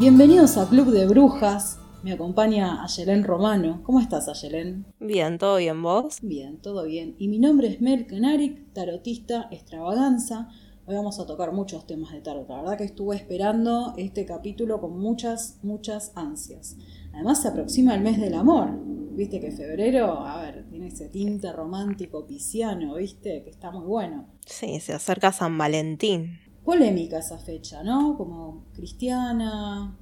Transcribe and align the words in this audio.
Bienvenidos 0.00 0.56
a 0.56 0.66
Club 0.66 0.92
de 0.92 1.06
Brujas. 1.06 1.78
Me 2.02 2.14
acompaña 2.14 2.82
Ayelén 2.82 3.22
Romano. 3.22 3.82
¿Cómo 3.82 4.00
estás, 4.00 4.30
Ayelén? 4.30 4.86
Bien, 4.98 5.36
¿todo 5.36 5.58
bien 5.58 5.82
vos? 5.82 6.20
Bien, 6.22 6.56
todo 6.56 6.84
bien. 6.86 7.16
Y 7.18 7.28
mi 7.28 7.38
nombre 7.38 7.68
es 7.68 7.82
Mel 7.82 8.06
Kenarik, 8.06 8.72
tarotista 8.72 9.48
extravaganza. 9.50 10.48
Hoy 10.86 10.94
vamos 10.94 11.20
a 11.20 11.26
tocar 11.26 11.52
muchos 11.52 11.86
temas 11.86 12.12
de 12.12 12.22
tarot. 12.22 12.48
La 12.48 12.62
verdad 12.62 12.78
que 12.78 12.84
estuve 12.84 13.14
esperando 13.14 13.92
este 13.98 14.24
capítulo 14.24 14.80
con 14.80 14.98
muchas, 14.98 15.58
muchas 15.62 16.12
ansias. 16.14 16.78
Además 17.12 17.42
se 17.42 17.48
aproxima 17.48 17.94
el 17.94 18.00
mes 18.00 18.18
del 18.18 18.32
amor. 18.32 18.70
Viste 19.12 19.38
que 19.38 19.50
febrero, 19.50 20.26
a 20.26 20.40
ver, 20.40 20.64
tiene 20.70 20.86
ese 20.86 21.10
tinte 21.10 21.52
romántico 21.52 22.26
pisciano, 22.26 22.94
viste, 22.94 23.42
que 23.44 23.50
está 23.50 23.70
muy 23.70 23.84
bueno. 23.84 24.28
Sí, 24.46 24.80
se 24.80 24.94
acerca 24.94 25.30
San 25.30 25.58
Valentín. 25.58 26.38
Polémica 26.70 27.18
esa 27.18 27.36
fecha, 27.36 27.82
¿no? 27.82 28.16
Como 28.16 28.66
cristiana, 28.72 29.98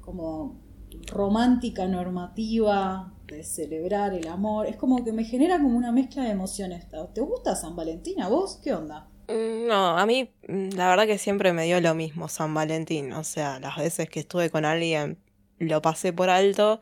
como 0.00 0.54
romántica 1.10 1.88
normativa 1.88 3.12
de 3.26 3.42
celebrar 3.42 4.14
el 4.14 4.28
amor. 4.28 4.66
Es 4.66 4.76
como 4.76 5.04
que 5.04 5.10
me 5.10 5.24
genera 5.24 5.56
como 5.60 5.76
una 5.76 5.90
mezcla 5.90 6.22
de 6.22 6.30
emociones. 6.30 6.86
¿Te 7.12 7.20
gusta 7.20 7.56
San 7.56 7.74
Valentín 7.74 8.22
a 8.22 8.28
vos? 8.28 8.60
¿Qué 8.62 8.72
onda? 8.72 9.08
Mm, 9.26 9.66
no, 9.66 9.98
a 9.98 10.06
mí 10.06 10.30
mm, 10.46 10.76
la 10.76 10.90
verdad 10.90 11.06
que 11.06 11.18
siempre 11.18 11.52
me 11.52 11.64
dio 11.64 11.80
lo 11.80 11.92
mismo 11.96 12.28
San 12.28 12.54
Valentín. 12.54 13.12
O 13.14 13.24
sea, 13.24 13.58
las 13.58 13.76
veces 13.76 14.08
que 14.08 14.20
estuve 14.20 14.48
con 14.48 14.64
alguien 14.64 15.18
lo 15.58 15.82
pasé 15.82 16.12
por 16.12 16.30
alto. 16.30 16.78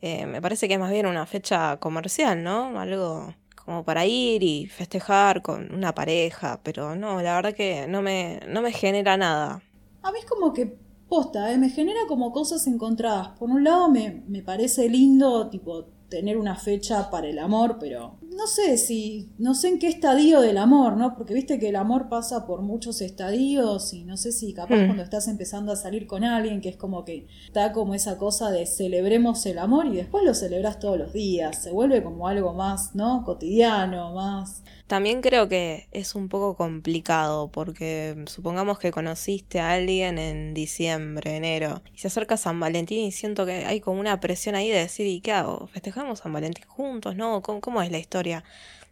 Eh, 0.00 0.26
me 0.26 0.40
parece 0.40 0.68
que 0.68 0.74
es 0.74 0.80
más 0.80 0.92
bien 0.92 1.06
una 1.06 1.26
fecha 1.26 1.78
comercial, 1.78 2.44
¿no? 2.44 2.78
Algo 2.78 3.34
como 3.64 3.84
para 3.84 4.06
ir 4.06 4.42
y 4.42 4.66
festejar 4.66 5.42
con 5.42 5.72
una 5.74 5.94
pareja, 5.94 6.60
pero 6.62 6.96
no, 6.96 7.20
la 7.22 7.36
verdad 7.36 7.54
que 7.54 7.86
no 7.88 8.02
me, 8.02 8.40
no 8.48 8.62
me 8.62 8.72
genera 8.72 9.16
nada. 9.16 9.62
A 10.02 10.12
mí 10.12 10.18
es 10.18 10.26
como 10.26 10.52
que 10.52 10.78
posta, 11.08 11.52
¿eh? 11.52 11.58
me 11.58 11.68
genera 11.68 12.00
como 12.08 12.32
cosas 12.32 12.66
encontradas. 12.66 13.28
Por 13.38 13.50
un 13.50 13.64
lado 13.64 13.90
me, 13.90 14.22
me 14.28 14.42
parece 14.42 14.88
lindo, 14.88 15.50
tipo, 15.50 15.86
tener 16.10 16.36
una 16.36 16.56
fecha 16.56 17.08
para 17.10 17.28
el 17.28 17.38
amor, 17.38 17.78
pero 17.80 18.18
no 18.20 18.46
sé 18.46 18.76
si, 18.76 19.32
no 19.38 19.54
sé 19.54 19.68
en 19.68 19.78
qué 19.78 19.86
estadio 19.86 20.40
del 20.40 20.58
amor, 20.58 20.96
¿no? 20.96 21.14
Porque 21.14 21.32
viste 21.32 21.58
que 21.58 21.70
el 21.70 21.76
amor 21.76 22.08
pasa 22.08 22.46
por 22.46 22.62
muchos 22.62 23.00
estadios 23.00 23.94
y 23.94 24.04
no 24.04 24.16
sé 24.16 24.32
si 24.32 24.52
capaz 24.52 24.76
hmm. 24.76 24.86
cuando 24.86 25.02
estás 25.02 25.28
empezando 25.28 25.72
a 25.72 25.76
salir 25.76 26.06
con 26.06 26.24
alguien, 26.24 26.60
que 26.60 26.68
es 26.68 26.76
como 26.76 27.04
que 27.04 27.26
está 27.46 27.72
como 27.72 27.94
esa 27.94 28.18
cosa 28.18 28.50
de 28.50 28.66
celebremos 28.66 29.46
el 29.46 29.58
amor 29.58 29.86
y 29.86 29.96
después 29.96 30.24
lo 30.24 30.34
celebras 30.34 30.78
todos 30.78 30.98
los 30.98 31.12
días, 31.12 31.62
se 31.62 31.70
vuelve 31.70 32.02
como 32.02 32.28
algo 32.28 32.52
más, 32.52 32.94
¿no? 32.94 33.24
Cotidiano, 33.24 34.12
más... 34.14 34.62
También 34.90 35.22
creo 35.22 35.48
que 35.48 35.86
es 35.92 36.16
un 36.16 36.28
poco 36.28 36.56
complicado 36.56 37.48
porque 37.52 38.24
supongamos 38.26 38.80
que 38.80 38.90
conociste 38.90 39.60
a 39.60 39.74
alguien 39.74 40.18
en 40.18 40.52
diciembre, 40.52 41.36
enero, 41.36 41.80
y 41.94 41.98
se 41.98 42.08
acerca 42.08 42.36
San 42.36 42.58
Valentín 42.58 43.06
y 43.06 43.12
siento 43.12 43.46
que 43.46 43.66
hay 43.66 43.78
como 43.78 44.00
una 44.00 44.18
presión 44.18 44.56
ahí 44.56 44.68
de 44.68 44.78
decir, 44.78 45.06
¿y 45.06 45.20
qué 45.20 45.30
hago? 45.30 45.68
¿Festejamos 45.68 46.18
San 46.18 46.32
Valentín 46.32 46.64
juntos? 46.66 47.14
¿No? 47.14 47.40
cómo 47.40 47.82
es 47.82 47.92
la 47.92 47.98
historia? 47.98 48.42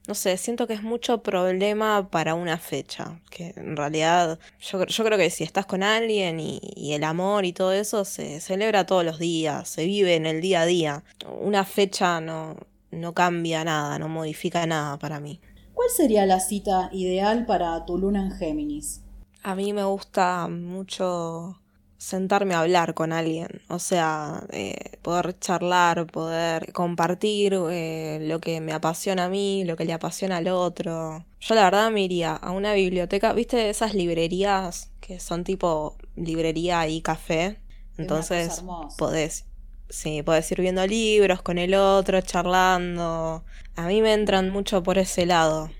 No 0.06 0.14
sé, 0.14 0.36
siento 0.36 0.68
que 0.68 0.74
es 0.74 0.84
mucho 0.84 1.24
problema 1.24 2.08
para 2.08 2.36
una 2.36 2.58
fecha, 2.58 3.18
que 3.28 3.52
en 3.56 3.76
realidad 3.76 4.38
yo, 4.60 4.86
yo 4.86 5.04
creo 5.04 5.18
que 5.18 5.30
si 5.30 5.42
estás 5.42 5.66
con 5.66 5.82
alguien 5.82 6.38
y, 6.38 6.92
el 6.92 7.02
amor 7.02 7.44
y 7.44 7.52
todo 7.52 7.72
eso 7.72 8.04
se 8.04 8.38
celebra 8.38 8.86
todos 8.86 9.04
los 9.04 9.18
días, 9.18 9.68
se 9.68 9.84
vive 9.84 10.14
en 10.14 10.26
el 10.26 10.40
día 10.42 10.60
a 10.60 10.66
día. 10.66 11.02
Una 11.40 11.64
fecha 11.64 12.20
no, 12.20 12.56
no 12.92 13.14
cambia 13.14 13.64
nada, 13.64 13.98
no 13.98 14.08
modifica 14.08 14.64
nada 14.64 14.96
para 15.00 15.18
mí. 15.18 15.40
¿Cuál 15.78 15.90
sería 15.90 16.26
la 16.26 16.40
cita 16.40 16.90
ideal 16.90 17.46
para 17.46 17.86
tu 17.86 17.98
luna 17.98 18.20
en 18.24 18.32
Géminis? 18.32 19.00
A 19.44 19.54
mí 19.54 19.72
me 19.72 19.84
gusta 19.84 20.48
mucho 20.48 21.56
sentarme 21.96 22.54
a 22.54 22.62
hablar 22.62 22.94
con 22.94 23.12
alguien, 23.12 23.62
o 23.68 23.78
sea, 23.78 24.42
eh, 24.50 24.98
poder 25.02 25.38
charlar, 25.38 26.08
poder 26.08 26.72
compartir 26.72 27.56
eh, 27.70 28.18
lo 28.22 28.40
que 28.40 28.60
me 28.60 28.72
apasiona 28.72 29.26
a 29.26 29.28
mí, 29.28 29.62
lo 29.64 29.76
que 29.76 29.84
le 29.84 29.92
apasiona 29.92 30.38
al 30.38 30.48
otro. 30.48 31.24
Yo 31.38 31.54
la 31.54 31.62
verdad 31.62 31.92
me 31.92 32.02
iría 32.02 32.34
a 32.34 32.50
una 32.50 32.72
biblioteca, 32.72 33.32
viste 33.32 33.70
esas 33.70 33.94
librerías 33.94 34.90
que 34.98 35.20
son 35.20 35.44
tipo 35.44 35.96
librería 36.16 36.88
y 36.88 37.02
café, 37.02 37.60
entonces 37.96 38.64
podés, 38.96 39.44
sí, 39.88 40.22
podés 40.22 40.50
ir 40.52 40.60
viendo 40.60 40.86
libros 40.86 41.42
con 41.42 41.58
el 41.58 41.74
otro, 41.74 42.20
charlando. 42.20 43.44
A 43.76 43.86
mí 43.86 44.02
me 44.02 44.14
entran 44.14 44.50
mucho 44.50 44.82
por 44.82 44.98
ese 44.98 45.26
lado, 45.26 45.70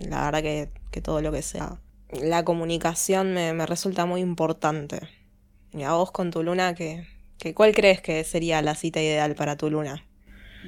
la 0.00 0.24
verdad 0.26 0.42
que, 0.42 0.70
que 0.90 1.00
todo 1.02 1.20
lo 1.22 1.32
que 1.32 1.42
sea. 1.42 1.80
La 2.08 2.44
comunicación 2.44 3.34
me, 3.34 3.52
me 3.52 3.66
resulta 3.66 4.06
muy 4.06 4.20
importante. 4.20 5.00
Y 5.72 5.82
a 5.84 5.92
vos 5.94 6.10
con 6.12 6.30
tu 6.30 6.42
luna, 6.42 6.74
¿qué, 6.74 7.06
cuál 7.54 7.74
crees 7.74 8.00
que 8.00 8.24
sería 8.24 8.62
la 8.62 8.74
cita 8.74 9.00
ideal 9.02 9.34
para 9.36 9.56
tu 9.56 9.70
luna? 9.70 10.04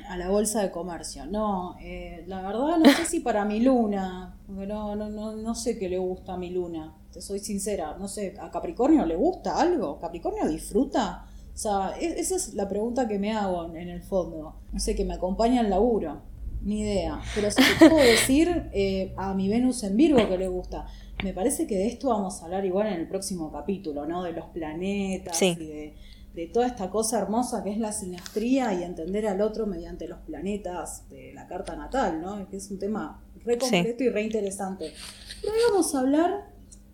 A 0.08 0.16
la 0.16 0.28
bolsa 0.28 0.62
de 0.62 0.70
comercio. 0.70 1.26
No, 1.26 1.76
eh, 1.80 2.24
la 2.26 2.42
verdad 2.42 2.78
no 2.78 2.90
sé 2.92 3.04
si 3.04 3.20
para 3.20 3.44
mi 3.44 3.60
luna, 3.60 4.38
no, 4.48 4.94
no, 4.96 5.08
no, 5.10 5.36
no 5.36 5.54
sé 5.54 5.78
qué 5.78 5.88
le 5.88 5.98
gusta 5.98 6.34
a 6.34 6.36
mi 6.38 6.50
luna, 6.50 6.94
te 7.12 7.20
soy 7.20 7.40
sincera, 7.40 7.96
no 7.98 8.06
sé, 8.08 8.34
¿a 8.40 8.50
Capricornio 8.50 9.04
le 9.06 9.16
gusta 9.16 9.58
algo? 9.60 9.98
¿Capricornio 10.00 10.46
disfruta? 10.48 11.27
O 11.58 11.60
sea, 11.60 11.92
e, 11.98 12.20
esa 12.20 12.36
es 12.36 12.54
la 12.54 12.68
pregunta 12.68 13.08
que 13.08 13.18
me 13.18 13.32
hago 13.32 13.74
en, 13.74 13.88
el 13.88 14.00
fondo. 14.00 14.54
No 14.72 14.78
sé, 14.78 14.94
que 14.94 15.04
me 15.04 15.14
acompaña 15.14 15.60
el 15.60 15.70
laburo, 15.70 16.22
ni 16.62 16.82
idea. 16.82 17.20
Pero 17.34 17.50
sí 17.50 17.60
te 17.80 17.90
puedo 17.90 18.00
decir 18.00 18.70
eh, 18.72 19.12
a 19.16 19.34
mi 19.34 19.48
Venus 19.48 19.82
en 19.82 19.96
Virgo 19.96 20.28
que 20.28 20.38
le 20.38 20.46
gusta. 20.46 20.86
Me 21.24 21.32
parece 21.32 21.66
que 21.66 21.74
de 21.74 21.88
esto 21.88 22.10
vamos 22.10 22.40
a 22.40 22.44
hablar 22.44 22.64
igual 22.64 22.86
en 22.86 23.00
el 23.00 23.08
próximo 23.08 23.50
capítulo, 23.50 24.06
¿no? 24.06 24.22
De 24.22 24.30
los 24.30 24.44
planetas 24.50 25.42
y 25.42 25.56
de, 25.56 26.46
toda 26.52 26.68
esta 26.68 26.90
cosa 26.90 27.18
hermosa 27.18 27.64
que 27.64 27.72
es 27.72 27.78
la 27.78 27.90
sinastría 27.90 28.72
y 28.72 28.84
entender 28.84 29.26
al 29.26 29.40
otro 29.40 29.66
mediante 29.66 30.06
los 30.06 30.20
planetas 30.20 31.10
de 31.10 31.32
la 31.34 31.48
carta 31.48 31.74
natal, 31.74 32.22
¿no? 32.22 32.48
Que 32.48 32.58
es 32.58 32.70
un 32.70 32.78
tema 32.78 33.20
re 33.44 33.58
completo 33.58 34.04
y 34.04 34.10
re 34.10 34.22
interesante. 34.22 34.92
Pero 35.40 35.52
hoy 35.52 35.58
vamos 35.70 35.92
a 35.96 35.98
hablar, 35.98 36.52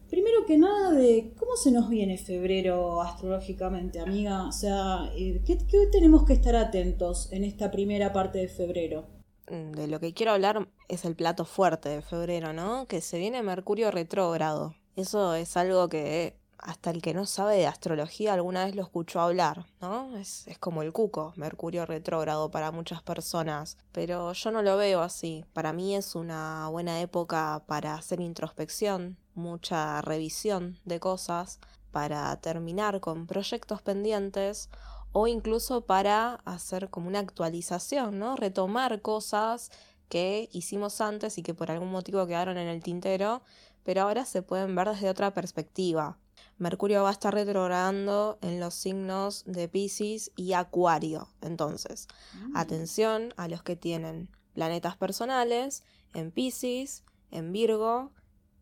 primero 0.09 0.47
que 0.47 0.59
nada, 0.59 0.93
de 0.93 1.33
cómo 1.39 1.57
se 1.57 1.71
nos 1.71 1.89
viene 1.89 2.19
febrero 2.19 3.01
astrológicamente, 3.03 4.01
amiga. 4.01 4.47
O 4.47 4.53
sea, 4.53 5.11
eh, 5.17 5.43
¿qué, 5.45 5.59
qué 5.59 5.87
tenemos 5.91 6.25
que 6.25 6.35
estar 6.35 6.57
atentos 6.57 7.33
en 7.33 7.45
esta 7.45 7.71
primera 7.71 8.13
parte 8.13 8.39
de 8.39 8.49
febrero? 8.49 9.07
Mm, 9.51 9.73
de 9.73 9.89
lo 9.89 10.01
que 10.01 10.15
quiero 10.15 10.33
hablar 10.33 10.69
es 10.89 11.05
el 11.05 11.15
plato 11.15 11.45
fuerte 11.45 11.89
de 11.89 12.03
febrero, 12.03 12.53
¿no? 12.53 12.87
Que 12.87 13.01
se 13.01 13.19
viene 13.19 13.43
Mercurio 13.43 13.91
retrógrado. 13.91 14.75
Eso 14.97 15.35
es 15.35 15.57
algo 15.57 15.89
que 15.89 16.37
hasta 16.65 16.91
el 16.91 17.03
que 17.03 17.13
no 17.13 17.27
sabe 17.27 17.57
de 17.57 17.67
astrología 17.67 18.33
alguna 18.33 18.65
vez 18.65 18.75
lo 18.75 18.83
escuchó 18.83 19.21
hablar, 19.21 19.67
¿no? 19.83 20.17
Es, 20.17 20.47
es 20.49 20.59
como 20.59 20.83
el 20.83 20.93
cuco, 20.93 21.35
Mercurio 21.37 21.85
retrógrado 21.85 22.51
para 22.51 22.73
muchas 22.73 23.03
personas, 23.03 23.77
pero 23.93 24.33
yo 24.33 24.51
no 24.51 24.63
lo 24.63 24.79
veo 24.79 25.03
así. 25.03 25.45
Para 25.53 25.75
mí 25.75 25.95
es 25.95 26.15
una 26.15 26.69
buena 26.71 27.01
época 27.01 27.63
para 27.67 27.95
hacer 27.95 28.21
introspección, 28.21 29.19
mucha 29.35 30.01
revisión 30.01 30.79
de 30.87 31.01
cosas, 31.01 31.61
para 31.93 32.35
terminar 32.41 33.01
con 33.01 33.27
proyectos 33.27 33.83
pendientes 33.83 34.71
o 35.13 35.29
incluso 35.29 35.83
para 35.83 36.41
hacer 36.47 36.89
como 36.89 37.09
una 37.09 37.21
actualización, 37.21 38.19
¿no? 38.19 38.37
Retomar 38.37 39.03
cosas 39.03 39.71
que 40.09 40.49
hicimos 40.51 41.01
antes 41.01 41.37
y 41.39 41.43
que 41.43 41.55
por 41.55 41.71
algún 41.71 41.91
motivo 41.91 42.27
quedaron 42.27 42.57
en 42.57 42.69
el 42.69 42.83
tintero, 42.83 43.43
pero 43.85 44.03
ahora 44.03 44.25
se 44.25 44.43
pueden 44.43 44.75
ver 44.75 44.89
desde 44.89 45.11
otra 45.11 45.35
perspectiva. 45.35 46.19
Mercurio 46.59 47.03
va 47.03 47.09
a 47.09 47.13
estar 47.13 47.35
retrogradando 47.35 48.39
en 48.43 48.61
los 48.61 48.75
signos 48.75 49.45
de 49.47 49.69
Pisces 49.69 50.31
y 50.37 50.53
Acuario. 50.53 51.29
Entonces, 51.41 52.09
mm. 52.35 52.57
atención 52.57 53.35
a 53.37 53.49
los 53.49 53.63
que 53.63 53.77
tienen 53.77 54.31
planetas 54.55 54.97
personales 54.97 55.83
en 56.15 56.31
Pisces, 56.31 57.03
en 57.31 57.53
Virgo, 57.53 58.13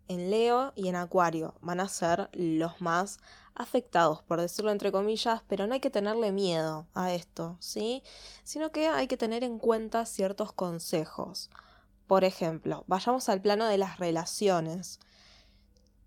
en 0.09 0.31
Leo 0.31 0.73
y 0.75 0.89
en 0.89 0.97
Acuario. 0.97 1.55
Van 1.61 1.81
a 1.81 1.89
ser 1.89 2.31
los 2.33 2.81
más 2.81 3.19
afectados, 3.55 4.23
por 4.23 4.41
decirlo 4.41 4.71
entre 4.71 4.93
comillas, 4.93 5.43
pero 5.47 5.67
no 5.67 5.75
hay 5.75 5.81
que 5.81 5.91
tenerle 5.91 6.33
miedo 6.33 6.87
a 6.95 7.13
esto, 7.13 7.57
¿sí? 7.61 8.03
Sino 8.45 8.73
que 8.73 8.89
hay 8.89 9.07
que 9.07 9.17
tener 9.17 9.45
en 9.45 9.59
cuenta 9.59 10.07
ciertos 10.07 10.53
consejos. 10.53 11.51
Por 12.07 12.25
ejemplo, 12.25 12.85
vayamos 12.87 13.29
al 13.29 13.41
plano 13.41 13.67
de 13.67 13.79
las 13.79 13.99
relaciones. 13.99 15.01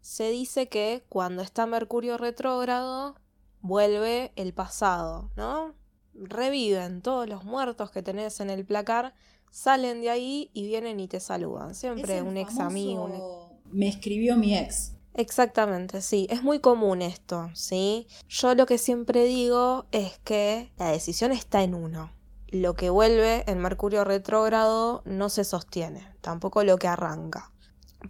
Se 0.06 0.30
dice 0.30 0.69
que 0.69 1.04
cuando 1.10 1.42
está 1.42 1.66
Mercurio 1.66 2.19
retrógrado, 2.19 3.16
vuelve 3.62 4.34
el 4.36 4.54
pasado, 4.54 5.31
¿no? 5.36 5.74
Reviven 6.13 7.02
todos 7.02 7.28
los 7.28 7.44
muertos 7.44 7.90
que 7.90 8.04
tenés 8.04 8.40
en 8.40 8.52
el 8.52 8.68
placar, 8.68 9.16
salen 9.50 10.02
de 10.02 10.12
ahí 10.12 10.52
y 10.54 10.68
vienen 10.68 11.00
y 11.00 11.07
te 11.07 11.19
saludan. 11.19 11.74
Siempre 11.74 12.22
un 12.22 12.38
ex 12.38 12.60
amigo. 12.60 13.60
Me 13.72 13.88
escribió 13.88 14.38
mi 14.38 14.56
ex. 14.56 14.92
Exactamente, 15.16 16.04
sí, 16.04 16.28
es 16.30 16.44
muy 16.44 16.60
común 16.60 17.02
esto, 17.02 17.50
¿sí? 17.56 18.06
Yo 18.30 18.54
lo 18.54 18.68
que 18.68 18.78
siempre 18.78 19.24
digo 19.24 19.88
es 19.92 20.19
que 20.19 20.72
la 20.78 20.92
decisión 20.92 21.31
está 21.31 21.63
en 21.63 21.74
uno. 21.74 22.12
Lo 22.50 22.75
que 22.75 22.92
vuelve 22.92 23.44
en 23.50 23.57
Mercurio 23.57 24.04
retrógrado 24.04 25.02
no 25.04 25.30
se 25.30 25.44
sostiene, 25.44 26.07
tampoco 26.22 26.63
lo 26.63 26.78
que 26.78 26.88
arranca. 26.88 27.55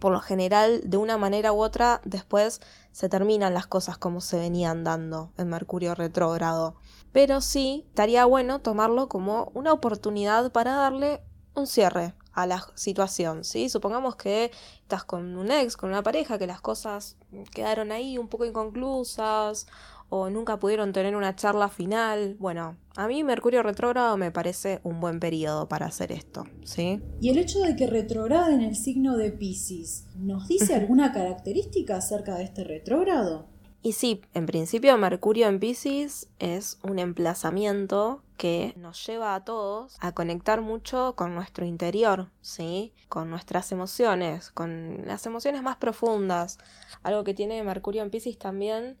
Por 0.00 0.12
lo 0.12 0.20
general, 0.20 0.80
de 0.84 0.96
una 0.96 1.16
manera 1.16 1.52
u 1.52 1.62
otra, 1.62 2.00
después 2.04 2.60
se 2.92 3.08
terminan 3.08 3.54
las 3.54 3.66
cosas 3.66 3.98
como 3.98 4.20
se 4.20 4.38
venían 4.38 4.84
dando 4.84 5.32
en 5.36 5.48
Mercurio 5.48 5.94
retrógrado. 5.94 6.76
Pero 7.12 7.40
sí, 7.40 7.84
estaría 7.88 8.24
bueno 8.24 8.60
tomarlo 8.60 9.08
como 9.08 9.50
una 9.54 9.72
oportunidad 9.72 10.52
para 10.52 10.74
darle 10.74 11.22
un 11.54 11.66
cierre 11.66 12.14
a 12.32 12.46
la 12.46 12.66
situación, 12.74 13.44
¿sí? 13.44 13.70
Supongamos 13.70 14.16
que 14.16 14.52
estás 14.82 15.04
con 15.04 15.36
un 15.36 15.50
ex, 15.50 15.76
con 15.76 15.88
una 15.88 16.02
pareja, 16.02 16.38
que 16.38 16.46
las 16.46 16.60
cosas 16.60 17.16
quedaron 17.50 17.92
ahí 17.92 18.18
un 18.18 18.28
poco 18.28 18.44
inconclusas 18.44 19.66
o 20.08 20.30
nunca 20.30 20.58
pudieron 20.58 20.92
tener 20.92 21.16
una 21.16 21.36
charla 21.36 21.68
final. 21.68 22.36
Bueno, 22.38 22.76
a 22.96 23.08
mí 23.08 23.22
Mercurio 23.24 23.62
retrógrado 23.62 24.16
me 24.16 24.30
parece 24.30 24.80
un 24.82 25.00
buen 25.00 25.20
periodo 25.20 25.68
para 25.68 25.86
hacer 25.86 26.12
esto, 26.12 26.44
¿sí? 26.64 27.00
Y 27.20 27.30
el 27.30 27.38
hecho 27.38 27.60
de 27.60 27.76
que 27.76 27.86
retrograde 27.86 28.54
en 28.54 28.62
el 28.62 28.76
signo 28.76 29.16
de 29.16 29.30
Pisces, 29.30 30.06
¿nos 30.16 30.48
dice 30.48 30.74
alguna 30.74 31.12
característica 31.12 31.96
acerca 31.96 32.36
de 32.36 32.44
este 32.44 32.64
retrógrado? 32.64 33.46
Y 33.82 33.92
sí, 33.92 34.22
en 34.34 34.46
principio 34.46 34.96
Mercurio 34.98 35.46
en 35.46 35.60
Pisces 35.60 36.28
es 36.40 36.78
un 36.82 36.98
emplazamiento 36.98 38.22
que 38.36 38.74
nos 38.76 39.06
lleva 39.06 39.34
a 39.34 39.44
todos 39.44 39.96
a 40.00 40.12
conectar 40.12 40.60
mucho 40.60 41.14
con 41.14 41.34
nuestro 41.34 41.64
interior, 41.64 42.28
¿sí? 42.40 42.92
Con 43.08 43.30
nuestras 43.30 43.70
emociones, 43.72 44.50
con 44.50 45.06
las 45.06 45.24
emociones 45.26 45.62
más 45.62 45.76
profundas. 45.76 46.58
Algo 47.02 47.22
que 47.22 47.32
tiene 47.32 47.62
Mercurio 47.62 48.02
en 48.02 48.10
Pisces 48.10 48.38
también 48.38 48.96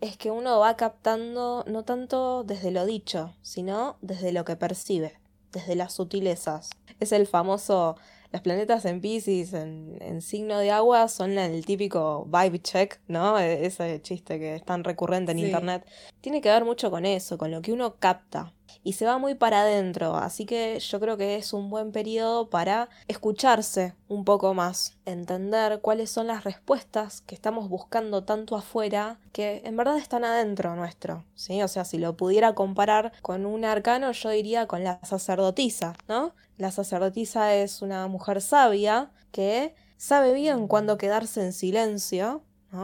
es 0.00 0.16
que 0.16 0.30
uno 0.30 0.58
va 0.58 0.76
captando 0.76 1.64
no 1.66 1.84
tanto 1.84 2.44
desde 2.44 2.70
lo 2.70 2.84
dicho, 2.86 3.34
sino 3.42 3.96
desde 4.00 4.32
lo 4.32 4.44
que 4.44 4.56
percibe, 4.56 5.18
desde 5.52 5.76
las 5.76 5.94
sutilezas. 5.94 6.70
Es 7.00 7.12
el 7.12 7.26
famoso 7.26 7.96
los 8.34 8.42
planetas 8.42 8.84
en 8.84 9.00
Pisces, 9.00 9.52
en, 9.52 10.20
signo 10.20 10.58
de 10.58 10.72
agua, 10.72 11.06
son 11.06 11.38
el 11.38 11.64
típico 11.64 12.26
vibe 12.26 12.60
check, 12.60 12.98
¿no? 13.06 13.38
E, 13.38 13.64
ese 13.64 14.02
chiste 14.02 14.40
que 14.40 14.56
es 14.56 14.64
tan 14.64 14.82
recurrente 14.82 15.30
en 15.30 15.38
internet. 15.38 15.86
Tiene 16.20 16.40
que 16.40 16.48
ver 16.48 16.64
mucho 16.64 16.90
con 16.90 17.06
eso, 17.06 17.38
con 17.38 17.52
lo 17.52 17.62
que 17.62 17.72
uno 17.72 17.94
capta. 18.00 18.52
Y 18.82 18.94
se 18.94 19.06
va 19.06 19.18
muy 19.18 19.34
para 19.34 19.62
adentro, 19.62 20.16
así 20.16 20.46
que 20.46 20.78
yo 20.80 21.00
creo 21.00 21.16
que 21.16 21.36
es 21.36 21.52
un 21.52 21.70
buen 21.70 21.92
periodo 21.92 22.50
para 22.50 22.88
escucharse 23.08 23.94
un 24.08 24.24
poco 24.24 24.54
más, 24.54 24.96
entender 25.04 25.80
cuáles 25.80 26.10
son 26.10 26.26
las 26.26 26.44
respuestas 26.44 27.20
que 27.22 27.34
estamos 27.34 27.68
buscando 27.68 28.24
tanto 28.24 28.56
afuera 28.56 29.18
que 29.32 29.62
en 29.64 29.76
verdad 29.76 29.98
están 29.98 30.24
adentro 30.24 30.74
nuestro, 30.76 31.24
¿sí? 31.34 31.62
O 31.62 31.68
sea, 31.68 31.84
si 31.84 31.98
lo 31.98 32.16
pudiera 32.16 32.54
comparar 32.54 33.12
con 33.22 33.46
un 33.46 33.64
arcano, 33.64 34.12
yo 34.12 34.30
diría 34.30 34.66
con 34.66 34.84
la 34.84 35.00
sacerdotisa, 35.04 35.94
¿no? 36.08 36.34
La 36.56 36.70
sacerdotisa 36.70 37.54
es 37.54 37.82
una 37.82 38.06
mujer 38.08 38.40
sabia 38.40 39.10
que 39.32 39.74
sabe 39.96 40.32
bien 40.32 40.68
cuándo 40.68 40.98
quedarse 40.98 41.42
en 41.42 41.52
silencio 41.52 42.42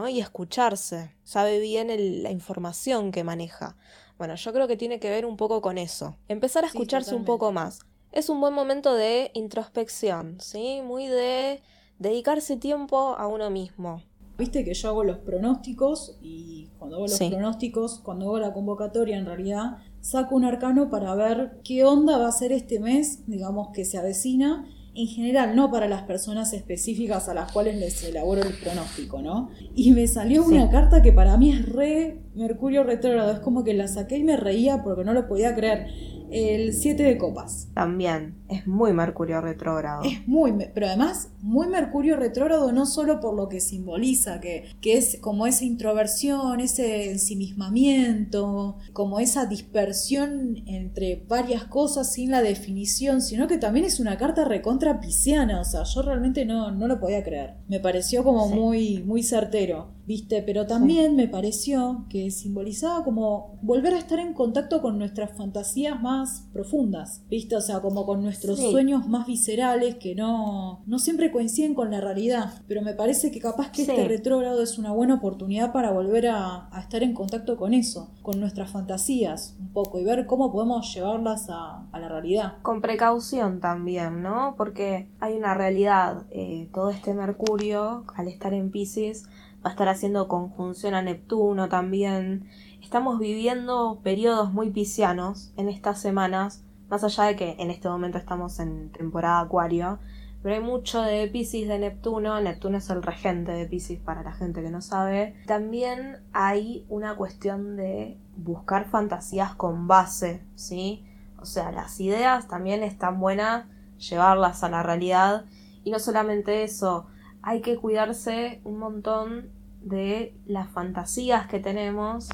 y 0.09 0.21
escucharse, 0.21 1.13
sabe 1.23 1.59
bien 1.59 2.23
la 2.23 2.31
información 2.31 3.11
que 3.11 3.25
maneja. 3.25 3.75
Bueno, 4.21 4.35
yo 4.35 4.53
creo 4.53 4.67
que 4.67 4.77
tiene 4.77 4.99
que 4.99 5.09
ver 5.09 5.25
un 5.25 5.35
poco 5.35 5.61
con 5.61 5.79
eso. 5.79 6.15
Empezar 6.27 6.63
a 6.63 6.67
escucharse 6.67 7.15
un 7.15 7.25
poco 7.25 7.51
más. 7.51 7.79
Es 8.11 8.29
un 8.29 8.39
buen 8.39 8.53
momento 8.53 8.93
de 8.93 9.31
introspección, 9.33 10.37
¿sí? 10.39 10.81
Muy 10.85 11.07
de 11.07 11.63
dedicarse 11.97 12.55
tiempo 12.55 13.15
a 13.17 13.25
uno 13.25 13.49
mismo. 13.49 14.03
Viste 14.37 14.63
que 14.63 14.75
yo 14.75 14.89
hago 14.89 15.03
los 15.03 15.17
pronósticos 15.17 16.19
y 16.21 16.69
cuando 16.77 16.97
hago 16.97 17.07
los 17.07 17.17
pronósticos, 17.17 17.97
cuando 18.01 18.27
hago 18.27 18.37
la 18.37 18.53
convocatoria 18.53 19.17
en 19.17 19.25
realidad 19.25 19.77
saco 20.01 20.35
un 20.35 20.45
arcano 20.45 20.91
para 20.91 21.15
ver 21.15 21.59
qué 21.63 21.83
onda 21.83 22.19
va 22.19 22.27
a 22.27 22.31
ser 22.31 22.51
este 22.51 22.79
mes, 22.79 23.23
digamos, 23.25 23.69
que 23.73 23.85
se 23.85 23.97
avecina, 23.97 24.67
en 24.93 25.07
general, 25.07 25.55
no 25.55 25.71
para 25.71 25.87
las 25.87 26.03
personas 26.03 26.51
específicas 26.53 27.29
a 27.29 27.33
las 27.33 27.51
cuales 27.51 27.77
les 27.77 28.03
elaboro 28.03 28.41
el 28.41 28.53
pronóstico, 28.53 29.21
¿no? 29.21 29.49
Y 29.73 29.91
me 29.91 30.05
salió 30.07 30.43
una 30.43 30.69
carta 30.69 31.01
que 31.01 31.13
para 31.13 31.37
mí 31.37 31.51
es 31.51 31.67
re 31.67 32.19
Mercurio 32.35 32.83
retrógrado, 32.83 33.31
es 33.31 33.39
como 33.39 33.63
que 33.63 33.73
la 33.73 33.87
saqué 33.87 34.17
y 34.17 34.23
me 34.23 34.37
reía 34.37 34.83
porque 34.83 35.03
no 35.03 35.13
lo 35.13 35.27
podía 35.27 35.55
creer 35.55 35.87
el 36.31 36.73
7 36.73 37.03
de 37.03 37.17
copas. 37.17 37.69
También, 37.73 38.35
es 38.51 38.67
muy 38.67 38.93
Mercurio 38.93 39.41
retrógrado. 39.41 40.03
Es 40.03 40.27
muy, 40.27 40.53
pero 40.73 40.87
además 40.87 41.29
muy 41.41 41.67
Mercurio 41.67 42.17
retrógrado 42.17 42.71
no 42.71 42.85
solo 42.85 43.19
por 43.19 43.35
lo 43.35 43.49
que 43.49 43.59
simboliza, 43.59 44.39
que, 44.39 44.65
que 44.81 44.97
es 44.97 45.17
como 45.21 45.47
esa 45.47 45.65
introversión, 45.65 46.59
ese 46.59 47.11
ensimismamiento, 47.11 48.77
como 48.93 49.19
esa 49.19 49.45
dispersión 49.45 50.63
entre 50.65 51.23
varias 51.27 51.65
cosas 51.65 52.13
sin 52.13 52.31
la 52.31 52.41
definición, 52.41 53.21
sino 53.21 53.47
que 53.47 53.57
también 53.57 53.85
es 53.85 53.99
una 53.99 54.17
carta 54.17 54.45
recontra 54.45 54.99
pisciana, 54.99 55.61
o 55.61 55.65
sea, 55.65 55.83
yo 55.83 56.01
realmente 56.01 56.45
no, 56.45 56.71
no 56.71 56.87
lo 56.87 56.99
podía 56.99 57.23
creer. 57.23 57.55
Me 57.67 57.79
pareció 57.79 58.23
como 58.23 58.47
muy, 58.49 59.01
muy 59.03 59.23
certero. 59.23 60.01
¿viste? 60.11 60.43
Pero 60.43 60.67
también 60.67 61.15
me 61.15 61.29
pareció 61.29 62.05
que 62.09 62.31
simbolizaba 62.31 63.03
como 63.03 63.57
volver 63.61 63.93
a 63.93 63.97
estar 63.99 64.19
en 64.19 64.33
contacto 64.33 64.81
con 64.81 64.97
nuestras 64.97 65.31
fantasías 65.37 66.01
más 66.01 66.49
profundas, 66.51 67.23
¿viste? 67.29 67.55
O 67.55 67.61
sea, 67.61 67.79
como 67.79 68.05
con 68.05 68.21
nuestros 68.47 68.71
sueños 68.71 69.07
más 69.07 69.27
viscerales 69.27 69.95
que 69.95 70.15
no, 70.15 70.81
no 70.85 70.99
siempre 70.99 71.31
coinciden 71.31 71.75
con 71.75 71.91
la 71.91 72.01
realidad. 72.01 72.61
Pero 72.67 72.81
me 72.81 72.93
parece 72.93 73.31
que 73.31 73.39
capaz 73.39 73.71
que 73.71 73.83
este 73.83 74.07
retrógrado 74.07 74.61
es 74.61 74.77
una 74.77 74.91
buena 74.91 75.15
oportunidad 75.15 75.71
para 75.71 75.91
volver 75.91 76.27
a, 76.27 76.69
estar 76.79 77.03
en 77.03 77.13
contacto 77.13 77.57
con 77.57 77.73
eso, 77.73 78.11
con 78.21 78.39
nuestras 78.39 78.71
fantasías 78.71 79.55
un 79.59 79.71
poco 79.71 79.99
y 79.99 80.03
ver 80.03 80.25
cómo 80.25 80.51
podemos 80.51 80.93
llevarlas 80.93 81.47
a, 81.49 81.87
la 81.93 82.09
realidad. 82.09 82.53
Con 82.63 82.81
precaución 82.81 83.59
también, 83.59 84.23
¿no? 84.23 84.55
Porque 84.57 85.07
hay 85.19 85.37
una 85.37 85.53
realidad. 85.53 86.23
Eh, 86.31 86.67
todo 86.73 86.89
este 86.89 87.13
Mercurio, 87.13 88.05
al 88.15 88.27
estar 88.27 88.53
en 88.55 88.71
Pisces, 88.71 89.25
va 89.63 89.69
a 89.69 89.73
estar 89.73 89.87
haciendo 89.87 90.27
conjunción 90.27 90.95
a 90.95 91.03
Neptuno 91.03 91.69
también. 91.69 92.47
Estamos 92.81 93.19
viviendo 93.19 93.99
periodos 94.03 94.51
muy 94.51 94.71
piscianos 94.71 95.53
en 95.57 95.69
estas 95.69 96.01
semanas, 96.01 96.63
más 96.91 97.05
allá 97.05 97.23
de 97.23 97.35
que 97.37 97.55
en 97.57 97.71
este 97.71 97.87
momento 97.87 98.17
estamos 98.17 98.59
en 98.59 98.91
temporada 98.91 99.39
Acuario, 99.39 99.97
pero 100.43 100.55
hay 100.55 100.61
mucho 100.61 101.01
de 101.01 101.25
Pisces 101.29 101.69
de 101.69 101.79
Neptuno, 101.79 102.41
Neptuno 102.41 102.77
es 102.79 102.89
el 102.89 103.01
regente 103.01 103.53
de 103.53 103.65
Pisces 103.65 103.97
para 103.97 104.23
la 104.23 104.33
gente 104.33 104.61
que 104.61 104.69
no 104.69 104.81
sabe. 104.81 105.35
También 105.47 106.17
hay 106.33 106.85
una 106.89 107.15
cuestión 107.15 107.77
de 107.77 108.17
buscar 108.35 108.89
fantasías 108.89 109.55
con 109.55 109.87
base, 109.87 110.43
¿sí? 110.55 111.05
O 111.39 111.45
sea, 111.45 111.71
las 111.71 111.97
ideas 112.01 112.49
también 112.49 112.83
están 112.83 113.21
buenas 113.21 113.67
llevarlas 113.97 114.61
a 114.65 114.69
la 114.69 114.83
realidad 114.83 115.45
y 115.85 115.91
no 115.91 115.99
solamente 115.99 116.63
eso, 116.63 117.07
hay 117.41 117.61
que 117.61 117.77
cuidarse 117.77 118.59
un 118.65 118.79
montón 118.79 119.49
de 119.81 120.35
las 120.45 120.69
fantasías 120.69 121.47
que 121.47 121.59
tenemos 121.59 122.29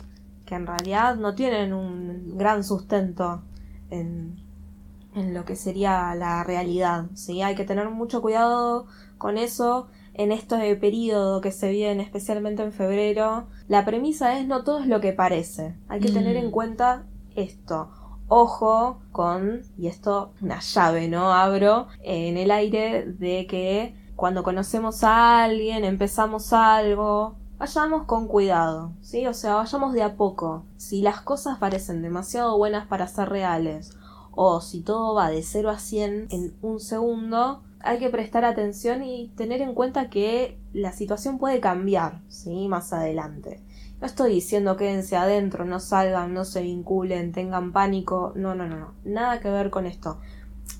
que 0.47 0.55
en 0.55 0.65
realidad 0.65 1.15
no 1.17 1.35
tienen 1.35 1.73
un 1.73 2.37
gran 2.37 2.63
sustento 2.63 3.43
en, 3.89 4.46
en 5.17 5.33
lo 5.33 5.45
que 5.45 5.55
sería 5.55 6.13
la 6.15 6.43
realidad. 6.43 7.07
¿sí? 7.13 7.41
Hay 7.41 7.55
que 7.55 7.65
tener 7.65 7.89
mucho 7.89 8.21
cuidado 8.21 8.85
con 9.17 9.37
eso 9.37 9.87
en 10.13 10.31
este 10.31 10.75
periodo 10.75 11.41
que 11.41 11.51
se 11.51 11.69
viene, 11.69 12.03
especialmente 12.03 12.63
en 12.63 12.71
febrero. 12.71 13.47
La 13.67 13.85
premisa 13.85 14.39
es 14.39 14.47
no 14.47 14.63
todo 14.63 14.79
es 14.79 14.87
lo 14.87 15.01
que 15.01 15.13
parece. 15.13 15.75
Hay 15.87 15.99
que 15.99 16.11
tener 16.11 16.35
en 16.35 16.47
mm. 16.47 16.51
cuenta 16.51 17.05
esto. 17.35 17.91
Ojo 18.27 18.99
con, 19.11 19.61
y 19.77 19.87
esto 19.87 20.33
una 20.41 20.59
llave, 20.59 21.07
¿no? 21.07 21.31
Abro 21.31 21.87
en 22.03 22.37
el 22.37 22.51
aire 22.51 23.05
de 23.05 23.47
que 23.47 23.95
cuando 24.15 24.43
conocemos 24.43 25.03
a 25.03 25.43
alguien, 25.43 25.85
empezamos 25.85 26.51
algo, 26.51 27.37
vayamos 27.57 28.03
con 28.03 28.27
cuidado, 28.27 28.93
¿sí? 29.01 29.27
O 29.27 29.33
sea, 29.33 29.55
vayamos 29.55 29.93
de 29.93 30.03
a 30.03 30.15
poco. 30.15 30.65
Si 30.75 31.01
las 31.01 31.21
cosas 31.21 31.59
parecen 31.59 32.01
demasiado 32.01 32.57
buenas 32.57 32.87
para 32.87 33.07
ser 33.07 33.29
reales, 33.29 33.97
o 34.37 34.61
si 34.61 34.81
todo 34.81 35.13
va 35.13 35.29
de 35.29 35.43
0 35.43 35.69
a 35.69 35.79
100 35.79 36.27
en 36.29 36.55
un 36.61 36.79
segundo, 36.79 37.63
hay 37.81 37.99
que 37.99 38.09
prestar 38.09 38.45
atención 38.45 39.03
y 39.03 39.33
tener 39.35 39.61
en 39.61 39.73
cuenta 39.73 40.09
que 40.09 40.57
la 40.71 40.93
situación 40.93 41.37
puede 41.37 41.59
cambiar, 41.59 42.21
¿sí? 42.29 42.69
Más 42.69 42.93
adelante. 42.93 43.61
No 43.99 44.07
estoy 44.07 44.31
diciendo 44.31 44.77
quédense 44.77 45.17
adentro, 45.17 45.65
no 45.65 45.81
salgan, 45.81 46.33
no 46.33 46.45
se 46.45 46.61
vinculen, 46.61 47.33
tengan 47.33 47.73
pánico, 47.73 48.31
no, 48.35 48.55
no, 48.55 48.67
no, 48.67 48.79
no, 48.79 48.93
nada 49.03 49.41
que 49.41 49.49
ver 49.49 49.69
con 49.69 49.85
esto 49.85 50.19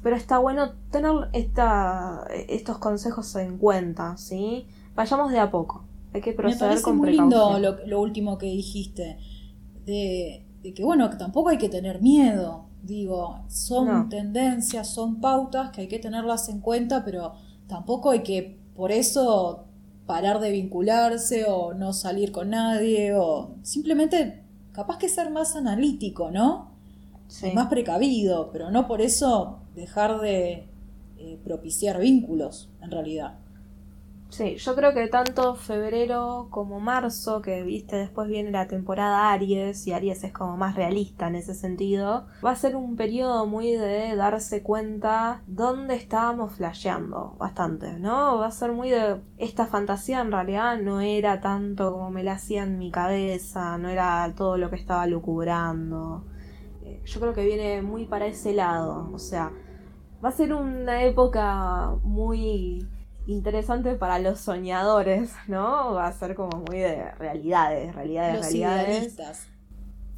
pero 0.03 0.15
está 0.15 0.39
bueno 0.39 0.71
tener 0.91 1.11
esta, 1.33 2.27
estos 2.47 2.77
consejos 2.77 3.35
en 3.35 3.57
cuenta, 3.57 4.17
¿sí? 4.17 4.67
Vayamos 4.95 5.31
de 5.31 5.39
a 5.39 5.51
poco. 5.51 5.85
Hay 6.13 6.21
que 6.21 6.33
proceder 6.33 6.61
Me 6.61 6.81
parece 6.81 6.93
muy 6.93 7.11
lindo 7.11 7.59
lo, 7.59 8.01
último 8.01 8.37
que 8.37 8.45
dijiste, 8.45 9.17
de, 9.85 10.45
que 10.63 10.83
bueno, 10.83 11.09
que 11.09 11.17
tampoco 11.17 11.49
hay 11.49 11.57
que 11.57 11.69
tener 11.69 12.01
miedo. 12.01 12.66
Digo, 12.83 13.43
son 13.49 14.07
tendencias, 14.09 14.89
son 14.89 15.19
pautas 15.19 15.71
que 15.71 15.81
hay 15.81 15.87
que 15.87 15.99
tenerlas 15.99 16.47
en 16.49 16.61
cuenta, 16.61 17.03
pero 17.03 17.33
tampoco 17.67 18.11
hay 18.11 18.23
que 18.23 18.59
por 18.75 18.91
eso 18.91 19.65
parar 20.05 20.39
de 20.39 20.51
vincularse 20.51 21.45
o 21.47 21.73
no 21.73 21.91
salir 21.91 22.31
con 22.31 22.51
nadie 22.51 23.13
o 23.13 23.55
simplemente 23.61 24.43
capaz 24.71 24.97
que 24.97 25.09
ser 25.09 25.29
más 25.31 25.55
analítico, 25.55 26.31
¿no? 26.31 26.71
Más 27.53 27.67
precavido, 27.67 28.51
pero 28.53 28.71
no 28.71 28.87
por 28.87 29.01
eso 29.01 29.59
dejar 29.75 30.21
de 30.21 30.69
eh, 31.17 31.39
propiciar 31.43 31.99
vínculos, 31.99 32.69
en 32.81 32.91
realidad. 32.91 33.39
Sí, 34.29 34.57
yo 34.57 34.75
creo 34.75 34.93
que 34.93 35.07
tanto 35.07 35.55
febrero 35.55 36.47
como 36.51 36.81
marzo, 36.81 37.41
que 37.41 37.63
viste, 37.63 37.95
después 37.95 38.27
viene 38.27 38.51
la 38.51 38.67
temporada 38.67 39.31
Aries, 39.31 39.87
y 39.87 39.93
Aries 39.93 40.23
es 40.25 40.33
como 40.33 40.57
más 40.57 40.75
realista 40.75 41.27
en 41.27 41.35
ese 41.35 41.55
sentido, 41.55 42.27
va 42.45 42.51
a 42.51 42.55
ser 42.55 42.75
un 42.75 42.97
periodo 42.97 43.45
muy 43.45 43.71
de 43.71 44.15
darse 44.17 44.61
cuenta 44.63 45.43
dónde 45.47 45.95
estábamos 45.95 46.55
flasheando 46.55 47.35
bastante, 47.39 47.93
¿no? 47.99 48.37
Va 48.37 48.47
a 48.47 48.51
ser 48.51 48.73
muy 48.73 48.89
de 48.89 49.21
esta 49.37 49.65
fantasía 49.65 50.19
en 50.19 50.31
realidad 50.31 50.77
no 50.77 50.99
era 50.99 51.39
tanto 51.39 51.93
como 51.93 52.11
me 52.11 52.23
la 52.23 52.33
hacía 52.33 52.63
en 52.63 52.77
mi 52.77 52.91
cabeza, 52.91 53.77
no 53.77 53.87
era 53.89 54.33
todo 54.35 54.57
lo 54.57 54.69
que 54.69 54.75
estaba 54.75 55.07
lucubrando. 55.07 56.25
Eh, 56.83 57.01
yo 57.05 57.19
creo 57.21 57.33
que 57.33 57.45
viene 57.45 57.81
muy 57.81 58.05
para 58.05 58.27
ese 58.27 58.53
lado, 58.53 59.09
o 59.13 59.19
sea, 59.19 59.51
va 60.23 60.29
a 60.29 60.33
ser 60.33 60.53
una 60.53 61.03
época 61.03 61.95
muy 62.03 62.85
interesante 63.27 63.95
para 63.95 64.19
los 64.19 64.39
soñadores, 64.39 65.31
¿no? 65.47 65.93
Va 65.93 66.07
a 66.07 66.13
ser 66.13 66.33
como 66.35 66.57
muy 66.67 66.79
de 66.79 67.11
realidades, 67.13 67.93
realidades, 67.93 68.35
Los 68.37 68.45
realidades. 68.45 68.87
idealistas. 68.89 69.47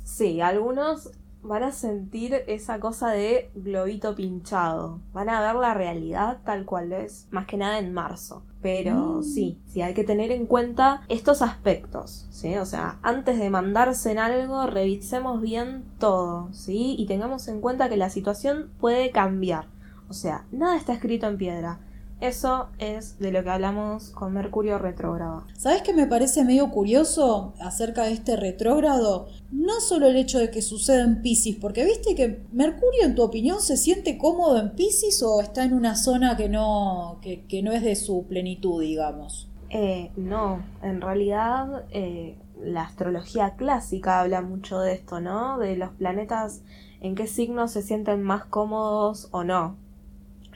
Sí, 0.03 0.41
algunos 0.41 1.11
van 1.41 1.63
a 1.63 1.71
sentir 1.71 2.43
esa 2.47 2.79
cosa 2.79 3.09
de 3.11 3.49
globito 3.55 4.13
pinchado. 4.15 4.99
Van 5.13 5.29
a 5.29 5.39
ver 5.41 5.55
la 5.55 5.73
realidad 5.73 6.39
tal 6.43 6.65
cual 6.65 6.91
es, 6.91 7.27
más 7.31 7.45
que 7.45 7.57
nada 7.57 7.79
en 7.79 7.93
marzo. 7.93 8.43
Pero 8.61 8.93
Mm. 9.19 9.23
sí, 9.23 9.57
sí, 9.67 9.81
hay 9.81 9.93
que 9.93 10.03
tener 10.03 10.31
en 10.31 10.45
cuenta 10.45 11.03
estos 11.07 11.41
aspectos, 11.41 12.27
¿sí? 12.29 12.57
O 12.57 12.65
sea, 12.65 12.99
antes 13.03 13.39
de 13.39 13.49
mandarse 13.49 14.11
en 14.11 14.19
algo, 14.19 14.67
revisemos 14.67 15.39
bien 15.41 15.85
todo, 15.97 16.49
¿sí? 16.51 16.95
Y 16.99 17.05
tengamos 17.07 17.47
en 17.47 17.61
cuenta 17.61 17.87
que 17.87 17.95
la 17.95 18.09
situación 18.09 18.69
puede 18.79 19.11
cambiar. 19.11 19.67
O 20.09 20.13
sea, 20.13 20.45
nada 20.51 20.75
está 20.75 20.91
escrito 20.91 21.27
en 21.27 21.37
piedra. 21.37 21.79
Eso 22.21 22.67
es 22.79 23.17
de 23.19 23.31
lo 23.31 23.43
que 23.43 23.49
hablamos 23.49 24.09
con 24.09 24.33
Mercurio 24.33 24.77
retrógrado. 24.77 25.45
¿Sabes 25.57 25.83
qué 25.83 25.93
me 25.93 26.05
parece 26.05 26.43
medio 26.43 26.69
curioso 26.69 27.53
acerca 27.61 28.03
de 28.03 28.11
este 28.11 28.35
retrógrado? 28.35 29.29
No 29.51 29.79
solo 29.79 30.07
el 30.07 30.17
hecho 30.17 30.37
de 30.37 30.51
que 30.51 30.61
suceda 30.61 31.05
en 31.05 31.21
Pisces, 31.21 31.55
porque 31.55 31.85
viste 31.85 32.15
que 32.15 32.43
Mercurio, 32.51 33.05
en 33.05 33.15
tu 33.15 33.23
opinión, 33.23 33.61
se 33.61 33.77
siente 33.77 34.17
cómodo 34.17 34.59
en 34.59 34.75
Pisces 34.75 35.23
o 35.23 35.39
está 35.39 35.63
en 35.63 35.73
una 35.73 35.95
zona 35.95 36.35
que 36.35 36.49
no, 36.49 37.19
que, 37.21 37.45
que 37.45 37.63
no 37.63 37.71
es 37.71 37.83
de 37.83 37.95
su 37.95 38.25
plenitud, 38.27 38.81
digamos. 38.81 39.49
Eh, 39.69 40.11
no, 40.17 40.63
en 40.81 40.99
realidad 40.99 41.85
eh, 41.91 42.37
la 42.61 42.81
astrología 42.81 43.55
clásica 43.55 44.19
habla 44.19 44.41
mucho 44.41 44.79
de 44.79 44.93
esto, 44.93 45.21
¿no? 45.21 45.57
De 45.57 45.77
los 45.77 45.91
planetas 45.91 46.63
en 46.99 47.15
qué 47.15 47.27
signos 47.27 47.71
se 47.71 47.81
sienten 47.81 48.23
más 48.23 48.43
cómodos 48.43 49.29
o 49.31 49.45
no. 49.45 49.77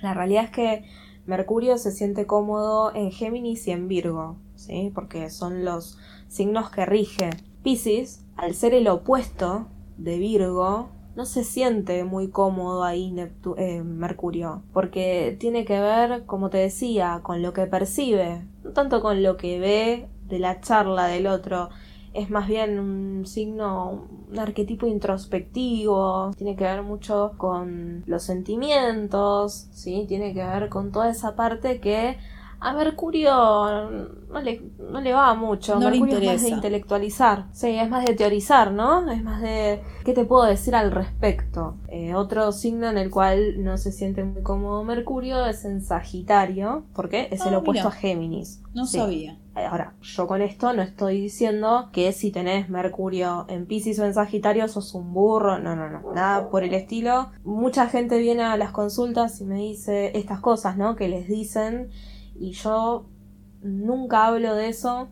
La 0.01 0.13
realidad 0.13 0.45
es 0.45 0.49
que 0.49 0.85
Mercurio 1.25 1.77
se 1.77 1.91
siente 1.91 2.25
cómodo 2.25 2.93
en 2.93 3.11
Géminis 3.11 3.67
y 3.67 3.71
en 3.71 3.87
Virgo, 3.87 4.35
¿sí? 4.55 4.91
Porque 4.93 5.29
son 5.29 5.63
los 5.63 5.97
signos 6.27 6.69
que 6.69 6.85
rige. 6.85 7.29
Piscis, 7.63 8.25
al 8.35 8.55
ser 8.55 8.73
el 8.73 8.87
opuesto 8.87 9.67
de 9.97 10.17
Virgo, 10.17 10.89
no 11.15 11.25
se 11.25 11.43
siente 11.43 12.03
muy 12.03 12.29
cómodo 12.29 12.83
ahí 12.83 13.11
Neptu- 13.11 13.55
eh, 13.57 13.83
Mercurio, 13.83 14.63
porque 14.73 15.37
tiene 15.39 15.63
que 15.63 15.79
ver, 15.79 16.25
como 16.25 16.49
te 16.49 16.57
decía, 16.57 17.21
con 17.23 17.41
lo 17.41 17.53
que 17.53 17.67
percibe, 17.67 18.45
no 18.63 18.71
tanto 18.71 19.01
con 19.01 19.21
lo 19.23 19.37
que 19.37 19.59
ve 19.59 20.07
de 20.27 20.39
la 20.39 20.59
charla 20.59 21.05
del 21.05 21.27
otro. 21.27 21.69
Es 22.13 22.29
más 22.29 22.47
bien 22.47 22.79
un 22.79 23.25
signo, 23.25 24.07
un 24.29 24.39
arquetipo 24.39 24.85
introspectivo, 24.85 26.31
tiene 26.37 26.55
que 26.55 26.63
ver 26.63 26.83
mucho 26.83 27.33
con 27.37 28.03
los 28.05 28.23
sentimientos, 28.23 29.67
¿sí? 29.71 30.05
Tiene 30.07 30.33
que 30.33 30.45
ver 30.45 30.69
con 30.69 30.91
toda 30.91 31.09
esa 31.09 31.35
parte 31.35 31.79
que 31.79 32.17
a 32.63 32.73
Mercurio 32.73 33.31
no 34.29 34.41
le, 34.41 34.61
no 34.89 35.01
le 35.01 35.13
va 35.13 35.33
mucho. 35.35 35.75
No 35.79 35.89
le 35.89 35.99
Mercurio 35.99 36.17
es 36.31 36.41
más 36.41 36.41
de 36.43 36.49
intelectualizar. 36.49 37.45
Sí, 37.51 37.69
es 37.77 37.89
más 37.89 38.05
de 38.05 38.13
teorizar, 38.15 38.71
¿no? 38.71 39.09
Es 39.11 39.23
más 39.23 39.41
de 39.41 39.81
qué 40.05 40.13
te 40.13 40.25
puedo 40.25 40.43
decir 40.45 40.75
al 40.75 40.91
respecto. 40.91 41.75
Eh, 41.89 42.15
otro 42.15 42.51
signo 42.51 42.89
en 42.89 42.97
el 42.97 43.09
cual 43.11 43.63
no 43.63 43.77
se 43.77 43.91
siente 43.91 44.23
muy 44.23 44.41
cómodo 44.41 44.83
Mercurio 44.83 45.45
es 45.45 45.65
en 45.65 45.81
Sagitario, 45.81 46.83
porque 46.95 47.27
es 47.31 47.41
Ah, 47.41 47.49
el 47.49 47.55
opuesto 47.55 47.87
mira. 47.89 47.95
a 47.95 47.99
Géminis. 47.99 48.61
No 48.73 48.85
Sí. 48.87 48.97
sabía. 48.97 49.37
Ahora, 49.55 49.93
yo 50.01 50.25
con 50.25 50.41
esto 50.41 50.73
no 50.73 50.81
estoy 50.81 51.21
diciendo 51.21 51.89
que 51.91 52.11
si 52.11 52.31
tenés 52.31 52.69
Mercurio 52.69 53.45
en 53.49 53.67
Pisces 53.67 53.99
o 53.99 54.05
en 54.05 54.15
Sagitario 54.15 54.67
sos 54.67 54.95
un 54.95 55.13
burro, 55.13 55.59
no, 55.59 55.75
no, 55.75 55.89
no, 55.89 56.11
nada 56.13 56.49
por 56.49 56.63
el 56.63 56.73
estilo. 56.73 57.29
Mucha 57.43 57.87
gente 57.87 58.17
viene 58.17 58.41
a 58.43 58.57
las 58.57 58.71
consultas 58.71 59.39
y 59.41 59.45
me 59.45 59.57
dice 59.57 60.17
estas 60.17 60.39
cosas, 60.39 60.75
¿no? 60.75 60.95
Que 60.95 61.07
les 61.07 61.27
dicen 61.27 61.91
y 62.35 62.51
yo 62.51 63.05
nunca 63.61 64.25
hablo 64.27 64.55
de 64.55 64.69
eso. 64.69 65.09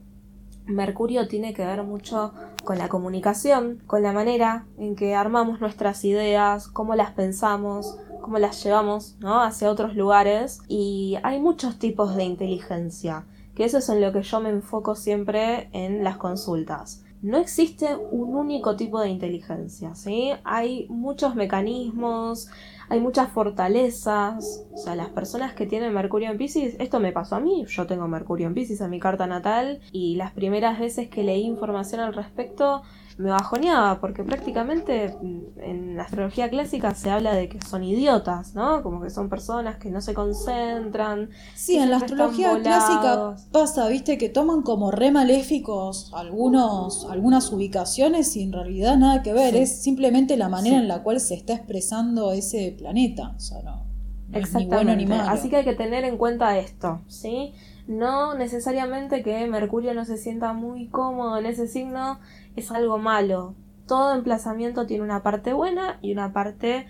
Mercurio 0.65 1.27
tiene 1.27 1.53
que 1.53 1.65
ver 1.65 1.83
mucho 1.83 2.33
con 2.63 2.77
la 2.77 2.87
comunicación, 2.87 3.81
con 3.87 4.03
la 4.03 4.13
manera 4.13 4.65
en 4.77 4.95
que 4.95 5.15
armamos 5.15 5.59
nuestras 5.59 6.05
ideas, 6.05 6.67
cómo 6.67 6.95
las 6.95 7.11
pensamos, 7.11 7.97
cómo 8.21 8.37
las 8.37 8.63
llevamos 8.63 9.17
¿no? 9.19 9.41
hacia 9.41 9.71
otros 9.71 9.95
lugares. 9.95 10.59
Y 10.67 11.17
hay 11.23 11.39
muchos 11.39 11.79
tipos 11.79 12.15
de 12.15 12.23
inteligencia, 12.23 13.25
que 13.55 13.65
eso 13.65 13.79
es 13.79 13.89
en 13.89 14.01
lo 14.01 14.13
que 14.13 14.21
yo 14.21 14.39
me 14.39 14.49
enfoco 14.49 14.95
siempre 14.95 15.69
en 15.73 16.03
las 16.03 16.17
consultas. 16.17 17.03
No 17.21 17.37
existe 17.37 17.95
un 17.95 18.35
único 18.35 18.75
tipo 18.75 18.99
de 18.99 19.09
inteligencia, 19.09 19.93
¿sí? 19.93 20.31
Hay 20.43 20.87
muchos 20.89 21.35
mecanismos, 21.35 22.49
hay 22.91 22.99
muchas 22.99 23.31
fortalezas. 23.31 24.65
O 24.73 24.77
sea, 24.77 24.97
las 24.97 25.07
personas 25.07 25.53
que 25.53 25.65
tienen 25.65 25.93
Mercurio 25.93 26.29
en 26.29 26.37
Pisces, 26.37 26.75
esto 26.77 26.99
me 26.99 27.13
pasó 27.13 27.37
a 27.37 27.39
mí, 27.39 27.63
yo 27.69 27.87
tengo 27.87 28.05
Mercurio 28.09 28.47
en 28.47 28.53
Pisces 28.53 28.81
en 28.81 28.89
mi 28.89 28.99
carta 28.99 29.27
natal 29.27 29.79
y 29.93 30.17
las 30.17 30.33
primeras 30.33 30.77
veces 30.77 31.07
que 31.07 31.23
leí 31.23 31.43
información 31.43 32.01
al 32.01 32.13
respecto 32.13 32.81
me 33.17 33.29
bajoneaba 33.29 33.99
porque 33.99 34.23
prácticamente 34.23 35.15
mm, 35.21 35.59
en 35.61 35.97
la 35.97 36.03
astrología 36.03 36.49
clásica 36.49 36.93
se 36.95 37.09
habla 37.09 37.33
de 37.33 37.49
que 37.49 37.59
son 37.61 37.83
idiotas, 37.83 38.55
¿no? 38.55 38.81
Como 38.83 39.01
que 39.01 39.09
son 39.09 39.29
personas 39.29 39.77
que 39.77 39.89
no 39.91 40.01
se 40.01 40.13
concentran. 40.13 41.29
Sí, 41.55 41.77
en 41.77 41.89
la 41.91 41.97
astrología 41.97 42.57
clásica 42.61 43.35
pasa, 43.51 43.87
viste, 43.87 44.17
que 44.17 44.29
toman 44.29 44.61
como 44.61 44.91
re 44.91 45.11
maléficos 45.11 46.11
algunos, 46.13 47.07
algunas 47.09 47.51
ubicaciones 47.51 48.35
y 48.35 48.43
en 48.43 48.53
realidad 48.53 48.97
nada 48.97 49.21
que 49.21 49.33
ver, 49.33 49.53
Sí. 49.53 49.59
es 49.59 49.81
simplemente 49.81 50.37
la 50.37 50.49
manera 50.49 50.77
Sí. 50.77 50.81
en 50.81 50.87
la 50.87 51.03
cual 51.03 51.19
se 51.19 51.35
está 51.35 51.53
expresando 51.53 52.31
ese 52.31 52.75
planeta. 52.77 53.33
O 53.35 53.39
sea, 53.39 53.61
no, 53.63 53.71
no 53.71 53.81
es 53.81 54.31
ni 54.33 54.39
Exactamente. 54.39 54.75
bueno 54.75 54.95
ni 54.95 55.05
malo. 55.05 55.29
Así 55.29 55.49
que 55.49 55.57
hay 55.57 55.63
que 55.65 55.73
tener 55.75 56.03
en 56.05 56.17
cuenta 56.17 56.57
esto, 56.57 57.01
¿sí? 57.07 57.53
No 57.91 58.35
necesariamente 58.35 59.21
que 59.21 59.45
Mercurio 59.47 59.93
no 59.93 60.05
se 60.05 60.15
sienta 60.15 60.53
muy 60.53 60.87
cómodo 60.87 61.37
en 61.37 61.45
ese 61.45 61.67
signo 61.67 62.21
es 62.55 62.71
algo 62.71 62.97
malo. 62.97 63.53
Todo 63.85 64.15
emplazamiento 64.15 64.85
tiene 64.85 65.03
una 65.03 65.23
parte 65.23 65.51
buena 65.51 65.99
y 66.01 66.13
una 66.13 66.31
parte 66.31 66.87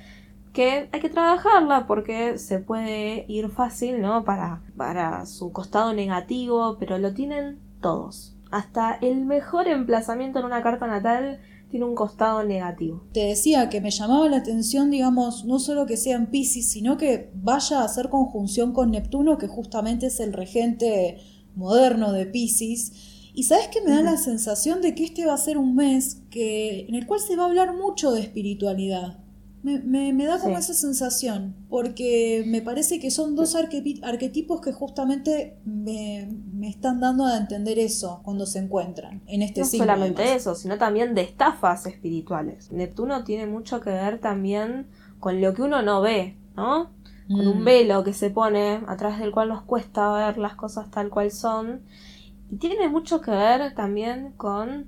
que 0.53 0.89
hay 0.91 0.99
que 0.99 1.09
trabajarla 1.09 1.87
porque 1.87 2.37
se 2.37 2.59
puede 2.59 3.25
ir 3.27 3.49
fácil, 3.49 3.99
¿no? 3.99 4.23
Para, 4.25 4.61
para 4.77 5.25
su 5.25 5.51
costado 5.51 5.91
negativo, 5.91 6.77
pero 6.79 6.99
lo 6.99 7.15
tienen 7.15 7.57
todos. 7.81 8.35
Hasta 8.51 8.93
el 9.01 9.25
mejor 9.25 9.67
emplazamiento 9.67 10.37
en 10.37 10.45
una 10.45 10.61
carta 10.61 10.85
natal 10.85 11.39
tiene 11.71 11.85
un 11.85 11.95
costado 11.95 12.43
negativo. 12.43 13.07
Te 13.13 13.21
decía 13.21 13.69
que 13.69 13.81
me 13.81 13.89
llamaba 13.89 14.29
la 14.29 14.37
atención, 14.37 14.91
digamos, 14.91 15.45
no 15.45 15.57
solo 15.57 15.87
que 15.87 15.97
sea 15.97 16.17
en 16.17 16.27
Pisces, 16.27 16.69
sino 16.69 16.97
que 16.97 17.31
vaya 17.33 17.79
a 17.79 17.85
hacer 17.85 18.09
conjunción 18.09 18.73
con 18.73 18.91
Neptuno, 18.91 19.37
que 19.37 19.47
justamente 19.47 20.07
es 20.07 20.19
el 20.19 20.33
regente 20.33 21.17
moderno 21.55 22.11
de 22.11 22.27
Pisces. 22.27 22.91
Y 23.33 23.43
sabes 23.43 23.69
que 23.69 23.81
me 23.81 23.91
da 23.91 24.01
la 24.01 24.17
sensación 24.17 24.81
de 24.81 24.93
que 24.93 25.05
este 25.05 25.25
va 25.25 25.33
a 25.33 25.37
ser 25.37 25.57
un 25.57 25.73
mes 25.75 26.21
que, 26.29 26.85
en 26.87 26.95
el 26.95 27.07
cual 27.07 27.21
se 27.21 27.35
va 27.35 27.43
a 27.43 27.47
hablar 27.47 27.75
mucho 27.75 28.11
de 28.11 28.19
espiritualidad. 28.19 29.20
Me, 29.63 29.77
me- 29.79 30.11
me 30.11 30.25
da 30.25 30.39
como 30.39 30.55
Sí. 30.55 30.61
esa 30.61 30.73
sensación, 30.73 31.55
porque 31.69 32.43
me 32.47 32.61
parece 32.63 32.99
que 32.99 33.11
son 33.11 33.35
dos 33.35 33.55
arquetipos 33.55 34.59
que 34.61 34.71
justamente 34.73 35.57
me, 35.65 36.29
me 36.53 36.67
están 36.67 36.99
dando 36.99 37.25
a 37.25 37.37
entender 37.37 37.77
eso 37.77 38.21
cuando 38.23 38.45
se 38.47 38.57
encuentran 38.59 39.21
en 39.27 39.43
este 39.43 39.61
no 39.61 39.67
signo. 39.67 39.85
solamente 39.85 40.23
además. 40.23 40.41
eso, 40.41 40.55
sino 40.55 40.77
también 40.79 41.13
de 41.13 41.21
estafas 41.21 41.85
espirituales. 41.85 42.71
Neptuno 42.71 43.23
tiene 43.23 43.45
mucho 43.45 43.81
que 43.81 43.91
ver 43.91 44.17
también 44.19 44.87
con 45.19 45.39
lo 45.41 45.53
que 45.53 45.61
uno 45.61 45.83
no 45.83 46.01
ve, 46.01 46.35
¿no? 46.55 46.89
Con 47.27 47.47
un 47.47 47.61
Mm. 47.61 47.65
velo 47.65 48.03
que 48.03 48.13
se 48.13 48.29
pone 48.31 48.81
a 48.87 48.97
través 48.97 49.19
del 49.19 49.31
cual 49.31 49.49
nos 49.49 49.61
cuesta 49.61 50.11
ver 50.11 50.37
las 50.39 50.55
cosas 50.55 50.89
tal 50.89 51.09
cual 51.09 51.29
son. 51.31 51.81
Y 52.51 52.55
tiene 52.57 52.89
mucho 52.89 53.21
que 53.21 53.31
ver 53.31 53.73
también 53.75 54.33
con 54.37 54.87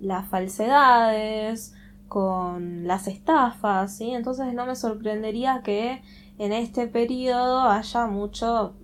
las 0.00 0.26
falsedades, 0.28 1.74
con 2.12 2.86
las 2.86 3.08
estafas, 3.08 3.96
¿sí? 3.96 4.10
Entonces 4.10 4.52
no 4.52 4.66
me 4.66 4.76
sorprendería 4.76 5.62
que 5.64 6.02
en 6.36 6.52
este 6.52 6.86
periodo 6.86 7.60
haya 7.70 8.06
mucho 8.06 8.74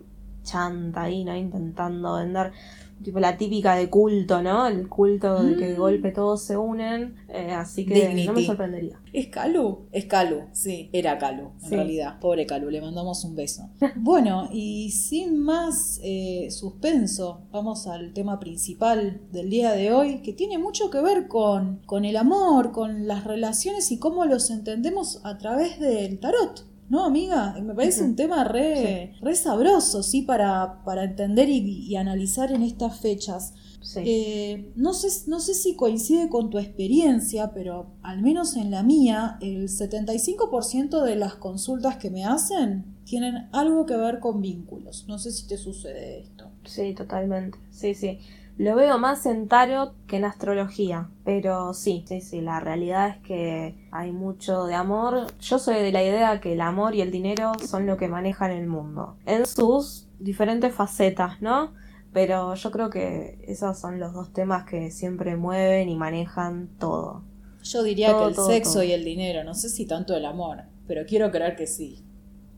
chanta 0.44 1.02
ahí, 1.02 1.25
¿no? 1.25 1.37
Intentando 1.37 2.14
vender. 2.14 2.54
Tipo 3.02 3.21
la 3.21 3.37
típica 3.37 3.75
de 3.76 3.88
culto, 3.90 4.43
¿no? 4.43 4.67
El 4.67 4.88
culto 4.88 5.43
de 5.43 5.57
que 5.57 5.69
de 5.69 5.75
Mm. 5.76 5.81
golpe 5.81 6.11
todos 6.12 6.43
se 6.43 6.57
unen, 6.57 7.17
eh, 7.28 7.52
así 7.52 7.85
que 7.87 8.25
no 8.26 8.33
me 8.33 8.45
sorprendería. 8.45 9.00
¿Es 9.12 9.28
Calu? 9.28 9.87
Es 9.93 10.05
Calu, 10.05 10.43
sí, 10.52 10.90
era 10.93 11.19
Calu, 11.19 11.52
en 11.62 11.69
Sí. 11.69 11.75
realidad. 11.75 12.19
Pobre 12.21 12.47
Calu, 12.47 12.71
le 12.71 12.81
mandamos 12.81 13.25
un 13.25 13.35
beso. 13.37 13.69
bueno, 13.97 14.49
y 14.52 14.90
sin 14.90 15.38
más 15.38 15.99
eh, 16.02 16.49
suspenso, 16.50 17.43
vamos 17.50 17.87
al 17.87 18.12
tema 18.12 18.38
principal 18.38 19.21
del 19.33 19.50
día 19.50 19.73
de 19.73 19.93
hoy, 19.93 20.21
que 20.23 20.33
tiene 20.33 20.59
mucho 20.59 20.90
que 20.90 21.00
ver 21.00 21.26
con, 21.28 21.81
con 21.87 22.05
el 22.05 22.17
amor, 22.17 22.73
con 22.73 23.07
las 23.07 23.25
relaciones 23.25 23.90
y 23.93 23.99
cómo 23.99 24.25
los 24.26 24.50
entendemos 24.50 25.21
a 25.25 25.38
través 25.38 25.81
del 25.81 26.19
tarot. 26.21 26.67
¿No, 26.88 27.04
amiga? 27.04 27.54
Me 27.62 27.75
parece 27.75 28.02
un 28.02 28.16
tema 28.16 28.45
re, 28.45 29.14
re 29.21 29.35
sabroso, 29.35 30.02
¿sí? 30.02 30.23
Para, 30.23 30.83
para 30.85 31.04
entender 31.04 31.49
y, 31.49 31.59
y 31.87 31.97
analizar 31.97 32.50
en 32.52 32.62
estas 32.62 32.99
fechas. 33.00 33.52
Sí. 33.83 34.00
Eh, 34.04 34.73
no, 34.75 34.95
sé, 34.95 35.09
no 35.28 35.38
sé 35.40 35.54
si 35.54 35.76
coincide 35.76 36.28
con 36.28 36.50
tu 36.50 36.59
experiencia, 36.59 37.52
pero 37.52 37.87
al 38.02 38.23
menos 38.23 38.57
en 38.57 38.71
la 38.71 38.83
mía, 38.83 39.38
el 39.40 39.68
75% 39.68 41.02
de 41.02 41.16
las 41.16 41.35
consultas 41.35 41.97
que 41.97 42.11
me 42.11 42.25
hacen 42.25 42.97
tienen 43.04 43.49
algo 43.52 43.87
que 43.87 43.97
ver 43.97 44.21
con 44.21 44.40
vínculos. 44.40 45.04
No 45.09 45.18
sé 45.18 45.30
si 45.30 45.47
te 45.47 45.57
sucede 45.57 46.21
esto. 46.21 46.50
Sí, 46.64 46.95
totalmente. 46.95 47.59
Sí, 47.71 47.95
sí. 47.95 48.18
Lo 48.59 48.75
veo 48.75 48.99
más 48.99 49.25
en 49.27 49.47
tarot 49.47 49.95
que 50.09 50.17
en 50.17 50.25
astrología, 50.25 51.09
pero 51.25 51.75
sí, 51.75 52.05
sí, 52.09 52.21
sí, 52.21 52.41
la 52.41 52.59
realidad 52.59 53.09
es 53.09 53.17
que 53.19 53.88
hay 53.93 54.11
mucho 54.11 54.65
de 54.67 54.75
amor. 54.75 55.29
Yo 55.41 55.61
soy 55.61 55.77
de 55.77 55.93
la 55.93 56.03
idea 56.03 56.41
que 56.41 56.55
el 56.55 56.61
amor 56.61 56.97
y 56.97 57.00
el 57.00 57.12
dinero 57.12 57.53
son 57.65 57.87
lo 57.87 57.97
que 57.97 58.09
manejan 58.09 58.50
el 58.50 58.67
mundo, 58.67 59.17
en 59.27 59.47
sus 59.47 60.09
diferentes 60.19 60.75
facetas, 60.75 61.41
¿no? 61.41 61.73
Pero 62.12 62.55
yo 62.55 62.71
creo 62.73 62.91
que 62.91 63.38
esos 63.47 63.79
son 63.79 64.00
los 64.00 64.12
dos 64.12 64.33
temas 64.33 64.65
que 64.65 64.91
siempre 64.91 65.37
mueven 65.37 65.88
y 65.88 65.95
manejan 65.95 66.69
todo. 66.81 67.23
Yo 67.62 67.85
diría 67.85 68.11
Todo, 68.11 68.23
que 68.23 68.29
el 68.31 68.35
todo, 68.35 68.47
sexo 68.49 68.73
todo. 68.75 68.83
y 68.83 68.93
el 68.93 69.05
dinero, 69.05 69.45
no 69.45 69.55
sé 69.55 69.69
si 69.69 69.87
tanto 69.87 70.17
el 70.17 70.25
amor, 70.25 70.62
pero 70.88 71.03
quiero 71.07 71.31
creer 71.31 71.55
que 71.55 71.69
sí. 71.69 72.05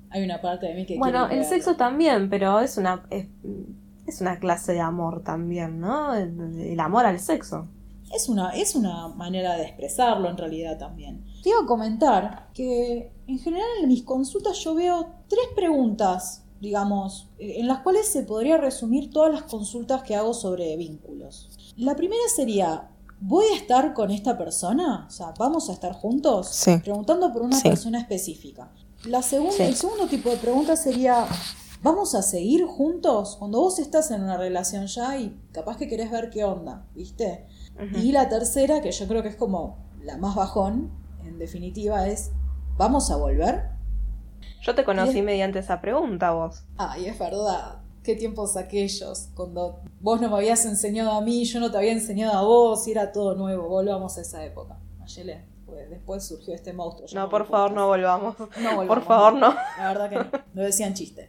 Hay 0.09 0.25
una 0.25 0.40
parte 0.40 0.66
de 0.66 0.75
mí 0.75 0.87
que 0.87 0.97
Bueno, 0.99 1.25
el 1.25 1.28
creerlo. 1.28 1.49
sexo 1.50 1.76
también, 1.76 2.30
pero 2.30 2.59
es 2.61 2.78
una 2.78 3.02
es, 3.11 3.26
es 4.10 4.20
una 4.20 4.38
clase 4.38 4.72
de 4.72 4.80
amor 4.80 5.22
también, 5.22 5.80
¿no? 5.80 6.14
El, 6.14 6.58
el 6.60 6.80
amor 6.80 7.06
al 7.06 7.18
sexo. 7.18 7.66
Es 8.14 8.28
una, 8.28 8.50
es 8.50 8.74
una 8.74 9.08
manera 9.08 9.56
de 9.56 9.62
expresarlo 9.62 10.28
en 10.28 10.36
realidad 10.36 10.78
también. 10.78 11.24
Te 11.42 11.50
iba 11.50 11.60
a 11.62 11.66
comentar 11.66 12.48
que 12.52 13.12
en 13.26 13.38
general 13.38 13.68
en 13.82 13.88
mis 13.88 14.02
consultas 14.02 14.58
yo 14.58 14.74
veo 14.74 15.06
tres 15.28 15.46
preguntas, 15.54 16.42
digamos, 16.60 17.28
eh, 17.38 17.54
en 17.60 17.68
las 17.68 17.78
cuales 17.80 18.08
se 18.08 18.24
podría 18.24 18.56
resumir 18.58 19.10
todas 19.10 19.32
las 19.32 19.44
consultas 19.44 20.02
que 20.02 20.16
hago 20.16 20.34
sobre 20.34 20.76
vínculos. 20.76 21.48
La 21.76 21.94
primera 21.94 22.20
sería, 22.34 22.88
¿voy 23.20 23.46
a 23.52 23.56
estar 23.56 23.94
con 23.94 24.10
esta 24.10 24.36
persona? 24.36 25.04
O 25.06 25.10
sea, 25.10 25.32
¿vamos 25.38 25.70
a 25.70 25.72
estar 25.72 25.92
juntos? 25.92 26.48
Sí. 26.48 26.78
Preguntando 26.82 27.32
por 27.32 27.42
una 27.42 27.56
Sí. 27.58 27.68
persona 27.68 28.00
específica. 28.00 28.72
La 29.04 29.22
segunda, 29.22 29.54
Sí. 29.56 29.62
El 29.62 29.76
segundo 29.76 30.06
tipo 30.08 30.28
de 30.30 30.36
pregunta 30.36 30.74
sería, 30.76 31.26
¿vamos 31.82 32.14
a 32.14 32.22
seguir 32.22 32.64
juntos? 32.66 33.37
Cuando 33.38 33.60
vos 33.60 33.78
estás 33.78 34.10
en 34.10 34.22
una 34.22 34.37
relación 34.37 34.87
ya 34.87 35.18
y 35.18 35.38
capaz 35.52 35.76
que 35.76 35.88
querés 35.88 36.10
ver 36.10 36.30
qué 36.30 36.44
onda, 36.44 36.87
¿viste? 36.94 37.46
Y 37.94 38.12
la 38.12 38.28
tercera, 38.28 38.82
que 38.82 38.92
yo 38.92 39.08
creo 39.08 39.22
que 39.22 39.30
es 39.30 39.37
como 39.37 39.78
la 40.02 40.18
más 40.18 40.34
bajón, 40.34 40.90
en 41.25 41.38
definitiva, 41.38 42.06
es 42.08 42.30
¿vamos 42.76 43.10
a 43.10 43.16
volver? 43.16 43.70
Yo 44.62 44.75
te 44.75 44.84
conocí 44.84 45.22
mediante 45.22 45.58
esa 45.58 45.80
pregunta, 45.80 46.32
vos. 46.32 46.64
Ay, 46.76 47.06
es 47.06 47.18
verdad. 47.18 47.80
Qué 48.02 48.16
tiempos 48.16 48.56
aquellos, 48.56 49.28
cuando 49.34 49.80
vos 50.00 50.20
no 50.20 50.30
me 50.30 50.37
habías 50.37 50.64
enseñado 50.64 51.12
a 51.12 51.20
mí, 51.20 51.44
yo 51.44 51.60
no 51.60 51.70
te 51.70 51.76
había 51.76 51.92
enseñado 51.92 52.38
a 52.38 52.42
vos, 52.42 52.88
y 52.88 52.92
era 52.92 53.12
todo 53.12 53.34
nuevo. 53.34 53.68
Volvamos 53.68 54.16
a 54.16 54.22
esa 54.22 54.44
época. 54.44 54.78
Mayele, 54.99 55.45
pues 55.71 55.89
después 55.89 56.25
surgió 56.25 56.54
este 56.54 56.73
monstruo. 56.73 57.09
No, 57.15 57.28
por 57.28 57.47
favor, 57.47 57.73
no 57.73 57.87
volvamos. 57.87 58.39
No 58.39 58.76
volvamos, 58.76 58.87
Por 58.87 59.02
favor, 59.04 59.35
no. 59.35 59.54
La 59.78 59.89
verdad 59.89 60.11
que 60.11 60.17
no. 60.17 60.45
Lo 60.54 60.63
decían 60.63 60.95
chiste. 60.95 61.28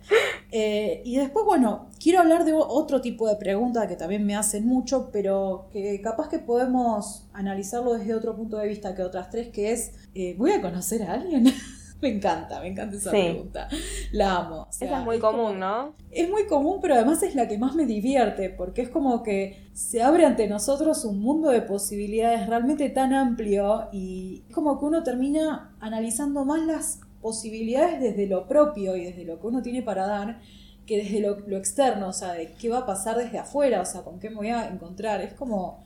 Eh, 0.52 1.02
y 1.06 1.18
después, 1.18 1.46
bueno, 1.46 1.90
quiero 2.02 2.20
hablar 2.20 2.44
de 2.44 2.54
otro 2.54 3.02
tipo 3.02 3.28
de 3.30 3.38
pregunta 3.38 3.88
que 3.88 3.96
también 3.96 4.26
me 4.26 4.36
hacen 4.36 4.68
mucho, 4.68 5.10
pero 5.12 5.70
que 5.72 6.02
capaz 6.02 6.28
que 6.28 6.40
podemos 6.40 7.28
analizarlo 7.34 7.94
desde 7.94 8.14
otro 8.14 8.36
punto 8.36 8.58
de 8.58 8.68
vista 8.68 8.94
que 8.96 9.04
otras 9.04 9.30
tres, 9.30 9.50
que 9.50 9.72
es, 9.72 9.94
eh, 10.14 10.36
¿voy 10.38 10.52
a 10.52 10.62
conocer 10.62 11.04
a 11.04 11.14
alguien? 11.14 11.46
me 12.02 12.10
encanta, 12.10 12.60
me 12.60 12.68
encanta 12.68 12.98
esa 12.98 13.12
Sí. 13.12 13.18
pregunta. 13.18 13.68
La 14.12 14.38
amo. 14.38 14.68
O 14.70 14.72
sea, 14.72 14.88
Esa 14.88 15.00
es 15.00 15.06
muy 15.06 15.20
común, 15.20 15.60
¿no? 15.60 15.94
es 16.10 16.30
muy 16.30 16.48
común, 16.48 16.80
pero 16.82 16.96
además 16.96 17.22
es 17.24 17.36
la 17.36 17.48
que 17.48 17.58
más 17.58 17.76
me 17.76 17.86
divierte, 17.86 18.50
porque 18.50 18.82
es 18.82 18.90
como 18.90 19.24
que 19.24 19.70
se 19.74 20.02
abre 20.02 20.26
ante 20.26 20.48
nosotros 20.48 21.06
un 21.06 21.20
mundo 21.22 21.50
de 21.52 21.62
posibilidades 21.62 22.48
realmente 22.48 22.90
tan 22.90 23.14
amplio 23.14 23.88
y 23.92 24.44
es 24.50 24.54
como 24.56 24.80
que 24.80 24.86
uno 24.86 25.04
termina 25.04 25.76
analizando 25.80 26.44
más 26.46 26.62
las 26.66 27.00
posibilidades 27.22 28.02
desde 28.02 28.26
lo 28.28 28.48
propio 28.48 28.96
y 28.96 29.06
desde 29.06 29.24
lo 29.26 29.40
que 29.40 29.48
uno 29.48 29.62
tiene 29.62 29.84
para 29.84 30.08
dar 30.08 30.40
que 30.88 30.98
desde 31.04 31.20
lo, 31.22 31.40
lo 31.48 31.58
externo, 31.58 32.08
o 32.10 32.14
sea, 32.14 32.34
de 32.34 32.54
qué 32.54 32.68
va 32.68 32.80
a 32.80 32.86
pasar 32.88 33.16
desde 33.16 33.38
afuera, 33.38 33.82
o 33.82 33.86
sea, 33.86 34.02
con 34.02 34.20
qué 34.20 34.30
me 34.32 34.38
voy 34.38 34.48
a 34.50 34.68
encontrar. 34.68 35.22
Es 35.22 35.34
como, 35.34 35.84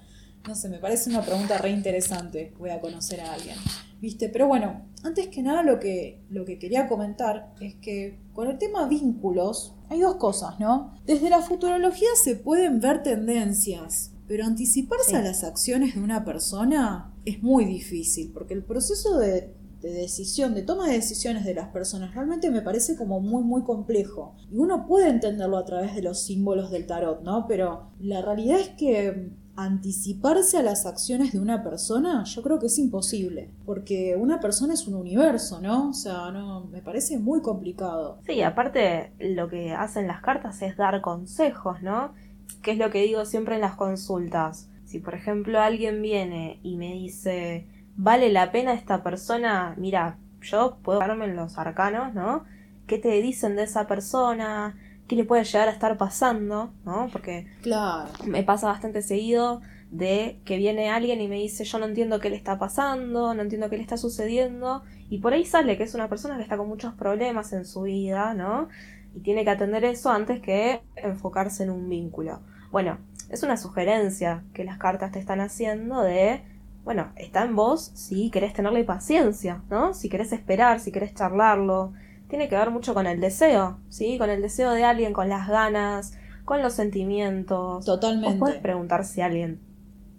no 0.48 0.56
sé, 0.56 0.70
me 0.70 0.80
parece 0.80 1.10
una 1.10 1.22
pregunta 1.22 1.58
re 1.58 1.70
interesante, 1.70 2.54
voy 2.58 2.70
a 2.70 2.80
conocer 2.80 3.20
a 3.22 3.34
alguien. 3.34 3.58
¿Viste? 4.06 4.30
Pero 4.30 4.48
bueno, 4.48 4.86
antes 5.04 5.30
que 5.30 5.42
nada 5.42 5.64
lo 5.64 5.80
que, 5.80 6.22
lo 6.30 6.46
que 6.46 6.60
quería 6.60 6.88
comentar 6.88 7.56
es 7.60 7.74
que 7.82 8.20
con 8.34 8.48
el 8.48 8.60
tema 8.60 8.88
vínculos 8.88 9.74
hay 9.90 10.02
dos 10.02 10.18
cosas, 10.18 10.60
¿no? 10.60 10.94
Desde 11.08 11.28
la 11.32 11.42
futurología 11.42 12.10
se 12.24 12.36
pueden 12.36 12.80
ver 12.80 13.02
tendencias, 13.02 14.14
pero 14.28 14.46
anticiparse 14.46 15.10
Sí. 15.10 15.16
a 15.16 15.24
las 15.24 15.44
acciones 15.44 15.96
de 15.96 16.02
una 16.02 16.24
persona 16.24 17.16
es 17.26 17.42
muy 17.42 17.66
difícil, 17.66 18.30
porque 18.32 18.54
el 18.54 18.64
proceso 18.64 19.18
de, 19.18 19.56
de 19.82 19.90
decisión, 19.92 20.54
de 20.54 20.62
toma 20.62 20.86
de 20.88 20.94
decisiones 20.94 21.44
de 21.44 21.56
las 21.56 21.70
personas, 21.70 22.14
realmente 22.14 22.52
me 22.52 22.62
parece 22.62 22.96
como 22.96 23.20
muy, 23.20 23.42
muy 23.44 23.64
complejo. 23.64 24.36
Y 24.52 24.58
uno 24.58 24.86
puede 24.86 25.10
entenderlo 25.10 25.58
a 25.58 25.66
través 25.66 25.96
de 25.96 26.04
los 26.04 26.22
símbolos 26.24 26.70
del 26.70 26.86
tarot, 26.86 27.24
¿no? 27.24 27.48
Pero 27.48 27.90
la 28.00 28.22
realidad 28.22 28.60
es 28.60 28.70
que 28.70 29.32
anticiparse 29.56 30.58
a 30.58 30.64
las 30.64 30.86
acciones 30.86 31.32
de 31.32 31.40
una 31.40 31.64
persona, 31.64 32.24
yo 32.26 32.42
creo 32.42 32.60
que 32.60 32.68
es 32.68 32.78
imposible, 32.78 33.52
porque 33.66 34.16
una 34.18 34.40
persona 34.40 34.74
es 34.74 34.88
un 34.88 34.96
universo, 34.96 35.62
¿no? 35.62 35.90
O 35.90 35.94
sea, 35.94 36.32
no, 36.32 36.66
me 36.66 36.82
parece 36.82 37.18
muy 37.18 37.42
complicado. 37.42 38.20
Sí, 38.26 38.42
aparte 38.42 39.14
lo 39.20 39.48
que 39.50 39.72
hacen 39.74 40.08
las 40.08 40.22
cartas 40.22 40.62
es 40.62 40.76
dar 40.76 41.02
consejos, 41.02 41.82
¿no? 41.82 42.14
Que 42.62 42.72
es 42.72 42.78
lo 42.78 42.90
que 42.92 43.04
digo 43.04 43.26
siempre 43.26 43.56
en 43.56 43.62
las 43.62 43.76
consultas. 43.76 44.70
Si 44.84 45.00
por 45.00 45.16
ejemplo 45.16 45.60
alguien 45.60 46.02
viene 46.02 46.60
y 46.62 46.76
me 46.76 46.94
dice, 46.94 47.68
vale 47.96 48.32
la 48.32 48.52
pena 48.52 48.74
esta 48.74 49.04
persona, 49.04 49.74
mira, 49.78 50.18
yo 50.42 50.78
puedo 50.84 51.00
darme 51.00 51.26
en 51.26 51.36
los 51.36 51.58
arcanos, 51.58 52.14
¿no? 52.14 52.44
¿Qué 52.88 53.00
te 53.00 53.22
dicen 53.22 53.56
de 53.56 53.64
esa 53.64 53.88
persona? 53.88 54.78
¿Qué 55.08 55.16
le 55.16 55.24
puede 55.24 55.44
llegar 55.44 55.68
a 55.68 55.72
estar 55.72 55.98
pasando? 55.98 56.74
¿No? 56.86 57.10
Porque 57.12 57.48
Claro. 57.62 58.10
me 58.26 58.44
pasa 58.44 58.68
bastante 58.68 59.02
seguido 59.02 59.62
de 59.92 60.40
que 60.46 60.58
viene 60.58 60.90
alguien 60.90 61.22
y 61.22 61.28
me 61.28 61.36
dice 61.36 61.64
yo 61.64 61.78
no 61.80 61.86
entiendo 61.86 62.20
qué 62.20 62.30
le 62.30 62.36
está 62.36 62.58
pasando, 62.58 63.34
no 63.34 63.42
entiendo 63.42 63.70
qué 63.70 63.78
le 63.78 63.84
está 63.84 63.98
sucediendo 63.98 64.84
y 65.10 65.20
por 65.20 65.34
ahí 65.34 65.46
sale 65.46 65.78
que 65.78 65.84
es 65.84 65.94
una 65.94 66.10
persona 66.10 66.38
que 66.38 66.44
está 66.44 66.58
con 66.58 66.68
muchos 66.68 66.94
problemas 66.96 67.54
en 67.54 67.66
su 67.66 67.84
vida, 67.84 68.34
¿no? 68.34 68.68
Y 69.16 69.20
tiene 69.22 69.44
que 69.44 69.52
atender 69.52 69.86
eso 69.86 70.10
antes 70.10 70.42
que 70.42 70.82
enfocarse 70.96 71.64
en 71.64 71.70
un 71.70 71.88
vínculo. 71.88 72.42
Bueno, 72.72 72.98
es 73.30 73.44
una 73.44 73.58
sugerencia 73.58 74.44
que 74.54 74.64
las 74.66 74.78
cartas 74.78 75.12
te 75.12 75.20
están 75.20 75.40
haciendo 75.40 76.02
de, 76.02 76.42
bueno, 76.84 77.12
está 77.16 77.44
en 77.44 77.56
vos 77.56 77.92
si 77.94 78.30
querés 78.32 78.54
tenerle 78.54 78.84
paciencia, 78.84 79.62
¿no? 79.70 79.94
Si 79.94 80.10
querés 80.10 80.34
esperar, 80.34 80.80
si 80.80 80.92
querés 80.92 81.14
charlarlo. 81.14 81.94
Tiene 82.28 82.50
que 82.50 82.56
ver 82.56 82.72
mucho 82.72 82.94
con 82.94 83.08
el 83.08 83.20
deseo, 83.20 83.80
¿sí? 83.90 84.18
Con 84.18 84.30
el 84.30 84.42
deseo 84.42 84.72
de 84.72 84.84
alguien, 84.84 85.14
con 85.14 85.30
las 85.30 85.48
ganas, 85.48 86.18
con 86.44 86.62
los 86.62 86.74
sentimientos. 86.74 87.78
Vos 87.78 87.86
Totalmente. 87.86 88.40
podés 88.40 88.62
preguntar 88.62 89.06
si 89.06 89.22
alguien. 89.22 89.60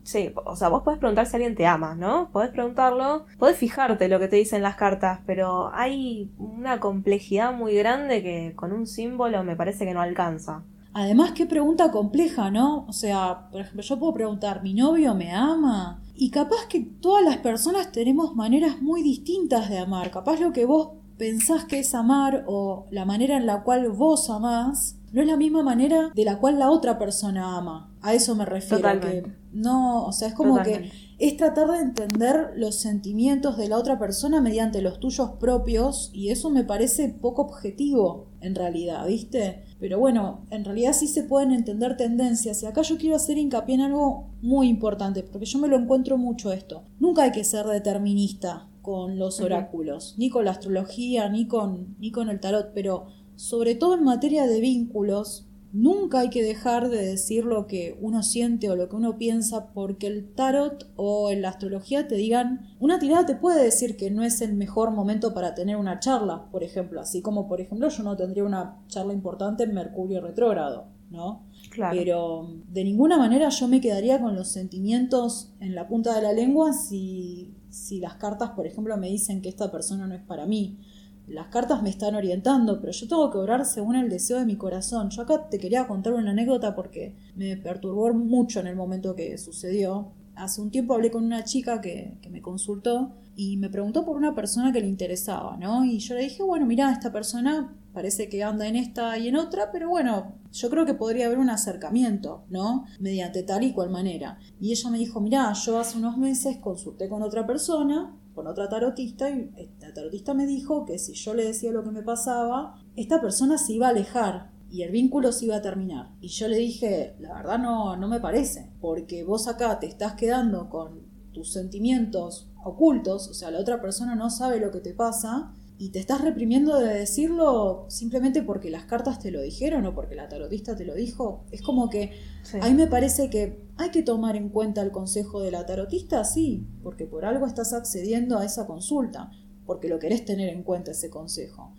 Sí, 0.06 0.32
o 0.44 0.54
sea, 0.54 0.68
vos 0.68 0.84
podés 0.84 1.00
preguntar 1.00 1.26
si 1.26 1.34
alguien 1.34 1.56
te 1.56 1.66
ama, 1.66 1.96
¿no? 1.96 2.30
Podés 2.30 2.50
preguntarlo, 2.50 3.26
podés 3.40 3.56
fijarte 3.56 4.08
lo 4.08 4.20
que 4.20 4.28
te 4.28 4.36
dicen 4.36 4.62
las 4.62 4.76
cartas, 4.76 5.18
pero 5.26 5.70
hay 5.74 6.30
una 6.38 6.78
complejidad 6.78 7.52
muy 7.52 7.74
grande 7.74 8.22
que 8.22 8.52
con 8.54 8.72
un 8.72 8.86
símbolo 8.86 9.42
me 9.42 9.56
parece 9.56 9.84
que 9.84 9.94
no 9.94 10.00
alcanza. 10.00 10.62
Además, 10.94 11.32
qué 11.32 11.44
pregunta 11.44 11.90
compleja, 11.90 12.52
¿no? 12.52 12.86
O 12.86 12.92
sea, 12.92 13.48
por 13.50 13.62
ejemplo, 13.62 13.82
yo 13.82 13.98
puedo 13.98 14.14
preguntar, 14.14 14.62
¿mi 14.62 14.74
novio 14.74 15.14
me 15.14 15.32
ama? 15.32 16.00
Y 16.14 16.30
capaz 16.30 16.66
que 16.68 16.80
todas 16.80 17.24
las 17.24 17.38
personas 17.38 17.90
tenemos 17.90 18.36
maneras 18.36 18.80
muy 18.80 19.02
distintas 19.02 19.68
de 19.68 19.78
amar. 19.78 20.12
Capaz 20.12 20.38
lo 20.40 20.52
que 20.52 20.64
vos 20.64 20.90
pensás 21.18 21.64
que 21.64 21.78
es 21.80 21.94
amar 21.94 22.44
o 22.46 22.86
la 22.90 23.04
manera 23.04 23.36
en 23.36 23.46
la 23.46 23.62
cual 23.62 23.90
vos 23.90 24.30
amás 24.30 24.96
no 25.12 25.22
es 25.22 25.28
la 25.28 25.36
misma 25.36 25.62
manera 25.62 26.10
de 26.14 26.24
la 26.24 26.38
cual 26.38 26.58
la 26.58 26.70
otra 26.70 26.98
persona 26.98 27.56
ama. 27.56 27.90
A 28.02 28.12
eso 28.12 28.34
me 28.34 28.44
refiero. 28.44 29.00
Que 29.00 29.24
no, 29.52 30.04
o 30.04 30.12
sea, 30.12 30.28
es 30.28 30.34
como 30.34 30.62
que 30.62 30.90
es 31.18 31.36
tratar 31.38 31.70
de 31.70 31.78
entender 31.78 32.52
los 32.56 32.76
sentimientos 32.76 33.56
de 33.56 33.68
la 33.68 33.78
otra 33.78 33.98
persona 33.98 34.42
mediante 34.42 34.82
los 34.82 35.00
tuyos 35.00 35.30
propios 35.40 36.10
y 36.12 36.28
eso 36.28 36.50
me 36.50 36.64
parece 36.64 37.08
poco 37.08 37.42
objetivo 37.42 38.26
en 38.42 38.54
realidad, 38.54 39.06
¿viste? 39.06 39.64
Pero 39.80 39.98
bueno, 39.98 40.44
en 40.50 40.64
realidad 40.64 40.92
sí 40.92 41.08
se 41.08 41.22
pueden 41.22 41.52
entender 41.52 41.96
tendencias 41.96 42.62
y 42.62 42.66
acá 42.66 42.82
yo 42.82 42.98
quiero 42.98 43.16
hacer 43.16 43.38
hincapié 43.38 43.76
en 43.76 43.80
algo 43.80 44.28
muy 44.42 44.68
importante 44.68 45.22
porque 45.22 45.46
yo 45.46 45.58
me 45.58 45.68
lo 45.68 45.76
encuentro 45.76 46.18
mucho 46.18 46.52
esto. 46.52 46.84
Nunca 47.00 47.22
hay 47.22 47.32
que 47.32 47.44
ser 47.44 47.64
determinista 47.66 48.68
con 48.86 49.18
los 49.18 49.40
oráculos, 49.40 50.14
ni 50.16 50.30
con 50.30 50.44
la 50.44 50.52
astrología, 50.52 51.28
ni 51.28 51.48
con, 51.48 51.96
ni 51.98 52.12
con 52.12 52.28
el 52.28 52.38
tarot, 52.38 52.70
pero 52.72 53.08
sobre 53.34 53.74
todo 53.74 53.94
en 53.94 54.04
materia 54.04 54.46
de 54.46 54.60
vínculos, 54.60 55.48
Nunca 55.72 56.20
hay 56.20 56.30
que 56.30 56.42
dejar 56.42 56.88
de 56.88 57.04
decir 57.04 57.44
lo 57.44 57.66
que 57.66 57.98
uno 58.00 58.22
siente 58.22 58.70
o 58.70 58.76
lo 58.76 58.88
que 58.88 58.96
uno 58.96 59.18
piensa 59.18 59.74
porque 59.74 60.06
el 60.06 60.32
tarot 60.32 60.90
o 60.96 61.30
la 61.32 61.50
astrología 61.50 62.08
te 62.08 62.14
digan, 62.14 62.74
una 62.80 62.98
tirada 62.98 63.26
te 63.26 63.34
puede 63.34 63.62
decir 63.62 63.98
que 63.98 64.10
no 64.10 64.22
es 64.22 64.40
el 64.40 64.54
mejor 64.54 64.90
momento 64.90 65.34
para 65.34 65.54
tener 65.54 65.76
una 65.76 66.00
charla, 66.00 66.46
por 66.50 66.62
ejemplo, 66.62 66.98
así 66.98 67.20
como 67.20 67.46
por 67.46 67.60
ejemplo 67.60 67.90
yo 67.90 68.02
no 68.04 68.16
tendría 68.16 68.44
una 68.44 68.78
charla 68.88 69.12
importante 69.12 69.64
en 69.64 69.74
Mercurio 69.74 70.22
retrógrado, 70.22 70.86
¿no? 71.10 71.44
Claro. 71.70 71.94
Pero 71.94 72.48
de 72.68 72.82
ninguna 72.82 73.18
manera 73.18 73.50
yo 73.50 73.68
me 73.68 73.82
quedaría 73.82 74.18
con 74.18 74.34
los 74.34 74.48
sentimientos 74.48 75.52
en 75.60 75.74
la 75.74 75.88
punta 75.88 76.14
de 76.14 76.22
la 76.22 76.32
lengua 76.32 76.72
si, 76.72 77.54
si 77.76 78.00
las 78.00 78.14
cartas, 78.14 78.50
por 78.50 78.66
ejemplo, 78.66 78.96
me 78.96 79.08
dicen 79.08 79.42
que 79.42 79.48
esta 79.48 79.70
persona 79.70 80.06
no 80.06 80.14
es 80.14 80.22
para 80.22 80.46
mí 80.46 80.78
las 81.26 81.48
cartas 81.48 81.82
me 81.82 81.90
están 81.90 82.14
orientando, 82.14 82.80
pero 82.80 82.92
yo 82.92 83.08
tengo 83.08 83.30
que 83.30 83.38
orar 83.38 83.64
según 83.64 83.96
el 83.96 84.08
deseo 84.08 84.38
de 84.38 84.44
mi 84.44 84.56
corazón. 84.56 85.10
Yo 85.10 85.22
acá 85.22 85.48
te 85.48 85.58
quería 85.58 85.86
contar 85.86 86.14
una 86.14 86.30
anécdota 86.30 86.74
porque 86.74 87.16
me 87.34 87.56
perturbó 87.56 88.12
mucho 88.14 88.60
en 88.60 88.68
el 88.68 88.76
momento 88.76 89.16
que 89.16 89.36
sucedió. 89.38 90.12
Hace 90.36 90.60
un 90.60 90.70
tiempo 90.70 90.94
hablé 90.94 91.10
con 91.10 91.24
una 91.24 91.44
chica 91.44 91.80
que, 91.80 92.18
me 92.30 92.42
consultó 92.42 93.12
y 93.34 93.56
me 93.56 93.70
preguntó 93.70 94.04
por 94.04 94.16
una 94.16 94.34
persona 94.34 94.72
que 94.72 94.80
le 94.80 94.86
interesaba, 94.86 95.56
¿no? 95.56 95.84
Y 95.84 95.98
yo 95.98 96.14
le 96.14 96.22
dije, 96.22 96.42
bueno, 96.42 96.66
mira, 96.66 96.92
esta 96.92 97.12
persona 97.12 97.74
parece 97.92 98.28
que 98.28 98.44
anda 98.44 98.66
en 98.66 98.76
esta 98.76 99.16
y 99.18 99.28
en 99.28 99.36
otra, 99.36 99.70
pero 99.72 99.88
bueno, 99.88 100.34
yo 100.52 100.70
creo 100.70 100.84
que 100.84 100.94
podría 100.94 101.26
haber 101.26 101.38
un 101.38 101.50
acercamiento, 101.50 102.44
¿no? 102.50 102.84
Mediante 103.00 103.42
tal 103.42 103.64
y 103.64 103.72
cual 103.72 103.90
manera. 103.90 104.38
Y 104.60 104.72
ella 104.72 104.90
me 104.90 104.98
dijo, 104.98 105.20
mira, 105.20 105.52
yo 105.52 105.78
hace 105.78 105.98
unos 105.98 106.18
meses 106.18 106.58
consulté 106.58 107.08
con 107.08 107.22
otra 107.22 107.46
persona 107.46 108.14
con 108.36 108.46
otra 108.46 108.68
tarotista 108.68 109.30
y 109.30 109.50
la 109.80 109.94
tarotista 109.94 110.34
me 110.34 110.46
dijo 110.46 110.84
que 110.84 110.98
si 110.98 111.14
yo 111.14 111.32
le 111.32 111.42
decía 111.42 111.72
lo 111.72 111.82
que 111.82 111.90
me 111.90 112.02
pasaba, 112.02 112.78
esta 112.94 113.18
persona 113.18 113.56
se 113.56 113.72
iba 113.72 113.86
a 113.86 113.90
alejar 113.90 114.50
y 114.76 114.82
el 114.82 114.90
vínculo 114.90 115.32
se 115.32 115.46
iba 115.46 115.56
a 115.56 115.62
terminar. 115.62 116.10
Y 116.20 116.28
yo 116.28 116.48
le 116.48 116.58
dije, 116.58 117.16
la 117.18 117.32
verdad 117.32 117.58
no, 117.58 117.96
no 117.96 118.08
me 118.08 118.20
parece, 118.20 118.72
porque 118.78 119.24
vos 119.24 119.48
acá 119.48 119.80
te 119.80 119.86
estás 119.86 120.16
quedando 120.16 120.68
con 120.68 121.06
tus 121.32 121.50
sentimientos 121.50 122.50
ocultos, 122.62 123.26
o 123.28 123.32
sea, 123.32 123.50
la 123.50 123.58
otra 123.58 123.80
persona 123.80 124.14
no 124.14 124.28
sabe 124.28 124.60
lo 124.60 124.70
que 124.70 124.80
te 124.80 124.92
pasa 124.92 125.54
y 125.78 125.92
te 125.92 125.98
estás 125.98 126.20
reprimiendo 126.20 126.78
de 126.78 126.92
decirlo 126.92 127.86
simplemente 127.88 128.42
porque 128.42 128.68
las 128.68 128.84
cartas 128.84 129.18
te 129.18 129.30
lo 129.30 129.40
dijeron 129.40 129.86
o 129.86 129.94
porque 129.94 130.14
la 130.14 130.28
tarotista 130.28 130.76
te 130.76 130.84
lo 130.84 130.94
dijo. 130.94 131.46
Es 131.50 131.62
como 131.62 131.88
que 131.88 132.12
a 132.60 132.68
mí 132.68 132.74
me 132.74 132.86
parece 132.86 133.30
que 133.30 133.64
hay 133.78 133.88
que 133.88 134.02
tomar 134.02 134.36
en 134.36 134.50
cuenta 134.50 134.82
el 134.82 134.90
consejo 134.90 135.40
de 135.40 135.52
la 135.52 135.64
tarotista, 135.64 136.22
sí, 136.24 136.66
porque 136.82 137.06
por 137.06 137.24
algo 137.24 137.46
estás 137.46 137.72
accediendo 137.72 138.36
a 138.36 138.44
esa 138.44 138.66
consulta, 138.66 139.30
porque 139.64 139.88
lo 139.88 139.98
querés 139.98 140.26
tener 140.26 140.50
en 140.50 140.64
cuenta 140.64 140.90
ese 140.90 141.08
consejo. 141.08 141.72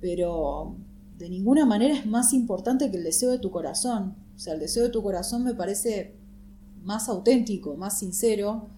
Pero 0.00 0.76
de 1.18 1.30
ninguna 1.30 1.64
manera 1.64 1.94
es 1.94 2.06
más 2.06 2.32
importante 2.32 2.90
que 2.90 2.98
el 2.98 3.04
deseo 3.04 3.30
de 3.30 3.38
tu 3.38 3.50
corazón. 3.50 4.16
O 4.34 4.38
sea, 4.38 4.54
el 4.54 4.60
deseo 4.60 4.84
de 4.84 4.90
tu 4.90 5.02
corazón 5.02 5.44
me 5.44 5.54
parece 5.54 6.16
más 6.82 7.08
auténtico, 7.08 7.76
más 7.76 7.98
sincero. 7.98 8.68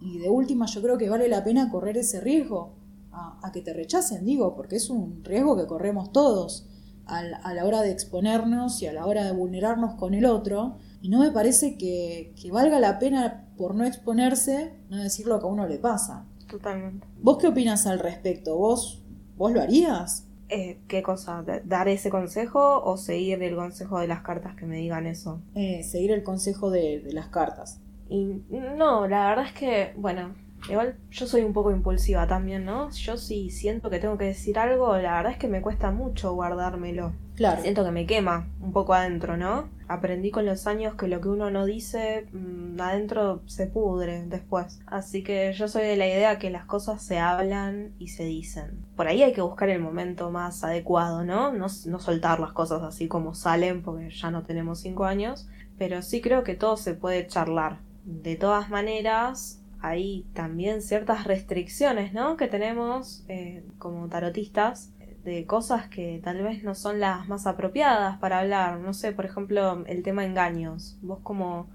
Y 0.00 0.18
de 0.18 0.28
última 0.28 0.66
yo 0.66 0.82
creo 0.82 0.98
que 0.98 1.08
vale 1.08 1.28
la 1.28 1.44
pena 1.44 1.70
correr 1.70 1.96
ese 1.98 2.20
riesgo 2.20 2.74
a, 3.12 3.50
que 3.52 3.60
te 3.60 3.74
rechacen, 3.74 4.24
digo, 4.24 4.56
porque 4.56 4.76
es 4.76 4.88
un 4.88 5.22
riesgo 5.22 5.56
que 5.56 5.66
corremos 5.66 6.12
todos 6.12 6.66
a 7.04 7.52
la 7.52 7.66
hora 7.66 7.82
de 7.82 7.90
exponernos 7.90 8.80
y 8.80 8.86
a 8.86 8.92
la 8.92 9.04
hora 9.04 9.24
de 9.24 9.32
vulnerarnos 9.32 9.96
con 9.96 10.14
el 10.14 10.24
otro. 10.24 10.78
Y 11.02 11.08
no 11.08 11.18
me 11.18 11.30
parece 11.30 11.76
que, 11.76 12.32
valga 12.50 12.78
la 12.78 12.98
pena 12.98 13.48
por 13.58 13.74
no 13.74 13.84
exponerse, 13.84 14.78
no 14.88 14.96
decir 14.96 15.26
lo 15.26 15.38
que 15.40 15.46
a 15.46 15.48
uno 15.48 15.66
le 15.66 15.78
pasa. 15.78 16.24
Totalmente. 16.48 17.06
¿Vos 17.20 17.38
qué 17.38 17.48
opinas 17.48 17.86
al 17.86 17.98
respecto? 17.98 18.56
¿Vos, 18.56 19.02
vos 19.36 19.52
lo 19.52 19.60
harías? 19.60 20.26
Eh, 20.54 20.78
¿Qué 20.86 21.02
cosa? 21.02 21.44
¿Dar 21.64 21.88
ese 21.88 22.10
consejo 22.10 22.82
o 22.84 22.96
seguir 22.96 23.42
el 23.42 23.56
consejo 23.56 23.98
de 23.98 24.06
las 24.06 24.20
cartas 24.20 24.54
que 24.54 24.66
me 24.66 24.76
digan 24.76 25.06
eso? 25.06 25.40
Eh, 25.54 25.82
seguir 25.82 26.12
el 26.12 26.22
consejo 26.22 26.70
de, 26.70 27.00
de 27.00 27.12
las 27.12 27.28
cartas. 27.28 27.80
Y 28.08 28.42
no, 28.76 29.08
la 29.08 29.28
verdad 29.30 29.46
es 29.46 29.52
que, 29.52 29.94
bueno, 29.96 30.34
Igual 30.68 30.96
yo 31.10 31.26
soy 31.26 31.42
un 31.42 31.52
poco 31.52 31.70
impulsiva 31.70 32.26
también, 32.26 32.64
¿no? 32.64 32.90
Yo 32.90 33.16
sí 33.16 33.50
siento 33.50 33.90
que 33.90 33.98
tengo 33.98 34.16
que 34.16 34.26
decir 34.26 34.58
algo, 34.58 34.96
la 34.96 35.16
verdad 35.16 35.32
es 35.32 35.38
que 35.38 35.48
me 35.48 35.60
cuesta 35.60 35.90
mucho 35.90 36.34
guardármelo. 36.34 37.12
Claro. 37.34 37.62
Siento 37.62 37.84
que 37.84 37.90
me 37.90 38.06
quema 38.06 38.46
un 38.60 38.72
poco 38.72 38.94
adentro, 38.94 39.36
¿no? 39.36 39.68
Aprendí 39.92 40.30
con 40.30 40.46
los 40.46 40.66
años 40.66 40.94
que 40.94 41.06
lo 41.06 41.20
que 41.20 41.28
uno 41.28 41.50
no 41.50 41.66
dice 41.66 42.26
mm, 42.32 42.80
adentro 42.80 43.42
se 43.44 43.66
pudre 43.66 44.24
después. 44.26 44.80
Así 44.86 45.22
que 45.22 45.52
yo 45.52 45.68
soy 45.68 45.82
de 45.82 45.98
la 45.98 46.06
idea 46.06 46.38
que 46.38 46.48
las 46.48 46.64
cosas 46.64 47.02
se 47.02 47.18
hablan 47.18 47.92
y 47.98 48.08
se 48.08 48.24
dicen. 48.24 48.86
Por 48.96 49.06
ahí 49.06 49.22
hay 49.22 49.34
que 49.34 49.42
buscar 49.42 49.68
el 49.68 49.82
momento 49.82 50.30
más 50.30 50.64
adecuado, 50.64 51.24
¿no? 51.24 51.52
No, 51.52 51.66
no 51.86 51.98
soltar 51.98 52.40
las 52.40 52.52
cosas 52.52 52.82
así 52.82 53.06
como 53.06 53.34
salen 53.34 53.82
porque 53.82 54.08
ya 54.08 54.30
no 54.30 54.44
tenemos 54.44 54.80
cinco 54.80 55.04
años. 55.04 55.46
Pero 55.76 56.00
sí 56.00 56.22
creo 56.22 56.42
que 56.42 56.54
todo 56.54 56.78
se 56.78 56.94
puede 56.94 57.26
charlar. 57.26 57.80
De 58.04 58.36
todas 58.36 58.70
maneras, 58.70 59.60
hay 59.82 60.24
también 60.32 60.80
ciertas 60.80 61.24
restricciones, 61.24 62.14
¿no? 62.14 62.38
Que 62.38 62.48
tenemos 62.48 63.26
eh, 63.28 63.62
como 63.78 64.08
tarotistas 64.08 64.90
de 65.24 65.46
cosas 65.46 65.88
que 65.88 66.20
tal 66.22 66.42
vez 66.42 66.64
no 66.64 66.74
son 66.74 67.00
las 67.00 67.28
más 67.28 67.46
apropiadas 67.46 68.18
para 68.18 68.40
hablar. 68.40 68.80
No 68.80 68.92
sé, 68.92 69.12
por 69.12 69.24
ejemplo, 69.24 69.84
el 69.86 70.02
tema 70.02 70.24
engaños. 70.24 70.98
¿Vos 71.02 71.20
cómo, 71.22 71.68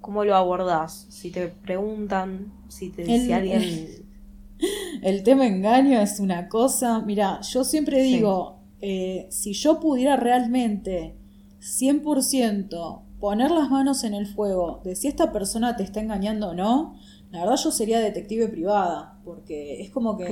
cómo 0.00 0.24
lo 0.24 0.36
abordás? 0.36 1.06
Si 1.10 1.30
te 1.30 1.48
preguntan, 1.48 2.52
si, 2.68 2.90
te, 2.90 3.02
el, 3.02 3.32
alguien... 3.32 3.88
El, 5.02 5.24
tema 5.24 5.46
engaño 5.46 6.00
es 6.00 6.20
una 6.20 6.48
cosa... 6.48 7.00
Mira, 7.00 7.40
yo 7.40 7.64
siempre 7.64 8.00
digo, 8.02 8.60
eh, 8.80 9.26
si 9.30 9.54
yo 9.54 9.80
pudiera 9.80 10.16
realmente 10.16 11.16
100% 11.60 13.02
poner 13.18 13.50
las 13.50 13.70
manos 13.70 14.04
en 14.04 14.14
el 14.14 14.26
fuego 14.26 14.80
de 14.84 14.94
si 14.94 15.08
esta 15.08 15.32
persona 15.32 15.76
te 15.76 15.82
está 15.82 16.00
engañando 16.00 16.50
o 16.50 16.54
no, 16.54 16.96
la 17.30 17.40
verdad 17.40 17.56
yo 17.56 17.70
sería 17.70 17.98
detective 18.00 18.48
privada, 18.48 19.18
porque 19.24 19.80
es 19.80 19.90
como 19.90 20.16
que, 20.16 20.28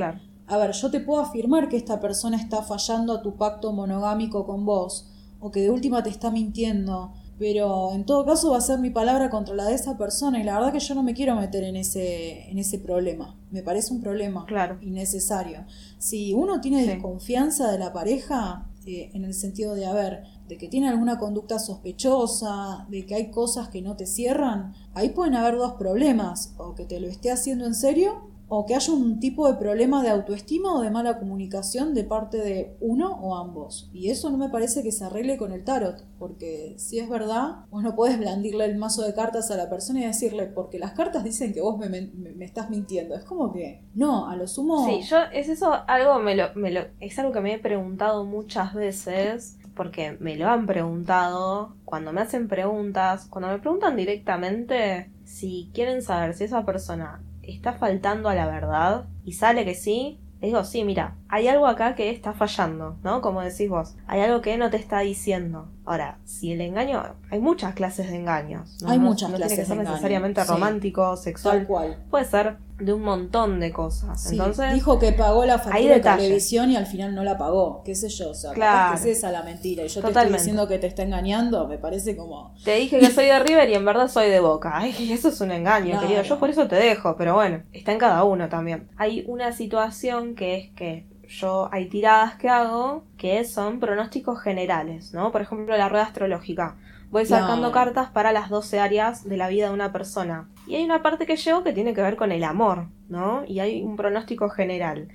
a 0.51 0.59
ver, 0.59 0.73
yo 0.73 0.91
te 0.91 0.99
puedo 0.99 1.23
afirmar 1.23 1.69
que 1.69 1.77
esta 1.77 2.01
persona 2.01 2.37
está 2.37 2.63
fallando 2.63 3.13
a 3.13 3.23
tu 3.23 3.37
pacto 3.37 3.73
monogámico 3.73 4.45
con 4.45 4.67
vos, 4.67 5.09
o 5.39 5.53
que 5.53 5.61
de 5.61 5.71
última 5.71 6.03
te 6.03 6.11
está 6.11 6.33
mintiendo, 6.33 7.13
pero 7.39 7.93
en 7.93 8.05
todo 8.05 8.27
caso 8.27 8.51
va 8.51 8.59
a 8.59 8.61
ser 8.61 8.81
mi 8.81 8.91
palabra 8.91 9.31
contra 9.31 9.55
la 9.55 9.67
de 9.67 9.75
esa 9.75 9.97
persona 9.97 10.41
y 10.41 10.43
la 10.43 10.55
verdad 10.55 10.73
que 10.73 10.81
yo 10.81 10.97
no 10.97 11.05
me 11.05 11.15
quiero 11.15 11.37
meter 11.37 11.63
en 11.63 11.77
ese, 11.77 12.51
en 12.51 12.59
ese 12.59 12.81
problema. 12.81 13.39
Me 13.53 13.63
parece 13.63 13.95
un 13.95 14.01
problema 14.03 14.45
claro. 14.45 14.77
innecesario. 14.83 15.65
Si 15.99 16.35
uno 16.35 16.61
tiene 16.61 16.85
desconfianza 16.85 17.71
de 17.71 17.79
la 17.79 17.93
pareja, 17.93 18.67
eh, 18.87 19.13
en 19.15 19.25
el 19.25 19.35
sentido 19.35 19.77
de, 19.77 19.87
a 19.87 19.93
ver, 19.93 20.25
de 20.49 20.59
que 20.59 20.67
tiene 20.67 20.89
alguna 20.89 21.19
conducta 21.19 21.61
sospechosa, 21.61 22.87
de 22.91 23.07
que 23.07 23.15
hay 23.15 23.31
cosas 23.31 23.69
que 23.69 23.83
no 23.83 23.97
te 23.97 24.07
cierran, 24.07 24.75
ahí 24.95 25.11
pueden 25.11 25.37
haber 25.37 25.57
dos 25.57 25.75
problemas, 25.75 26.55
o 26.59 26.75
que 26.75 26.87
te 26.87 26.99
lo 26.99 27.07
esté 27.07 27.31
haciendo 27.31 27.67
en 27.67 27.75
serio, 27.75 28.30
o 28.53 28.67
que 28.67 28.75
haya 28.75 28.93
un 28.93 29.21
tipo 29.21 29.47
de 29.47 29.57
problema 29.57 30.03
de 30.03 30.09
autoestima 30.09 30.75
o 30.75 30.81
de 30.81 30.91
mala 30.91 31.21
comunicación 31.21 31.95
de 31.95 32.03
parte 32.03 32.39
de 32.39 32.77
uno 32.81 33.13
o 33.23 33.37
ambos. 33.37 33.89
Y 33.93 34.11
eso 34.11 34.29
no 34.29 34.39
me 34.39 34.49
parece 34.49 34.83
que 34.83 34.91
se 34.91 35.05
arregle 35.05 35.39
con 35.39 35.53
el 35.53 35.63
tarot, 35.63 36.05
porque 36.19 36.75
si 36.77 36.99
es 36.99 37.09
verdad, 37.09 37.67
vos 37.71 37.85
no 37.85 37.95
puedes 37.95 38.19
blandirle 38.19 38.65
el 38.65 38.77
mazo 38.77 39.03
de 39.03 39.15
cartas 39.15 39.53
a 39.53 39.57
la 39.57 39.71
persona 39.71 40.01
y 40.01 40.05
decirle, 40.05 40.47
porque 40.47 40.81
las 40.81 40.93
cartas 40.93 41.23
dicen 41.23 41.55
que 41.55 41.61
vos 41.61 41.79
me, 41.79 42.11
estás 42.41 42.71
mintiendo. 42.71 43.15
Es 43.15 43.23
como 43.23 43.53
que, 43.53 43.85
no, 43.95 44.29
a 44.29 44.35
lo 44.35 44.49
sumo... 44.49 44.85
Sí, 44.85 45.03
yo, 45.03 45.19
es 45.33 45.49
eso 45.49 45.73
algo, 45.87 46.19
me 46.19 46.35
lo, 46.35 46.53
me 46.57 46.73
lo, 46.73 46.81
es 46.99 47.17
algo 47.21 47.31
que 47.31 47.41
me 47.41 47.55
he 47.55 47.59
preguntado 47.61 48.25
muchas 48.25 48.75
veces 48.75 49.59
porque 49.77 50.17
me 50.19 50.35
lo 50.35 50.49
han 50.49 50.67
preguntado, 50.67 51.77
cuando 51.85 52.13
me 52.13 52.21
hacen 52.21 52.49
preguntas, 52.49 53.29
cuando 53.31 53.49
me 53.49 53.61
preguntan 53.61 53.97
directamente 53.97 55.13
si 55.23 55.71
quieren 55.73 56.03
saber 56.03 56.35
si 56.35 56.45
esa 56.45 56.67
persona 56.67 57.23
está 57.53 57.73
faltando 57.75 58.29
a 58.29 58.35
la 58.35 58.47
verdad 58.47 59.07
y 59.25 59.33
sale 59.33 59.65
que 59.65 59.75
sí, 59.75 60.21
le 60.41 60.49
digo, 60.49 60.65
sí, 60.65 60.85
mira, 60.85 61.17
hay 61.29 61.49
algo 61.49 61.67
acá 61.67 61.95
que 61.95 62.11
está 62.11 62.33
fallando, 62.33 62.97
¿no? 63.03 63.21
Como 63.21 63.43
decís 63.43 63.69
vos, 63.69 63.97
hay 64.07 64.21
algo 64.21 64.41
que 64.41 64.57
no 64.57 64.71
te 64.71 64.79
está 64.79 65.01
diciendo. 65.01 65.69
Ahora, 65.91 66.19
si 66.25 66.53
el 66.53 66.61
engaño, 66.61 67.03
hay 67.33 67.41
muchas 67.41 67.75
clases 67.75 68.11
de 68.11 68.17
engaños. 68.17 68.79
Hay 68.87 69.01
muchas 69.01 69.29
no 69.31 69.37
clases 69.39 69.57
tiene 69.57 69.63
que 69.63 69.67
ser 69.67 69.77
de 69.77 69.81
engaño, 69.83 69.91
necesariamente 69.97 70.43
sí. 70.43 70.49
romántico, 70.49 71.17
sexual. 71.17 71.59
Tal 71.59 71.67
cual. 71.67 71.97
Puede 72.11 72.25
ser 72.27 72.59
de 72.79 72.93
un 72.93 73.03
montón 73.03 73.59
de 73.59 73.73
cosas. 73.73 74.23
Sí, 74.23 74.37
Entonces, 74.37 74.73
dijo 74.73 75.01
que 75.01 75.11
pagó 75.13 75.45
la 75.45 75.59
factura 75.59 75.95
de 75.95 76.01
televisión 76.01 76.71
y 76.71 76.77
al 76.77 76.87
final 76.87 77.15
no 77.17 77.25
la 77.25 77.37
pagó, 77.37 77.83
qué 77.85 77.97
sé 77.97 78.09
yo, 78.09 78.31
o 78.31 78.35
sea, 78.35 78.51
capaz 78.53 78.55
Claro. 78.55 79.03
que 79.03 79.11
es 79.11 79.19
esa 79.19 79.33
la 79.33 79.43
mentira 79.43 79.83
y 79.85 79.89
yo 79.89 80.01
te 80.01 80.07
Totalmente. 80.07 80.37
estoy 80.37 80.39
diciendo 80.53 80.69
que 80.69 80.79
te 80.79 80.87
está 80.87 81.03
engañando, 81.03 81.67
me 81.67 81.77
parece 81.77 82.17
como 82.17 82.55
te 82.65 82.77
dije 82.77 83.01
que 83.01 83.11
soy 83.11 83.27
de 83.27 83.39
River 83.41 83.69
y 83.69 83.75
en 83.75 83.85
verdad 83.85 84.09
soy 84.09 84.31
de 84.31 84.39
Boca. 84.41 84.71
Ay, 84.77 85.13
eso 85.13 85.29
es 85.29 85.41
un 85.41 85.51
engaño, 85.51 85.91
Claro. 85.91 86.03
querido. 86.07 86.23
Yo 86.23 86.39
por 86.39 86.49
eso 86.51 86.69
te 86.69 86.77
dejo, 86.77 87.17
pero 87.17 87.35
bueno, 87.35 87.65
está 87.73 87.91
en 87.93 87.99
cada 87.99 88.23
uno 88.25 88.49
también. 88.49 88.89
Hay 88.97 89.25
una 89.27 89.51
situación 89.53 90.35
que 90.37 90.57
es 90.57 90.71
que 90.75 91.10
yo 91.31 91.69
hay 91.73 91.87
tiradas 91.87 92.35
que 92.35 92.49
hago 92.49 93.05
que 93.17 93.45
son 93.45 93.79
pronósticos 93.79 94.43
generales, 94.43 95.15
¿no? 95.15 95.31
Por 95.31 95.43
ejemplo, 95.43 95.77
la 95.77 95.89
rueda 95.89 96.05
astrológica. 96.05 96.77
Voy 97.11 97.27
sacando 97.27 97.73
cartas 97.73 98.11
para 98.11 98.31
las 98.31 98.51
12 98.51 98.79
áreas 98.79 99.29
de 99.29 99.37
la 99.37 99.49
vida 99.49 99.69
de 99.69 99.75
una 99.75 99.93
persona. 99.93 100.49
Y 100.67 100.77
hay 100.77 100.85
una 100.85 101.03
parte 101.03 101.27
que 101.27 101.37
llevo 101.37 101.65
que 101.65 101.73
tiene 101.73 101.95
que 101.95 102.03
ver 102.03 102.17
con 102.17 102.31
el 102.31 102.45
amor, 102.45 102.87
¿no? 103.09 103.45
Y 103.47 103.61
hay 103.61 103.83
un 103.83 103.97
pronóstico 103.97 104.49
general. 104.49 105.09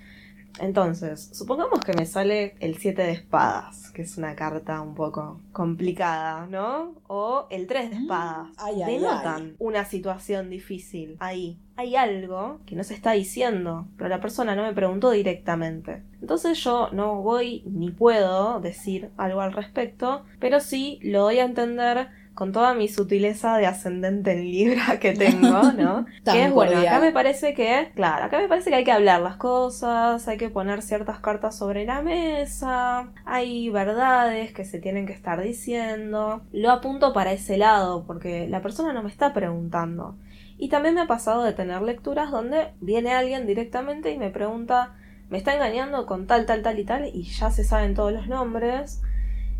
Entonces, 0.59 1.29
supongamos 1.33 1.79
que 1.81 1.93
me 1.93 2.05
sale 2.05 2.55
el 2.59 2.77
7 2.77 3.01
de 3.03 3.11
espadas, 3.11 3.91
que 3.91 4.01
es 4.03 4.17
una 4.17 4.35
carta 4.35 4.81
un 4.81 4.95
poco 4.95 5.41
complicada, 5.51 6.47
¿no? 6.47 6.93
O 7.07 7.47
el 7.49 7.67
3 7.67 7.89
de 7.89 7.95
Mm, 7.97 8.01
espadas. 8.03 8.47
ay, 8.57 8.81
ay, 8.83 8.93
Denotan 8.95 9.41
ay. 9.41 9.55
una 9.59 9.85
situación 9.85 10.49
difícil 10.49 11.17
ahí. 11.19 11.59
Hay 11.77 11.95
algo 11.97 12.59
que 12.65 12.75
no 12.75 12.83
se 12.85 12.93
está 12.93 13.11
diciendo, 13.11 13.87
pero 13.97 14.09
la 14.09 14.21
persona 14.21 14.55
no 14.55 14.63
me 14.63 14.73
preguntó 14.73 15.11
directamente. 15.11 16.03
Entonces 16.21 16.57
yo 16.63 16.89
no 16.93 17.21
voy 17.21 17.63
ni 17.65 17.91
puedo 17.91 18.61
decir 18.61 19.09
algo 19.17 19.41
al 19.41 19.51
respecto, 19.53 20.23
pero 20.39 20.61
sí 20.61 20.99
lo 21.03 21.23
doy 21.23 21.39
a 21.39 21.45
entender 21.45 22.07
con 22.35 22.51
toda 22.51 22.73
mi 22.73 22.89
sutileza 22.89 23.57
de 23.57 23.65
ascendente 23.65 24.33
en 24.33 24.43
Libra 24.43 24.99
que 24.99 25.13
tengo, 25.13 25.71
¿no? 25.71 26.05
Que 26.25 26.45
es 26.45 26.51
bueno, 26.51 26.73
cordial. 26.73 26.87
acá 26.87 26.99
me 26.99 27.11
parece 27.11 27.53
que, 27.53 27.91
claro, 27.95 28.25
acá 28.25 28.39
me 28.39 28.49
parece 28.49 28.69
que 28.69 28.75
hay 28.75 28.83
que 28.83 28.91
hablar 28.91 29.21
las 29.21 29.37
cosas, 29.37 30.27
hay 30.27 30.37
que 30.37 30.49
poner 30.49 30.81
ciertas 30.81 31.19
cartas 31.19 31.57
sobre 31.57 31.85
la 31.85 32.01
mesa, 32.01 33.07
hay 33.25 33.69
verdades 33.69 34.53
que 34.53 34.65
se 34.65 34.79
tienen 34.79 35.07
que 35.07 35.13
estar 35.13 35.41
diciendo. 35.41 36.41
Lo 36.51 36.71
apunto 36.71 37.13
para 37.13 37.31
ese 37.31 37.57
lado, 37.57 38.03
porque 38.05 38.47
la 38.49 38.61
persona 38.61 38.91
no 38.91 39.01
me 39.01 39.09
está 39.09 39.33
preguntando. 39.33 40.17
Y 40.57 40.69
también 40.69 40.95
me 40.95 41.01
ha 41.01 41.07
pasado 41.07 41.43
de 41.43 41.53
tener 41.53 41.81
lecturas 41.81 42.31
donde 42.31 42.73
viene 42.81 43.13
alguien 43.13 43.47
directamente 43.47 44.11
y 44.11 44.17
me 44.17 44.29
pregunta, 44.29 44.95
me 45.29 45.37
está 45.37 45.53
engañando 45.53 46.05
con 46.05 46.27
tal, 46.27 46.45
tal, 46.45 46.61
tal 46.61 46.79
y 46.79 46.85
tal, 46.85 47.05
y 47.05 47.23
ya 47.23 47.49
se 47.49 47.63
saben 47.63 47.93
todos 47.93 48.11
los 48.11 48.27
nombres. 48.27 49.01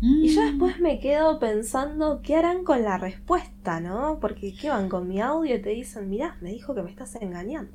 Y 0.02 0.28
yo 0.28 0.42
Mm. 0.42 0.46
después 0.50 0.80
me 0.80 1.00
quedo 1.00 1.38
pensando 1.38 2.20
qué 2.22 2.36
harán 2.36 2.64
con 2.64 2.82
la 2.82 2.98
respuesta, 2.98 3.80
¿no? 3.80 4.18
Porque 4.20 4.54
¿qué 4.54 4.68
van 4.68 4.88
con 4.88 5.08
mi 5.08 5.20
audio 5.20 5.56
y 5.56 5.62
te 5.62 5.70
dicen, 5.70 6.08
mirá, 6.10 6.36
me 6.40 6.50
dijo 6.50 6.74
que 6.74 6.82
me 6.82 6.90
estás 6.90 7.14
engañando? 7.16 7.72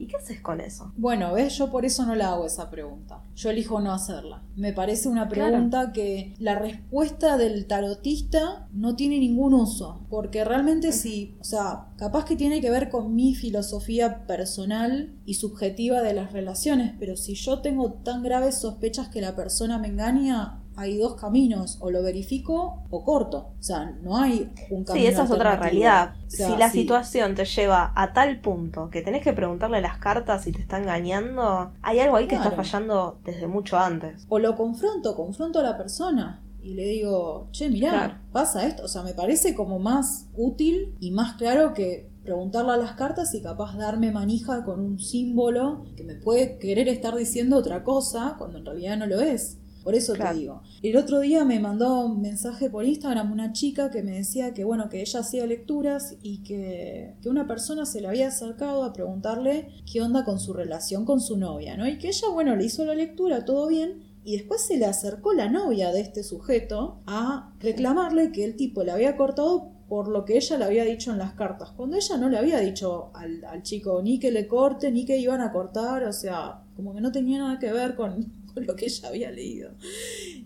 ¿Y 0.00 0.06
qué 0.06 0.16
haces 0.16 0.40
con 0.40 0.60
eso? 0.60 0.92
Bueno, 0.96 1.32
ves, 1.34 1.58
yo 1.58 1.72
por 1.72 1.84
eso 1.84 2.06
no 2.06 2.14
la 2.14 2.30
hago 2.32 2.46
esa 2.46 2.70
pregunta. 2.70 3.20
Yo 3.34 3.50
elijo 3.50 3.80
no 3.80 3.90
hacerla. 3.92 4.42
Me 4.54 4.72
parece 4.72 5.08
una 5.08 5.28
Claro. 5.28 5.50
pregunta 5.50 5.92
que 5.92 6.34
la 6.38 6.56
respuesta 6.56 7.36
del 7.36 7.66
tarotista 7.66 8.68
no 8.72 8.94
tiene 8.94 9.18
ningún 9.18 9.54
uso. 9.54 10.06
Porque 10.08 10.44
realmente 10.44 10.92
sí, 10.92 11.36
o 11.40 11.44
sea, 11.44 11.88
capaz 11.96 12.26
que 12.26 12.36
tiene 12.36 12.60
que 12.60 12.70
ver 12.70 12.90
con 12.90 13.16
mi 13.16 13.34
filosofía 13.34 14.24
personal 14.28 15.16
y 15.26 15.34
subjetiva 15.34 16.00
de 16.00 16.14
las 16.14 16.32
relaciones. 16.32 16.94
Pero 17.00 17.16
si 17.16 17.34
yo 17.34 17.58
tengo 17.60 17.94
tan 17.94 18.22
graves 18.22 18.54
sospechas 18.56 19.08
que 19.08 19.20
la 19.20 19.34
persona 19.34 19.78
me 19.78 19.88
engaña, 19.88 20.57
hay 20.78 20.96
dos 20.96 21.16
caminos, 21.16 21.76
o 21.80 21.90
lo 21.90 22.02
verifico 22.02 22.84
o 22.88 23.04
corto. 23.04 23.50
O 23.58 23.62
sea, 23.62 23.96
no 24.02 24.16
hay 24.16 24.50
un 24.70 24.84
camino. 24.84 25.04
Sí, 25.04 25.06
esa 25.12 25.24
es 25.24 25.30
otra 25.30 25.56
realidad. 25.56 26.14
O 26.26 26.30
sea, 26.30 26.48
si 26.50 26.56
la 26.56 26.70
sí. 26.70 26.80
situación 26.80 27.34
te 27.34 27.44
lleva 27.44 27.92
a 27.96 28.12
tal 28.12 28.40
punto 28.40 28.88
que 28.90 29.02
tenés 29.02 29.22
que 29.24 29.32
preguntarle 29.32 29.80
las 29.80 29.98
cartas 29.98 30.44
si 30.44 30.52
te 30.52 30.60
está 30.60 30.78
engañando, 30.78 31.72
hay 31.82 31.98
algo 31.98 32.16
ahí 32.16 32.28
que 32.28 32.36
está 32.36 32.52
fallando 32.52 33.18
desde 33.24 33.48
mucho 33.48 33.76
antes. 33.76 34.24
O 34.28 34.38
lo 34.38 34.56
confronto, 34.56 35.16
confronto 35.16 35.58
a 35.58 35.62
la 35.64 35.76
persona 35.76 36.42
y 36.62 36.74
le 36.74 36.84
digo, 36.84 37.48
che, 37.50 37.68
mirá, 37.68 37.90
Claro. 37.90 38.14
pasa 38.32 38.66
esto. 38.66 38.84
O 38.84 38.88
sea, 38.88 39.02
me 39.02 39.14
parece 39.14 39.54
como 39.54 39.78
más 39.78 40.28
útil 40.36 40.94
y 41.00 41.10
más 41.10 41.34
claro 41.34 41.74
que 41.74 42.08
preguntarle 42.22 42.72
a 42.72 42.76
las 42.76 42.92
cartas 42.92 43.34
y 43.34 43.40
capaz 43.40 43.76
darme 43.76 44.12
manija 44.12 44.64
con 44.64 44.80
un 44.80 44.98
símbolo 44.98 45.86
que 45.96 46.04
me 46.04 46.14
puede 46.14 46.58
querer 46.58 46.86
estar 46.88 47.16
diciendo 47.16 47.56
otra 47.56 47.84
cosa 47.84 48.34
cuando 48.38 48.58
en 48.58 48.66
realidad 48.66 48.96
no 48.98 49.06
lo 49.06 49.20
es. 49.20 49.58
Por 49.88 49.94
eso 49.94 50.12
Claro. 50.12 50.32
te 50.34 50.40
digo. 50.40 50.62
El 50.82 50.98
otro 50.98 51.20
día 51.20 51.46
me 51.46 51.60
mandó 51.60 52.04
un 52.04 52.20
mensaje 52.20 52.68
por 52.68 52.84
Instagram 52.84 53.32
una 53.32 53.54
chica 53.54 53.90
que 53.90 54.02
me 54.02 54.10
decía 54.18 54.52
que 54.52 54.62
bueno, 54.62 54.90
que 54.90 55.00
ella 55.00 55.20
hacía 55.20 55.46
lecturas 55.46 56.16
y 56.22 56.42
que, 56.42 57.14
que 57.22 57.30
una 57.30 57.46
persona 57.46 57.86
se 57.86 58.02
le 58.02 58.08
había 58.08 58.28
acercado 58.28 58.84
a 58.84 58.92
preguntarle 58.92 59.70
qué 59.90 60.02
onda 60.02 60.26
con 60.26 60.40
su 60.40 60.52
relación 60.52 61.06
con 61.06 61.22
su 61.22 61.38
novia, 61.38 61.78
¿no? 61.78 61.88
Y 61.88 61.96
que 61.96 62.08
ella, 62.08 62.28
bueno, 62.30 62.54
le 62.54 62.66
hizo 62.66 62.84
la 62.84 62.94
lectura, 62.94 63.46
todo 63.46 63.66
bien, 63.68 64.02
y 64.24 64.36
después 64.36 64.60
se 64.60 64.76
le 64.76 64.84
acercó 64.84 65.32
la 65.32 65.48
novia 65.48 65.90
de 65.90 66.00
este 66.02 66.22
sujeto 66.22 66.98
a 67.06 67.54
reclamarle 67.58 68.30
que 68.30 68.44
el 68.44 68.56
tipo 68.56 68.84
le 68.84 68.90
había 68.92 69.16
cortado 69.16 69.70
por 69.88 70.08
lo 70.08 70.26
que 70.26 70.36
ella 70.36 70.58
le 70.58 70.64
había 70.66 70.84
dicho 70.84 71.12
en 71.12 71.18
las 71.18 71.32
cartas, 71.32 71.70
cuando 71.70 71.96
ella 71.96 72.18
no 72.18 72.28
le 72.28 72.36
había 72.36 72.60
dicho 72.60 73.10
al, 73.14 73.42
al 73.46 73.62
chico 73.62 74.02
ni 74.02 74.18
que 74.18 74.30
le 74.30 74.46
corte, 74.46 74.90
ni 74.92 75.06
que 75.06 75.16
iban 75.16 75.40
a 75.40 75.50
cortar, 75.50 76.04
o 76.04 76.12
sea, 76.12 76.60
como 76.76 76.92
que 76.94 77.00
no 77.00 77.10
tenía 77.10 77.38
nada 77.38 77.58
que 77.58 77.72
ver 77.72 77.94
con, 77.96 78.22
con 78.22 78.37
lo 78.66 78.76
que 78.76 78.86
ella 78.86 79.08
había 79.08 79.30
leído. 79.30 79.70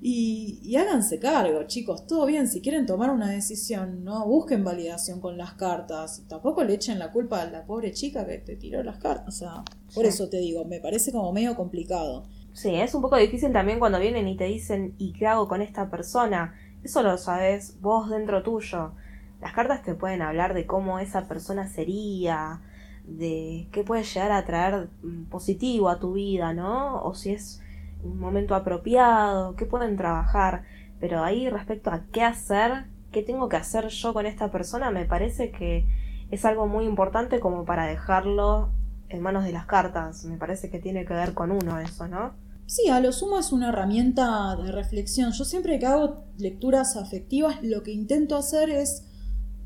Y, 0.01 0.61
y 0.62 0.77
háganse 0.77 1.18
cargo, 1.18 1.64
chicos, 1.64 2.07
todo 2.07 2.27
bien, 2.27 2.48
si 2.48 2.61
quieren 2.61 2.87
tomar 2.87 3.11
una 3.11 3.31
decisión, 3.31 4.05
no 4.05 4.27
busquen 4.27 4.64
validación 4.64 5.20
con 5.20 5.37
las 5.38 5.55
cartas, 5.55 6.25
tampoco 6.29 6.64
le 6.64 6.75
echen 6.75 6.98
la 6.98 7.12
culpa 7.12 7.42
a 7.42 7.51
la 7.51 7.64
pobre 7.64 7.92
chica 7.92 8.27
que 8.27 8.38
te 8.38 8.57
tiró 8.57 8.83
las 8.83 8.98
cartas, 8.98 9.29
o 9.29 9.38
sea, 9.38 9.64
por 9.94 10.05
Sí. 10.05 10.09
eso 10.09 10.29
te 10.29 10.38
digo, 10.38 10.64
me 10.64 10.81
parece 10.81 11.12
como 11.12 11.33
medio 11.33 11.55
complicado. 11.57 12.25
Sí, 12.53 12.75
es 12.75 12.94
un 12.94 13.01
poco 13.03 13.16
difícil 13.16 13.53
también 13.53 13.79
cuando 13.79 13.98
vienen 13.98 14.29
y 14.29 14.37
te 14.37 14.44
dicen, 14.44 14.94
¿y 14.98 15.12
qué 15.14 15.27
hago 15.27 15.48
con 15.48 15.62
esta 15.62 15.90
persona? 15.90 16.55
Eso 16.83 17.03
lo 17.03 17.16
sabes 17.16 17.81
vos 17.81 18.11
dentro 18.11 18.42
tuyo. 18.42 18.92
Las 19.40 19.55
cartas 19.55 19.83
te 19.83 19.94
pueden 19.94 20.20
hablar 20.22 20.53
de 20.53 20.66
cómo 20.66 20.98
esa 20.98 21.27
persona 21.29 21.66
sería, 21.66 22.61
de 23.07 23.68
qué 23.72 23.85
puede 23.85 24.05
llegar 24.05 24.33
a 24.33 24.44
traer 24.44 24.90
mm, 25.03 25.25
positivo 25.31 25.88
a 25.88 25.98
tu 25.98 26.12
vida, 26.12 26.53
¿no? 26.53 27.03
O 27.03 27.14
si 27.14 27.31
es 27.31 27.62
un 28.02 28.18
momento 28.18 28.54
apropiado, 28.54 29.56
qué 29.56 29.66
pueden 29.66 29.96
trabajar. 29.96 30.64
Pero 31.00 31.22
ahí 31.22 31.48
respecto 31.48 31.90
a 31.90 32.04
qué 32.12 32.22
hacer, 32.22 32.86
qué 33.10 33.22
tengo 33.22 33.48
que 33.48 33.56
hacer 33.56 33.88
yo 33.88 34.12
con 34.12 34.26
esta 34.26 34.50
persona, 34.50 34.90
me 34.90 35.04
parece 35.04 35.50
que 35.50 35.86
es 36.30 36.44
algo 36.44 36.66
muy 36.66 36.84
importante 36.84 37.40
como 37.40 37.64
para 37.64 37.86
dejarlo 37.86 38.70
en 39.08 39.20
manos 39.20 39.44
de 39.44 39.52
las 39.52 39.66
cartas. 39.66 40.24
Me 40.24 40.38
parece 40.38 40.70
que 40.70 40.78
tiene 40.78 41.04
que 41.04 41.12
ver 41.12 41.34
con 41.34 41.50
uno 41.50 41.78
eso, 41.78 42.08
¿no? 42.08 42.32
Sí, 42.66 42.88
a 42.88 43.00
lo 43.00 43.12
sumo 43.12 43.38
es 43.38 43.52
una 43.52 43.68
herramienta 43.68 44.56
de 44.56 44.72
reflexión. 44.72 45.32
Yo 45.32 45.44
siempre 45.44 45.78
que 45.78 45.86
hago 45.86 46.24
lecturas 46.38 46.96
afectivas, 46.96 47.62
lo 47.62 47.82
que 47.82 47.92
intento 47.92 48.36
hacer 48.36 48.70
es 48.70 49.04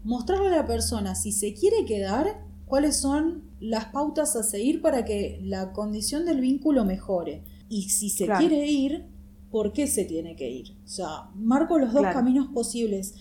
mostrarle 0.02 0.48
a 0.48 0.56
la 0.56 0.66
persona 0.66 1.14
si 1.14 1.30
se 1.30 1.54
quiere 1.54 1.84
quedar, 1.84 2.40
cuáles 2.64 2.96
son 2.96 3.44
las 3.60 3.86
pautas 3.86 4.34
a 4.34 4.42
seguir 4.42 4.82
para 4.82 5.04
que 5.04 5.38
la 5.42 5.72
condición 5.72 6.24
del 6.24 6.40
vínculo 6.40 6.84
mejore. 6.84 7.44
Y 7.68 7.88
si 7.90 8.10
se 8.10 8.26
Claro. 8.26 8.40
quiere 8.46 8.66
ir, 8.66 9.04
¿por 9.50 9.72
qué 9.72 9.86
se 9.86 10.04
tiene 10.04 10.36
que 10.36 10.50
ir? 10.50 10.76
O 10.84 10.88
sea, 10.88 11.30
marco 11.34 11.78
los 11.78 11.92
dos 11.92 12.02
Claro. 12.02 12.16
caminos 12.18 12.48
posibles. 12.52 13.14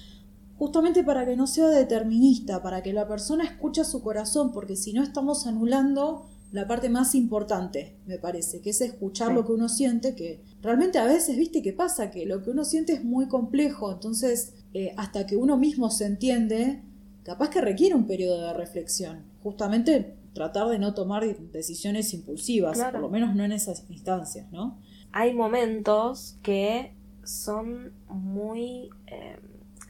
Justamente 0.58 1.04
para 1.04 1.26
que 1.26 1.36
no 1.36 1.48
sea 1.48 1.68
determinista, 1.68 2.62
para 2.62 2.82
que 2.82 2.94
la 2.94 3.08
persona 3.08 3.44
escuche 3.44 3.84
su 3.84 4.02
corazón, 4.02 4.52
porque 4.54 4.76
si 4.76 4.94
no 4.94 5.04
estamos 5.04 5.48
anulando 5.48 6.30
la 6.54 6.66
parte 6.68 6.88
más 6.88 7.14
importante, 7.16 7.98
me 8.06 8.18
parece, 8.20 8.62
que 8.62 8.70
es 8.70 8.80
escuchar 8.80 9.30
Sí. 9.30 9.34
lo 9.34 9.46
que 9.46 9.52
uno 9.52 9.68
siente, 9.68 10.16
que 10.16 10.42
realmente 10.62 10.98
a 10.98 11.06
veces, 11.06 11.36
viste, 11.36 11.62
qué 11.62 11.74
pasa, 11.74 12.10
que 12.12 12.26
lo 12.26 12.42
que 12.42 12.52
uno 12.52 12.64
siente 12.64 12.94
es 12.94 13.04
muy 13.04 13.28
complejo, 13.28 13.92
entonces 13.92 14.54
eh, 14.74 14.94
hasta 14.96 15.26
que 15.26 15.36
uno 15.36 15.58
mismo 15.58 15.90
se 15.90 16.06
entiende, 16.06 16.82
capaz 17.24 17.50
que 17.50 17.60
requiere 17.62 17.96
un 17.96 18.08
periodo 18.08 18.42
de 18.48 18.54
reflexión, 18.54 19.24
justamente 19.44 20.16
tratar 20.36 20.68
de 20.68 20.78
no 20.78 20.94
tomar 20.94 21.24
decisiones 21.26 22.14
impulsivas, 22.14 22.78
Claro. 22.78 22.92
por 22.94 23.02
lo 23.02 23.10
menos 23.10 23.34
no 23.36 23.44
en 23.44 23.54
esas 23.54 23.90
instancias, 23.90 24.52
¿no? 24.52 24.78
hay 25.12 25.34
momentos 25.34 26.38
que 26.44 26.94
son 27.24 27.94
muy... 28.10 28.90
eh, 29.08 29.40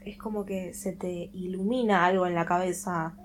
es 0.06 0.18
como 0.20 0.46
que 0.46 0.74
se 0.76 0.92
te 0.94 1.32
ilumina 1.34 2.06
algo 2.06 2.28
en 2.28 2.36
la 2.36 2.46
cabeza. 2.46 3.16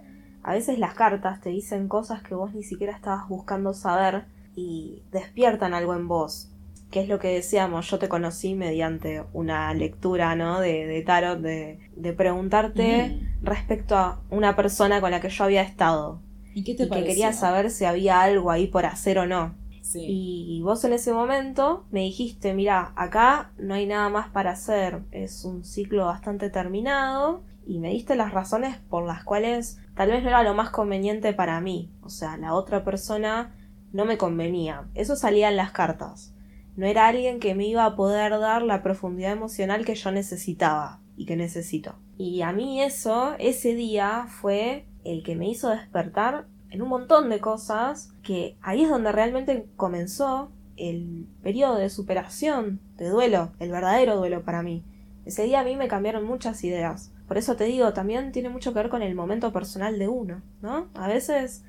A 0.42 0.54
veces 0.54 0.78
las 0.78 0.94
cartas 0.94 1.42
te 1.42 1.50
dicen 1.50 1.88
cosas 1.88 2.22
que 2.22 2.34
vos 2.34 2.54
ni 2.54 2.62
siquiera 2.62 2.94
estabas 2.94 3.28
buscando 3.28 3.74
saber 3.74 4.24
y 4.56 5.02
despiertan 5.12 5.74
algo 5.74 5.94
en 5.94 6.08
vos. 6.08 6.48
Que 6.90 7.02
es 7.02 7.08
lo 7.08 7.18
que 7.18 7.28
decíamos, 7.28 7.88
yo 7.90 7.98
te 7.98 8.08
conocí 8.08 8.54
mediante 8.54 9.22
una 9.34 9.72
lectura, 9.74 10.34
¿no? 10.36 10.58
De, 10.58 10.86
de 10.86 11.02
tarot, 11.02 11.38
de, 11.40 11.78
de 11.96 12.12
preguntarte 12.14 13.08
Mm. 13.20 13.44
respecto 13.44 13.94
a 13.96 14.22
una 14.30 14.56
persona 14.56 15.02
con 15.02 15.10
la 15.10 15.20
que 15.20 15.28
yo 15.28 15.44
había 15.44 15.62
estado. 15.62 16.22
¿Y 16.54 16.64
qué 16.64 16.74
te 16.74 16.84
y 16.84 16.88
que 16.88 17.04
quería 17.04 17.32
saber 17.32 17.70
si 17.70 17.84
había 17.84 18.20
algo 18.20 18.50
ahí 18.50 18.66
por 18.66 18.86
hacer 18.86 19.18
o 19.18 19.26
no. 19.26 19.54
Y 19.94 20.60
vos 20.62 20.84
en 20.84 20.92
ese 20.92 21.12
momento 21.12 21.84
me 21.90 22.00
dijiste, 22.00 22.54
mira, 22.54 22.92
acá 22.96 23.52
no 23.58 23.74
hay 23.74 23.86
nada 23.86 24.08
más 24.08 24.28
para 24.28 24.52
hacer, 24.52 25.02
es 25.10 25.44
un 25.44 25.64
ciclo 25.64 26.06
bastante 26.06 26.50
terminado 26.50 27.42
y 27.66 27.78
me 27.78 27.90
diste 27.90 28.14
las 28.14 28.32
razones 28.32 28.76
por 28.88 29.04
las 29.04 29.24
cuales 29.24 29.78
tal 29.94 30.10
vez 30.10 30.22
no 30.22 30.28
era 30.28 30.42
lo 30.42 30.54
más 30.54 30.70
conveniente 30.70 31.32
para 31.32 31.60
mí, 31.60 31.90
o 32.02 32.08
sea, 32.08 32.36
la 32.36 32.54
otra 32.54 32.84
persona 32.84 33.56
no 33.92 34.04
me 34.04 34.18
convenía, 34.18 34.88
eso 34.94 35.16
salía 35.16 35.48
en 35.48 35.56
las 35.56 35.72
cartas, 35.72 36.34
no 36.76 36.86
era 36.86 37.08
alguien 37.08 37.40
que 37.40 37.54
me 37.54 37.66
iba 37.66 37.84
a 37.84 37.96
poder 37.96 38.38
dar 38.38 38.62
la 38.62 38.82
profundidad 38.82 39.32
emocional 39.32 39.84
que 39.84 39.96
yo 39.96 40.12
necesitaba 40.12 41.00
y 41.16 41.26
que 41.26 41.36
necesito. 41.36 41.96
Y 42.16 42.42
a 42.42 42.52
mí 42.52 42.82
eso, 42.82 43.34
ese 43.38 43.74
día, 43.74 44.26
fue 44.28 44.86
el 45.04 45.22
que 45.22 45.36
me 45.36 45.48
hizo 45.48 45.70
despertar 45.70 46.46
en 46.70 46.82
un 46.82 46.88
montón 46.88 47.30
de 47.30 47.40
cosas 47.40 48.12
que 48.22 48.56
ahí 48.62 48.84
es 48.84 48.90
donde 48.90 49.12
realmente 49.12 49.66
comenzó 49.76 50.52
el 50.76 51.26
periodo 51.42 51.76
de 51.76 51.90
superación, 51.90 52.80
de 52.96 53.08
duelo, 53.08 53.52
el 53.58 53.70
verdadero 53.70 54.16
duelo 54.16 54.42
para 54.44 54.62
mí. 54.62 54.84
Ese 55.24 55.44
día 55.44 55.60
a 55.60 55.64
mí 55.64 55.76
me 55.76 55.88
cambiaron 55.88 56.24
muchas 56.24 56.64
ideas. 56.64 57.12
Por 57.28 57.38
eso 57.38 57.54
te 57.56 57.64
digo, 57.64 57.92
también 57.92 58.32
tiene 58.32 58.48
mucho 58.48 58.72
que 58.72 58.80
ver 58.80 58.88
con 58.88 59.02
el 59.02 59.14
momento 59.14 59.52
personal 59.52 59.98
de 59.98 60.08
uno, 60.08 60.42
¿no? 60.62 60.88
A 60.94 61.06
veces 61.06 61.64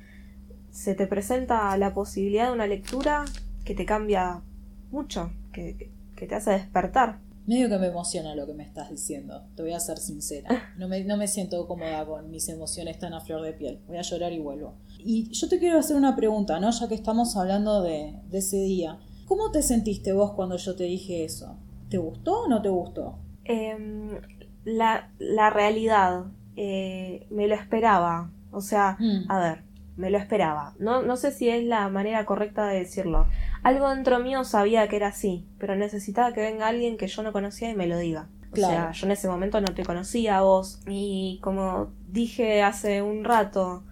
se 0.72 0.96
te 0.96 1.08
presenta 1.08 1.76
la 1.78 1.94
posibilidad 1.94 2.48
de 2.48 2.54
una 2.54 2.68
lectura 2.68 3.26
que 3.66 3.76
te 3.76 3.86
cambia 3.86 4.42
mucho, 4.90 5.32
que, 5.52 5.92
que 6.16 6.28
te 6.28 6.36
hace 6.36 6.52
despertar. 6.52 7.20
Medio 7.48 7.70
que 7.70 7.78
me 7.80 7.88
emociona 7.88 8.36
lo 8.36 8.46
que 8.46 8.54
me 8.54 8.64
estás 8.64 8.90
diciendo, 8.90 9.44
te 9.56 9.64
voy 9.64 9.74
a 9.74 9.80
ser 9.80 9.98
sincera. 9.98 10.74
No 10.78 10.88
me, 10.88 11.04
no 11.04 11.18
me 11.18 11.28
siento 11.28 11.68
cómoda 11.68 12.06
con 12.06 12.30
mis 12.30 12.48
emociones 12.50 13.00
tan 13.00 13.14
a 13.14 13.22
flor 13.22 13.42
de 13.42 13.54
piel. 13.54 13.80
Voy 13.88 13.98
a 13.98 14.02
llorar 14.02 14.32
y 14.32 14.40
vuelvo. 14.40 14.76
Y 15.00 15.30
yo 15.32 15.50
te 15.50 15.60
quiero 15.60 15.80
hacer 15.80 15.98
una 15.98 16.16
pregunta, 16.16 16.60
¿no? 16.60 16.72
Ya 16.72 16.88
que 16.88 16.96
estamos 16.96 17.36
hablando 17.36 17.82
de, 17.82 18.16
ese 18.32 18.58
día. 18.58 19.00
¿Cómo 19.26 19.52
te 19.52 19.64
sentiste 19.64 20.14
vos 20.14 20.34
cuando 20.34 20.58
yo 20.58 20.76
te 20.76 20.84
dije 20.84 21.24
eso? 21.24 21.58
¿Te 21.90 21.98
gustó 21.98 22.44
o 22.44 22.48
no 22.48 22.62
te 22.62 22.70
gustó? 22.70 23.20
Em, 23.44 24.20
la, 24.64 25.12
la, 25.18 25.50
realidad, 25.50 26.26
eh, 26.56 27.28
me 27.30 27.48
lo 27.48 27.56
esperaba. 27.56 28.32
O 28.52 28.62
sea, 28.62 28.98
mm. 29.00 29.32
a 29.32 29.40
ver, 29.40 29.64
me 29.98 30.10
lo 30.10 30.18
esperaba. 30.18 30.74
No, 30.80 31.02
no 31.02 31.18
sé 31.18 31.32
si 31.32 31.50
es 31.50 31.64
la 31.64 31.90
manera 31.90 32.26
correcta 32.26 32.68
de 32.68 32.80
decirlo. 32.80 33.28
Algo 33.64 33.90
dentro 33.90 34.20
mío 34.20 34.44
sabía 34.44 34.88
que 34.88 34.96
era 34.96 35.08
así, 35.08 35.48
pero 35.58 35.76
necesitaba 35.76 36.34
que 36.34 36.42
venga 36.42 36.68
alguien 36.68 36.98
que 36.98 37.08
yo 37.08 37.24
no 37.24 37.32
conocía 37.32 37.70
y 37.70 37.76
me 37.76 37.88
lo 37.88 37.98
diga. 37.98 38.28
O 38.52 38.56
sea, 38.56 38.92
yo 38.92 39.06
en 39.06 39.12
ese 39.14 39.30
momento 39.30 39.62
no 39.62 39.74
te 39.74 39.86
conocía 39.86 40.38
a 40.38 40.42
vos. 40.42 40.82
Y 40.88 41.40
como 41.42 41.92
dije 42.10 42.62
hace 42.62 43.02
un 43.02 43.24
rato, 43.24 43.84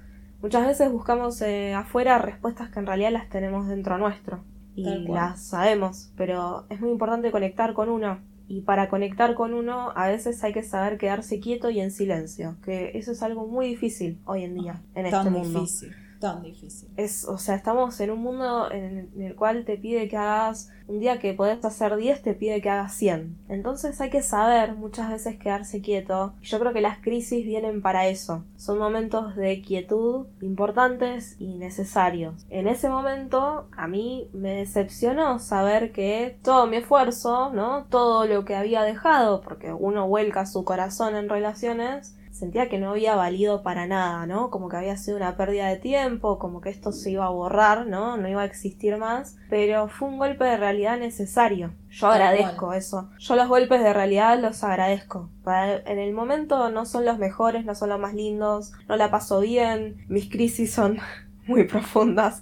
muchas 0.42 0.66
veces 0.66 0.92
buscamos 0.92 1.42
eh, 1.42 1.74
afuera 1.74 2.18
respuestas 2.18 2.70
que 2.70 2.80
en 2.80 2.88
realidad 2.88 3.12
las 3.12 3.30
tenemos 3.30 3.68
dentro 3.68 3.98
nuestro. 3.98 4.44
Y 4.76 5.08
las 5.10 5.42
sabemos, 5.42 6.12
pero 6.16 6.66
es 6.70 6.80
muy 6.80 6.92
importante 6.92 7.32
conectar 7.32 7.74
con 7.74 7.90
uno. 7.90 8.20
Y 8.50 8.62
para 8.62 8.90
conectar 8.90 9.36
con 9.36 9.54
uno, 9.54 9.94
a 9.96 10.10
veces 10.10 10.44
hay 10.44 10.52
que 10.52 10.64
saber 10.64 10.98
quedarse 10.98 11.40
quieto 11.40 11.70
y 11.70 11.80
en 11.80 11.92
silencio. 11.92 12.58
Que 12.66 12.92
eso 12.96 13.14
es 13.14 13.24
algo 13.24 13.48
muy 13.48 13.68
difícil 13.68 14.20
hoy 14.26 14.44
en 14.44 14.56
día, 14.56 14.82
en 14.96 15.06
este 15.06 15.30
mundo. 15.30 15.62
Difícil 15.62 15.96
tan 16.20 16.44
difícil. 16.44 16.90
Es, 16.98 17.26
o 17.26 17.38
sea, 17.38 17.56
estamos 17.56 18.00
en 18.00 18.12
un 18.12 18.20
mundo 18.20 18.72
en 18.72 19.10
el 19.22 19.36
cual 19.36 19.66
te 19.66 19.78
pide 19.78 20.08
que 20.08 20.18
hagas, 20.18 20.70
un 20.88 21.00
día 21.00 21.20
que 21.20 21.34
podés 21.34 21.64
hacer 21.64 21.96
10, 21.96 22.22
te 22.22 22.34
pide 22.34 22.62
que 22.62 22.70
hagas 22.70 22.94
100. 22.94 23.38
Entonces 23.48 24.00
hay 24.02 24.10
que 24.10 24.22
saber 24.22 24.76
muchas 24.76 25.10
veces 25.10 25.38
quedarse 25.38 25.82
quieto. 25.82 26.34
Yo 26.42 26.60
creo 26.60 26.74
que 26.74 26.82
las 26.82 27.00
crisis 27.00 27.46
vienen 27.46 27.82
para 27.82 28.08
eso. 28.08 28.44
Son 28.58 28.78
momentos 28.80 29.36
de 29.36 29.62
quietud 29.62 30.28
importantes 30.42 31.36
y 31.40 31.56
necesarios. 31.56 32.46
En 32.50 32.68
ese 32.68 32.90
momento 32.90 33.68
a 33.76 33.88
mí 33.88 34.30
me 34.34 34.56
decepcionó 34.56 35.40
saber 35.40 35.92
que 35.92 36.38
todo 36.44 36.68
mi 36.68 36.78
esfuerzo, 36.78 37.52
¿no? 37.54 37.86
Todo 37.90 38.26
lo 38.26 38.46
que 38.46 38.56
había 38.56 38.84
dejado, 38.84 39.42
porque 39.42 39.72
uno 39.72 40.08
vuelca 40.08 40.46
su 40.46 40.64
corazón 40.64 41.16
en 41.16 41.30
relaciones, 41.30 42.16
sentía 42.40 42.70
que 42.70 42.80
no 42.80 42.92
había 42.92 43.16
valido 43.16 43.64
para 43.64 43.86
nada, 43.86 44.26
¿no? 44.26 44.50
Como 44.50 44.70
que 44.70 44.78
había 44.78 44.96
sido 44.96 45.18
una 45.18 45.36
pérdida 45.36 45.68
de 45.68 45.76
tiempo, 45.76 46.40
como 46.40 46.62
que 46.62 46.70
esto 46.70 46.94
se 46.94 47.12
iba 47.12 47.26
a 47.26 47.30
borrar, 47.30 47.86
¿no? 47.86 48.16
No 48.16 48.30
iba 48.30 48.42
a 48.42 48.46
existir 48.46 48.96
más, 48.98 49.36
pero 49.50 49.90
fue 49.90 50.08
un 50.08 50.18
golpe 50.18 50.46
de 50.46 50.56
realidad 50.56 50.98
necesario. 50.98 51.74
Yo 51.90 52.08
agradezco 52.08 52.74
eso. 52.74 53.10
Yo 53.20 53.36
los 53.36 53.50
golpes 53.50 53.84
de 53.84 53.92
realidad 53.92 54.40
los 54.40 54.64
agradezco. 54.64 55.30
en 55.46 56.00
el 56.00 56.14
momento 56.14 56.70
no 56.72 56.86
son 56.86 57.04
los 57.04 57.18
mejores, 57.18 57.66
no 57.66 57.76
son 57.76 57.90
los 57.90 58.00
más 58.00 58.14
lindos, 58.14 58.72
no 58.88 58.96
la 58.96 59.12
paso 59.12 59.42
bien, 59.42 60.06
mis 60.08 60.30
crisis 60.30 60.72
son 60.72 61.00
muy 61.46 61.66
profundas, 61.66 62.42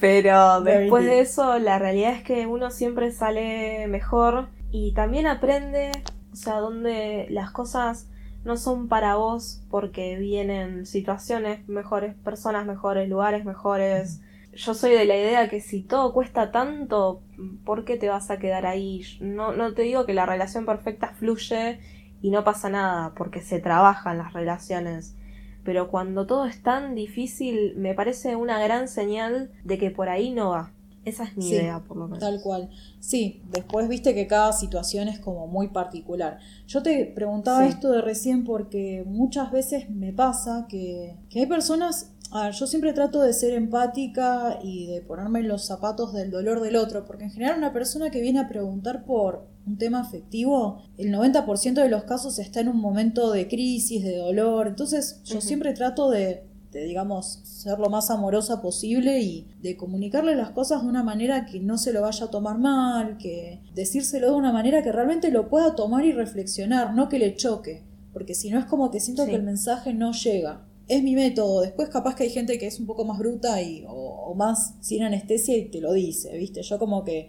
pero 0.00 0.60
después 0.60 1.06
de 1.06 1.20
eso 1.20 1.58
la 1.58 1.78
realidad 1.78 2.12
es 2.12 2.22
que 2.22 2.46
uno 2.46 2.70
siempre 2.70 3.10
sale 3.10 3.86
mejor 3.86 4.48
y 4.70 4.92
también 4.92 5.26
aprende, 5.26 5.92
o 6.32 6.36
sea, 6.36 6.56
donde 6.56 7.26
las 7.30 7.52
cosas 7.52 8.09
no 8.44 8.56
son 8.56 8.88
para 8.88 9.16
vos 9.16 9.62
porque 9.70 10.16
vienen 10.16 10.86
situaciones 10.86 11.68
mejores, 11.68 12.14
personas 12.14 12.66
mejores, 12.66 13.08
lugares 13.08 13.44
mejores. 13.44 14.20
Yo 14.54 14.74
soy 14.74 14.92
de 14.92 15.04
la 15.04 15.16
idea 15.16 15.48
que 15.48 15.60
si 15.60 15.82
todo 15.82 16.12
cuesta 16.12 16.50
tanto, 16.50 17.22
¿por 17.64 17.84
qué 17.84 17.96
te 17.96 18.08
vas 18.08 18.30
a 18.30 18.38
quedar 18.38 18.66
ahí? 18.66 19.02
No, 19.20 19.52
no 19.52 19.74
te 19.74 19.82
digo 19.82 20.06
que 20.06 20.14
la 20.14 20.26
relación 20.26 20.66
perfecta 20.66 21.08
fluye 21.08 21.80
y 22.22 22.30
no 22.30 22.44
pasa 22.44 22.68
nada, 22.68 23.12
porque 23.14 23.40
se 23.40 23.60
trabajan 23.60 24.18
las 24.18 24.32
relaciones. 24.32 25.16
Pero 25.64 25.88
cuando 25.88 26.26
todo 26.26 26.46
es 26.46 26.62
tan 26.62 26.94
difícil, 26.94 27.74
me 27.76 27.94
parece 27.94 28.36
una 28.36 28.58
gran 28.62 28.88
señal 28.88 29.52
de 29.64 29.78
que 29.78 29.90
por 29.90 30.08
ahí 30.08 30.30
no 30.30 30.50
va. 30.50 30.72
Esa 31.04 31.24
es 31.24 31.36
mi 31.36 31.48
idea, 31.48 31.82
por 31.86 31.96
lo 31.96 32.04
menos. 32.04 32.18
Tal 32.18 32.40
cual. 32.42 32.70
Sí, 32.98 33.42
después 33.50 33.88
viste 33.88 34.14
que 34.14 34.26
cada 34.26 34.52
situación 34.52 35.08
es 35.08 35.18
como 35.18 35.46
muy 35.46 35.68
particular. 35.68 36.38
Yo 36.66 36.82
te 36.82 37.06
preguntaba 37.06 37.66
esto 37.66 37.90
de 37.90 38.02
recién 38.02 38.44
porque 38.44 39.04
muchas 39.06 39.50
veces 39.50 39.88
me 39.88 40.12
pasa 40.12 40.66
que, 40.68 41.16
que 41.30 41.40
hay 41.40 41.46
personas 41.46 42.12
a 42.32 42.44
ver, 42.44 42.52
yo 42.54 42.66
siempre 42.68 42.92
trato 42.92 43.20
de 43.22 43.32
ser 43.32 43.54
empática 43.54 44.60
y 44.62 44.86
de 44.86 45.00
ponerme 45.00 45.40
en 45.40 45.48
los 45.48 45.66
zapatos 45.66 46.12
del 46.12 46.30
dolor 46.30 46.60
del 46.60 46.76
otro, 46.76 47.04
porque 47.04 47.24
en 47.24 47.30
general 47.30 47.58
una 47.58 47.72
persona 47.72 48.10
que 48.10 48.20
viene 48.20 48.38
a 48.38 48.48
preguntar 48.48 49.04
por 49.04 49.48
un 49.66 49.78
tema 49.78 50.00
afectivo, 50.00 50.80
el 50.96 51.12
90% 51.12 51.74
de 51.74 51.88
los 51.88 52.04
casos 52.04 52.38
está 52.38 52.60
en 52.60 52.68
un 52.68 52.80
momento 52.80 53.32
de 53.32 53.48
crisis, 53.48 54.04
de 54.04 54.16
dolor, 54.16 54.68
entonces 54.68 55.20
yo 55.24 55.40
siempre 55.40 55.74
trato 55.74 56.08
de 56.08 56.44
de, 56.72 56.84
digamos, 56.84 57.40
ser 57.44 57.78
lo 57.78 57.90
más 57.90 58.10
amorosa 58.10 58.62
posible 58.62 59.20
y 59.20 59.48
de 59.60 59.76
comunicarle 59.76 60.36
las 60.36 60.50
cosas 60.50 60.82
de 60.82 60.88
una 60.88 61.02
manera 61.02 61.46
que 61.46 61.60
no 61.60 61.78
se 61.78 61.92
lo 61.92 62.02
vaya 62.02 62.26
a 62.26 62.30
tomar 62.30 62.58
mal, 62.58 63.18
que 63.18 63.60
decírselo 63.74 64.28
de 64.30 64.36
una 64.36 64.52
manera 64.52 64.82
que 64.82 64.92
realmente 64.92 65.30
lo 65.30 65.48
pueda 65.48 65.74
tomar 65.74 66.04
y 66.04 66.12
reflexionar, 66.12 66.94
no 66.94 67.08
que 67.08 67.18
le 67.18 67.34
choque, 67.34 67.82
porque 68.12 68.34
si 68.34 68.50
no 68.50 68.58
es 68.58 68.66
como 68.66 68.90
que 68.90 69.00
siento 69.00 69.26
que 69.26 69.34
el 69.34 69.42
mensaje 69.42 69.94
no 69.94 70.12
llega. 70.12 70.66
Es 70.86 71.04
mi 71.04 71.14
método, 71.14 71.60
después 71.60 71.88
capaz 71.88 72.16
que 72.16 72.24
hay 72.24 72.30
gente 72.30 72.58
que 72.58 72.66
es 72.66 72.80
un 72.80 72.86
poco 72.86 73.04
más 73.04 73.16
bruta 73.16 73.62
y, 73.62 73.84
o, 73.86 74.34
más 74.34 74.74
sin 74.80 75.04
anestesia 75.04 75.56
y 75.56 75.70
te 75.70 75.80
lo 75.80 75.92
dice, 75.92 76.36
¿viste? 76.36 76.62
Yo 76.62 76.80
como 76.80 77.04
que 77.04 77.28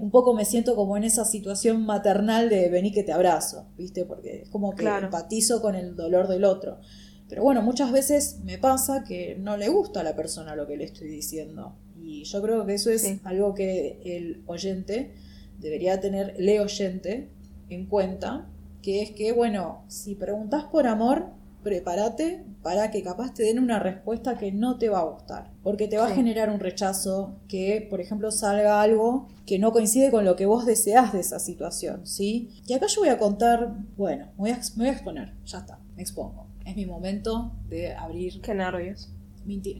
un 0.00 0.10
poco 0.10 0.32
me 0.32 0.46
siento 0.46 0.74
como 0.74 0.96
en 0.96 1.04
esa 1.04 1.26
situación 1.26 1.84
maternal 1.84 2.48
de 2.48 2.70
vení 2.70 2.90
que 2.90 3.02
te 3.02 3.12
abrazo, 3.12 3.66
¿viste? 3.76 4.06
Porque 4.06 4.42
es 4.42 4.48
como 4.48 4.74
que 4.74 4.86
empatizo 4.86 5.60
con 5.60 5.74
el 5.74 5.94
dolor 5.94 6.26
del 6.26 6.44
otro. 6.44 6.78
Pero 7.32 7.44
bueno, 7.44 7.62
muchas 7.62 7.90
veces 7.92 8.40
me 8.44 8.58
pasa 8.58 9.04
que 9.04 9.38
no 9.40 9.56
le 9.56 9.70
gusta 9.70 10.00
a 10.00 10.02
la 10.02 10.14
persona 10.14 10.54
lo 10.54 10.66
que 10.66 10.76
le 10.76 10.84
estoy 10.84 11.08
diciendo. 11.08 11.74
Y 11.98 12.24
yo 12.24 12.42
creo 12.42 12.66
que 12.66 12.74
eso 12.74 12.90
es 12.90 13.20
algo 13.24 13.54
que 13.54 14.02
el 14.04 14.42
oyente 14.44 15.14
debería 15.58 15.98
tener, 15.98 16.34
el 16.36 16.60
oyente, 16.60 17.30
en 17.70 17.86
cuenta, 17.86 18.50
que 18.82 19.00
es 19.00 19.12
que, 19.12 19.32
bueno, 19.32 19.82
si 19.88 20.14
preguntas 20.14 20.64
por 20.64 20.86
amor, 20.86 21.30
prepárate 21.62 22.44
para 22.62 22.90
que 22.90 23.02
capaz 23.02 23.32
te 23.32 23.44
den 23.44 23.60
una 23.60 23.78
respuesta 23.78 24.36
que 24.36 24.52
no 24.52 24.76
te 24.76 24.90
va 24.90 24.98
a 24.98 25.04
gustar, 25.04 25.52
porque 25.62 25.88
te 25.88 25.96
va 25.96 26.08
a 26.08 26.14
generar 26.14 26.50
un 26.50 26.60
rechazo 26.60 27.40
que, 27.48 27.86
por 27.88 28.02
ejemplo, 28.02 28.30
salga 28.30 28.82
algo 28.82 29.28
que 29.46 29.58
no 29.58 29.72
coincide 29.72 30.10
con 30.10 30.26
lo 30.26 30.36
que 30.36 30.44
vos 30.44 30.66
deseas 30.66 31.14
de 31.14 31.20
esa 31.20 31.38
situación, 31.38 32.06
¿sí? 32.06 32.50
Y 32.66 32.74
acá 32.74 32.88
yo 32.88 33.00
voy 33.00 33.08
a 33.08 33.16
contar, 33.16 33.72
bueno, 33.96 34.26
me 34.36 34.36
voy 34.36 34.50
a, 34.50 34.60
me 34.76 34.84
voy 34.84 34.88
a 34.88 34.92
exponer, 34.92 35.32
ya 35.46 35.60
está, 35.60 35.78
me 35.96 36.02
expongo 36.02 36.51
es 36.64 36.76
mi 36.76 36.86
momento 36.86 37.52
de 37.68 37.94
abrir. 37.94 38.40
Qué 38.40 38.54
nervios. 38.54 39.10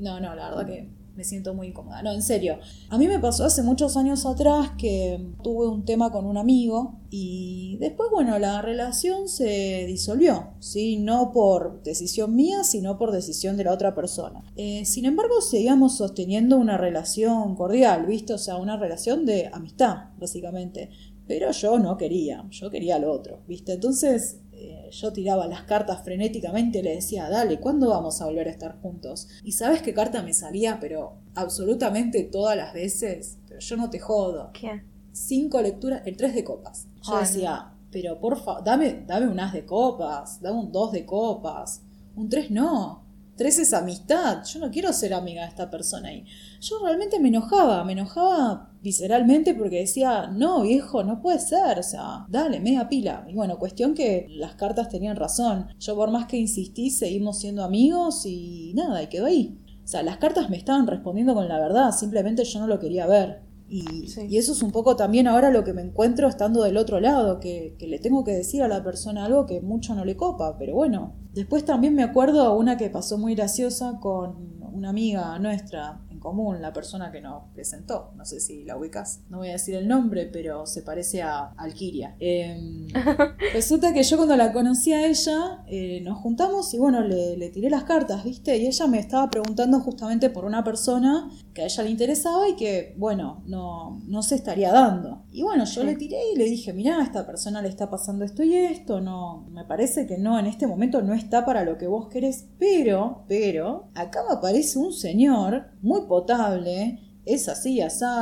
No, 0.00 0.20
no, 0.20 0.34
la 0.34 0.50
verdad 0.50 0.66
que 0.66 0.88
me 1.16 1.24
siento 1.24 1.54
muy 1.54 1.68
incómoda. 1.68 2.02
No, 2.02 2.12
en 2.12 2.22
serio. 2.22 2.58
A 2.88 2.98
mí 2.98 3.06
me 3.06 3.18
pasó 3.18 3.44
hace 3.44 3.62
muchos 3.62 3.96
años 3.96 4.24
atrás 4.26 4.72
que 4.78 5.20
tuve 5.42 5.68
un 5.68 5.84
tema 5.84 6.10
con 6.10 6.26
un 6.26 6.36
amigo 6.36 7.00
y 7.10 7.76
después, 7.80 8.10
bueno, 8.10 8.38
la 8.38 8.62
relación 8.62 9.28
se 9.28 9.84
disolvió, 9.86 10.54
¿sí? 10.58 10.96
No 10.98 11.32
por 11.32 11.82
decisión 11.82 12.34
mía, 12.34 12.64
sino 12.64 12.98
por 12.98 13.12
decisión 13.12 13.56
de 13.56 13.64
la 13.64 13.72
otra 13.72 13.94
persona. 13.94 14.42
Eh, 14.56 14.84
sin 14.84 15.04
embargo, 15.04 15.40
seguíamos 15.40 15.96
sosteniendo 15.96 16.56
una 16.56 16.78
relación 16.78 17.54
cordial, 17.56 18.06
¿viste? 18.06 18.32
O 18.32 18.38
sea, 18.38 18.56
una 18.56 18.76
relación 18.76 19.26
de 19.26 19.50
amistad, 19.52 20.10
básicamente. 20.18 20.90
Pero 21.26 21.50
yo 21.52 21.78
no 21.78 21.96
quería, 21.96 22.44
yo 22.50 22.70
quería 22.70 22.96
al 22.96 23.04
otro, 23.04 23.40
¿viste? 23.46 23.74
Entonces 23.74 24.41
yo 24.90 25.12
tiraba 25.12 25.46
las 25.46 25.62
cartas 25.62 26.02
frenéticamente 26.02 26.82
le 26.82 26.96
decía, 26.96 27.28
dale, 27.28 27.60
¿cuándo 27.60 27.90
vamos 27.90 28.20
a 28.20 28.26
volver 28.26 28.48
a 28.48 28.50
estar 28.50 28.80
juntos? 28.80 29.28
Y 29.44 29.52
sabes 29.52 29.82
qué 29.82 29.94
carta 29.94 30.22
me 30.22 30.32
salía, 30.32 30.78
pero 30.80 31.18
absolutamente 31.34 32.24
todas 32.24 32.56
las 32.56 32.72
veces, 32.72 33.38
pero 33.48 33.60
yo 33.60 33.76
no 33.76 33.90
te 33.90 33.98
jodo. 33.98 34.50
¿Qué? 34.52 34.82
Cinco 35.12 35.60
lecturas, 35.60 36.02
el 36.06 36.16
tres 36.16 36.34
de 36.34 36.44
copas. 36.44 36.88
Yo 37.02 37.16
Ay, 37.16 37.24
decía, 37.24 37.72
pero 37.90 38.18
por 38.18 38.42
favor, 38.42 38.64
dame, 38.64 39.04
dame 39.06 39.28
un 39.28 39.38
as 39.38 39.52
de 39.52 39.66
copas, 39.66 40.40
dame 40.40 40.58
un 40.58 40.72
dos 40.72 40.92
de 40.92 41.04
copas. 41.04 41.82
Un 42.16 42.28
tres 42.28 42.50
no. 42.50 43.04
Tres 43.36 43.58
es 43.58 43.72
amistad. 43.72 44.44
Yo 44.44 44.60
no 44.60 44.70
quiero 44.70 44.92
ser 44.92 45.14
amiga 45.14 45.42
de 45.42 45.48
esta 45.48 45.70
persona 45.70 46.08
ahí. 46.08 46.24
Yo 46.62 46.78
realmente 46.80 47.18
me 47.18 47.28
enojaba, 47.28 47.82
me 47.82 47.92
enojaba 47.92 48.70
visceralmente 48.82 49.52
porque 49.52 49.80
decía, 49.80 50.28
no, 50.28 50.62
viejo, 50.62 51.02
no 51.02 51.20
puede 51.20 51.40
ser. 51.40 51.80
O 51.80 51.82
sea, 51.82 52.24
dale, 52.28 52.60
media 52.60 52.88
pila. 52.88 53.26
Y 53.28 53.34
bueno, 53.34 53.58
cuestión 53.58 53.94
que 53.94 54.26
las 54.30 54.54
cartas 54.54 54.88
tenían 54.88 55.16
razón. 55.16 55.66
Yo 55.80 55.96
por 55.96 56.12
más 56.12 56.26
que 56.26 56.36
insistí, 56.36 56.90
seguimos 56.90 57.40
siendo 57.40 57.64
amigos 57.64 58.24
y 58.26 58.72
nada, 58.76 59.02
y 59.02 59.08
quedó 59.08 59.26
ahí. 59.26 59.58
O 59.84 59.88
sea, 59.88 60.04
las 60.04 60.18
cartas 60.18 60.50
me 60.50 60.56
estaban 60.56 60.86
respondiendo 60.86 61.34
con 61.34 61.48
la 61.48 61.58
verdad, 61.58 61.90
simplemente 61.90 62.44
yo 62.44 62.60
no 62.60 62.68
lo 62.68 62.78
quería 62.78 63.06
ver. 63.08 63.42
Y, 63.68 64.06
Sí. 64.06 64.26
y 64.28 64.36
eso 64.36 64.52
es 64.52 64.62
un 64.62 64.70
poco 64.70 64.94
también 64.94 65.26
ahora 65.26 65.50
lo 65.50 65.64
que 65.64 65.72
me 65.72 65.82
encuentro 65.82 66.28
estando 66.28 66.62
del 66.62 66.76
otro 66.76 67.00
lado, 67.00 67.40
que, 67.40 67.74
que 67.78 67.88
le 67.88 67.98
tengo 67.98 68.22
que 68.22 68.32
decir 68.32 68.62
a 68.62 68.68
la 68.68 68.84
persona 68.84 69.24
algo 69.24 69.46
que 69.46 69.60
mucho 69.62 69.96
no 69.96 70.04
le 70.04 70.16
copa, 70.16 70.56
pero 70.58 70.74
bueno. 70.74 71.14
Después 71.32 71.64
también 71.64 71.94
me 71.94 72.04
acuerdo 72.04 72.54
una 72.54 72.76
que 72.76 72.90
pasó 72.90 73.18
muy 73.18 73.34
graciosa 73.34 73.98
con 73.98 74.61
una 74.72 74.90
amiga 74.90 75.38
nuestra 75.38 76.00
en 76.10 76.18
común, 76.18 76.60
la 76.62 76.72
persona 76.72 77.10
que 77.10 77.20
nos 77.20 77.44
presentó, 77.54 78.12
no 78.16 78.24
sé 78.24 78.40
si 78.40 78.64
la 78.64 78.76
ubicas, 78.76 79.20
no 79.28 79.38
voy 79.38 79.48
a 79.48 79.52
decir 79.52 79.74
el 79.74 79.88
nombre, 79.88 80.26
pero 80.32 80.66
se 80.66 80.82
parece 80.82 81.22
a 81.22 81.52
Alquiria. 81.56 82.14
Em, 82.20 82.86
Resulta 83.52 83.92
que 83.92 84.02
yo 84.02 84.16
cuando 84.16 84.36
la 84.36 84.52
conocí 84.52 84.92
a 84.92 85.06
ella, 85.06 85.64
eh, 85.66 86.00
nos 86.02 86.18
juntamos 86.18 86.72
y 86.74 86.78
bueno, 86.78 87.00
le, 87.00 87.36
le 87.36 87.48
tiré 87.50 87.70
las 87.70 87.84
cartas, 87.84 88.24
¿viste? 88.24 88.56
Y 88.56 88.66
ella 88.66 88.86
me 88.86 88.98
estaba 88.98 89.28
preguntando 89.30 89.80
justamente 89.80 90.30
por 90.30 90.44
una 90.44 90.62
persona 90.64 91.30
que 91.54 91.62
a 91.62 91.64
ella 91.66 91.82
le 91.82 91.90
interesaba 91.90 92.48
y 92.48 92.54
que, 92.56 92.94
bueno, 92.96 93.42
no, 93.46 94.00
no 94.06 94.22
se 94.22 94.36
estaría 94.36 94.72
dando. 94.72 95.22
Y 95.32 95.42
bueno, 95.42 95.64
yo 95.64 95.80
Sí. 95.82 95.86
le 95.86 95.96
tiré 95.96 96.18
y 96.34 96.38
le 96.38 96.44
dije, 96.44 96.72
mirá, 96.72 96.98
a 96.98 97.02
esta 97.02 97.26
persona 97.26 97.60
le 97.62 97.68
está 97.68 97.90
pasando 97.90 98.24
esto 98.24 98.42
y 98.42 98.54
esto, 98.54 99.00
no, 99.00 99.46
me 99.50 99.64
parece 99.64 100.06
que 100.06 100.18
no, 100.18 100.38
en 100.38 100.46
este 100.46 100.66
momento 100.66 101.02
no 101.02 101.14
está 101.14 101.44
para 101.44 101.64
lo 101.64 101.76
que 101.78 101.86
vos 101.86 102.08
querés, 102.08 102.46
pero, 102.58 103.24
pero, 103.28 103.88
acá 103.94 104.20
me 104.28 104.34
aparece 104.36 104.61
un 104.76 104.92
señor 104.92 105.66
muy 105.82 106.02
potable, 106.08 106.98
es 107.24 107.48
así, 107.48 107.80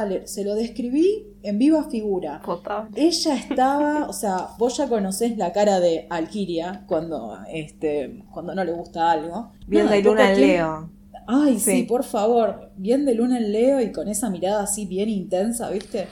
le- 0.09 0.27
se 0.27 0.45
lo 0.45 0.55
describí 0.55 1.27
en 1.43 1.59
viva 1.59 1.89
figura. 1.89 2.43
Potable. 2.45 2.91
Ella 3.01 3.35
estaba, 3.35 4.07
o 4.09 4.13
sea, 4.13 4.49
vos 4.59 4.77
ya 4.77 4.89
conocés 4.89 5.37
la 5.39 5.53
cara 5.53 5.81
de 5.81 6.07
Alquiria 6.11 6.85
cuando, 6.87 7.39
este, 7.51 8.25
cuando 8.33 8.55
no 8.55 8.63
le 8.65 8.73
gusta 8.73 9.11
algo. 9.11 9.53
Bien 9.67 9.89
de 9.89 10.03
luna 10.03 10.33
en 10.33 10.41
Leo. 10.41 10.91
Ay, 11.27 11.59
sí. 11.61 11.71
Sí. 11.79 11.83
por 11.85 12.03
favor. 12.05 12.73
Bien 12.77 13.05
de 13.07 13.15
luna 13.15 13.39
en 13.39 13.53
Leo 13.53 13.81
y 13.81 13.93
con 13.93 14.09
esa 14.09 14.29
mirada 14.31 14.65
así 14.65 14.85
bien 14.85 15.09
intensa, 15.09 15.71
¿viste? 15.71 16.09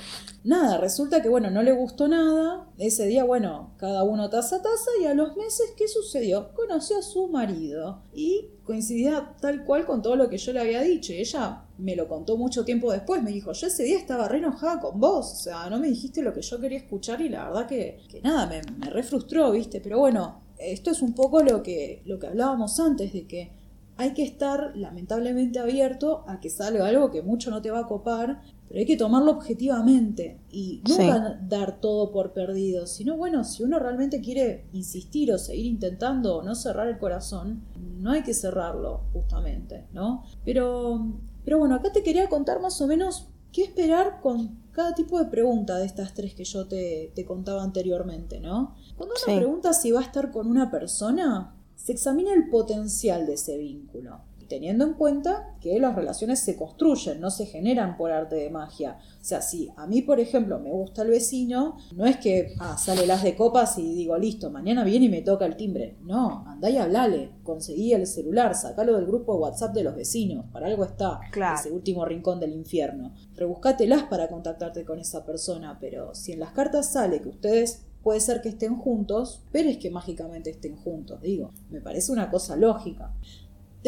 Nada, 0.48 0.78
resulta 0.78 1.20
que, 1.20 1.28
bueno, 1.28 1.50
no 1.50 1.62
le 1.62 1.72
gustó 1.72 2.08
nada. 2.08 2.70
Ese 2.78 3.06
día, 3.06 3.22
bueno, 3.22 3.74
cada 3.76 4.02
uno 4.02 4.30
taza 4.30 4.56
a 4.56 4.62
taza 4.62 4.90
y 4.98 5.04
a 5.04 5.12
los 5.12 5.36
meses, 5.36 5.74
¿qué 5.76 5.86
sucedió? 5.88 6.54
Conoció 6.54 6.96
a 6.96 7.02
su 7.02 7.28
marido 7.28 8.04
y 8.14 8.46
coincidía 8.64 9.36
tal 9.42 9.66
cual 9.66 9.84
con 9.84 10.00
todo 10.00 10.16
lo 10.16 10.30
que 10.30 10.38
yo 10.38 10.54
le 10.54 10.60
había 10.60 10.80
dicho. 10.80 11.12
Y 11.12 11.16
ella 11.16 11.64
me 11.76 11.94
lo 11.94 12.08
contó 12.08 12.38
mucho 12.38 12.64
tiempo 12.64 12.90
después. 12.90 13.22
Me 13.22 13.30
dijo, 13.30 13.52
yo 13.52 13.66
ese 13.66 13.84
día 13.84 13.98
estaba 13.98 14.26
re 14.26 14.38
enojada 14.38 14.80
con 14.80 14.98
vos. 14.98 15.30
O 15.30 15.36
sea, 15.36 15.68
no 15.68 15.78
me 15.78 15.88
dijiste 15.88 16.22
lo 16.22 16.32
que 16.32 16.40
yo 16.40 16.58
quería 16.58 16.78
escuchar 16.78 17.20
y 17.20 17.28
la 17.28 17.44
verdad 17.44 17.66
que, 17.66 17.98
que 18.08 18.22
nada, 18.22 18.46
me, 18.46 18.62
me 18.78 18.88
re 18.88 19.02
frustró, 19.02 19.50
¿viste? 19.50 19.82
Pero 19.82 19.98
bueno, 19.98 20.44
esto 20.56 20.90
es 20.90 21.02
un 21.02 21.12
poco 21.12 21.42
lo 21.42 21.62
que, 21.62 22.00
lo 22.06 22.18
que 22.18 22.26
hablábamos 22.26 22.80
antes, 22.80 23.12
de 23.12 23.26
que 23.26 23.52
hay 23.98 24.14
que 24.14 24.22
estar 24.22 24.72
lamentablemente 24.76 25.58
abierto 25.58 26.24
a 26.28 26.38
que 26.38 26.50
salga 26.50 26.86
algo 26.86 27.10
que 27.10 27.20
mucho 27.20 27.50
no 27.50 27.60
te 27.60 27.72
va 27.72 27.80
a 27.80 27.86
copar, 27.86 28.40
pero 28.68 28.80
hay 28.80 28.86
que 28.86 28.96
tomarlo 28.96 29.32
objetivamente 29.32 30.40
y 30.50 30.82
nunca 30.88 31.40
dar 31.48 31.80
todo 31.80 32.12
por 32.12 32.32
perdido, 32.32 32.86
sino 32.86 33.16
bueno, 33.16 33.44
si 33.44 33.62
uno 33.62 33.78
realmente 33.78 34.20
quiere 34.20 34.66
insistir 34.72 35.32
o 35.32 35.38
seguir 35.38 35.66
intentando 35.66 36.36
o 36.36 36.42
no 36.42 36.54
cerrar 36.54 36.88
el 36.88 36.98
corazón, 36.98 37.62
no 38.00 38.10
hay 38.12 38.22
que 38.22 38.34
cerrarlo 38.34 39.02
justamente, 39.12 39.86
¿no? 39.92 40.24
Pero, 40.44 41.14
pero 41.44 41.58
bueno, 41.58 41.74
acá 41.76 41.92
te 41.92 42.02
quería 42.02 42.28
contar 42.28 42.60
más 42.60 42.80
o 42.80 42.86
menos 42.86 43.28
qué 43.52 43.62
esperar 43.64 44.20
con 44.20 44.58
cada 44.72 44.94
tipo 44.94 45.18
de 45.18 45.24
pregunta 45.24 45.78
de 45.78 45.86
estas 45.86 46.14
tres 46.14 46.34
que 46.34 46.44
yo 46.44 46.68
te, 46.68 47.10
te 47.14 47.24
contaba 47.24 47.62
anteriormente, 47.64 48.38
¿no? 48.38 48.74
Cuando 48.96 49.14
uno 49.14 49.24
Sí. 49.24 49.36
pregunta 49.36 49.72
si 49.72 49.90
va 49.90 50.00
a 50.00 50.04
estar 50.04 50.30
con 50.30 50.46
una 50.46 50.70
persona, 50.70 51.54
se 51.74 51.92
examina 51.92 52.32
el 52.34 52.48
potencial 52.50 53.26
de 53.26 53.34
ese 53.34 53.56
vínculo, 53.56 54.20
teniendo 54.48 54.84
en 54.84 54.94
cuenta 54.94 55.54
que 55.60 55.78
las 55.78 55.94
relaciones 55.94 56.40
se 56.40 56.56
construyen, 56.56 57.20
no 57.20 57.30
se 57.30 57.46
generan 57.46 57.96
por 57.96 58.10
arte 58.10 58.36
de 58.36 58.50
magia. 58.50 58.98
O 59.20 59.24
sea, 59.24 59.42
si 59.42 59.70
a 59.76 59.86
mí, 59.86 60.02
por 60.02 60.20
ejemplo, 60.20 60.58
me 60.58 60.70
gusta 60.70 61.02
el 61.02 61.10
vecino, 61.10 61.76
no 61.94 62.06
es 62.06 62.16
que 62.16 62.54
ah, 62.58 62.76
sale 62.78 63.06
las 63.06 63.22
de 63.22 63.36
copas 63.36 63.78
y 63.78 63.94
digo, 63.94 64.16
listo, 64.16 64.50
mañana 64.50 64.84
viene 64.84 65.06
y 65.06 65.10
me 65.10 65.22
toca 65.22 65.44
el 65.46 65.56
timbre. 65.56 65.96
No, 66.02 66.44
andá 66.46 66.70
y 66.70 66.78
hablale, 66.78 67.30
conseguí 67.42 67.92
el 67.92 68.06
celular, 68.06 68.54
sacalo 68.54 68.96
del 68.96 69.06
grupo 69.06 69.34
de 69.34 69.40
WhatsApp 69.40 69.74
de 69.74 69.84
los 69.84 69.94
vecinos, 69.94 70.46
para 70.52 70.66
algo 70.66 70.84
está 70.84 71.20
Claro. 71.30 71.58
ese 71.58 71.70
último 71.70 72.04
rincón 72.04 72.40
del 72.40 72.52
infierno. 72.54 73.12
Rebuscátelas 73.36 74.04
para 74.04 74.28
contactarte 74.28 74.84
con 74.84 74.98
esa 74.98 75.24
persona, 75.24 75.78
pero 75.80 76.14
si 76.14 76.32
en 76.32 76.40
las 76.40 76.52
cartas 76.52 76.92
sale 76.92 77.20
que 77.20 77.28
ustedes 77.28 77.82
puede 78.02 78.20
ser 78.20 78.40
que 78.40 78.48
estén 78.48 78.76
juntos, 78.76 79.42
pero 79.52 79.68
es 79.68 79.76
que 79.76 79.90
mágicamente 79.90 80.50
estén 80.50 80.76
juntos, 80.76 81.20
digo, 81.20 81.50
me 81.68 81.80
parece 81.80 82.12
una 82.12 82.30
cosa 82.30 82.56
lógica. 82.56 83.12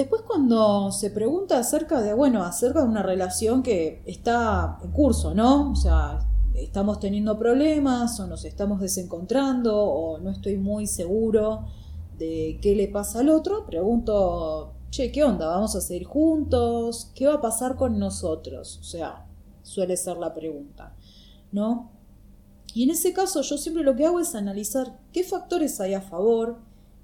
Después 0.01 0.23
cuando 0.23 0.93
se 0.93 1.11
pregunta 1.11 1.59
acerca 1.59 2.01
de, 2.01 2.15
bueno, 2.15 2.43
acerca 2.43 2.81
de 2.81 2.89
una 2.89 3.03
relación 3.03 3.63
que 3.63 4.03
está 4.07 4.79
en 4.83 4.93
curso, 4.93 5.35
¿no? 5.35 5.73
O 5.73 5.77
sea, 5.77 6.21
estamos 6.55 7.01
teniendo 7.01 7.39
problemas 7.39 8.19
o 8.19 8.27
nos 8.27 8.47
estamos 8.47 8.81
desencontrando 8.81 9.77
o 9.79 10.17
no 10.17 10.31
estoy 10.31 10.57
muy 10.57 10.87
seguro 10.87 11.67
de 12.17 12.59
qué 12.63 12.75
le 12.75 12.89
pasa 12.89 13.21
al 13.21 13.29
otro, 13.29 13.67
pregunto, 13.67 14.73
che, 14.89 15.13
¿qué 15.13 15.23
onda? 15.23 15.49
¿Vamos 15.49 15.77
a 15.77 15.83
seguir 15.83 16.07
juntos? 16.07 17.11
¿Qué 17.15 17.27
va 17.27 17.35
a 17.35 17.41
pasar 17.43 17.77
con 17.77 17.99
nosotros? 17.99 18.79
O 18.81 18.85
sea, 18.85 19.27
suele 19.63 19.99
ser 19.99 20.17
la 20.17 20.33
pregunta, 20.33 20.97
¿no? 21.53 21.91
Y 22.73 22.85
en 22.85 22.91
ese 22.91 23.13
caso 23.13 23.43
yo 23.43 23.59
siempre 23.59 23.85
lo 23.85 23.95
que 23.97 24.07
hago 24.07 24.19
es 24.19 24.35
analizar 24.35 24.99
qué 25.13 25.25
factores 25.25 25.79
hay 25.79 25.93
a 25.93 26.01
favor, 26.01 26.57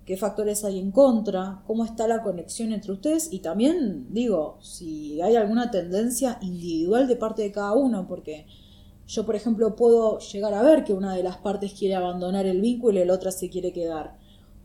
qué 0.07 0.16
factores 0.16 0.64
hay 0.64 0.78
en 0.78 0.92
contra, 0.92 1.62
cómo 1.66 1.84
está 1.84 2.07
la 2.07 2.22
conexión 2.22 2.72
entre 2.72 2.92
ustedes 2.92 3.28
y 3.32 3.40
también 3.40 4.07
digo, 4.11 4.57
si 4.62 5.20
hay 5.20 5.34
alguna 5.34 5.72
tendencia 5.72 6.38
individual 6.40 7.09
de 7.09 7.16
parte 7.16 7.42
de 7.42 7.50
cada 7.50 7.74
uno, 7.74 8.07
porque 8.07 8.46
yo 9.09 9.26
por 9.26 9.34
ejemplo 9.34 9.74
puedo 9.74 10.20
llegar 10.20 10.54
a 10.54 10.62
ver 10.62 10.84
que 10.84 10.94
una 10.94 11.12
de 11.14 11.24
las 11.24 11.38
partes 11.38 11.72
quiere 11.72 11.96
abandonar 11.96 12.46
el 12.46 12.61
vínculo 12.61 13.00
y 13.00 13.04
la 13.04 13.14
otra 13.14 13.32
se 13.32 13.50
quiere 13.50 13.72
quedar. 13.72 14.16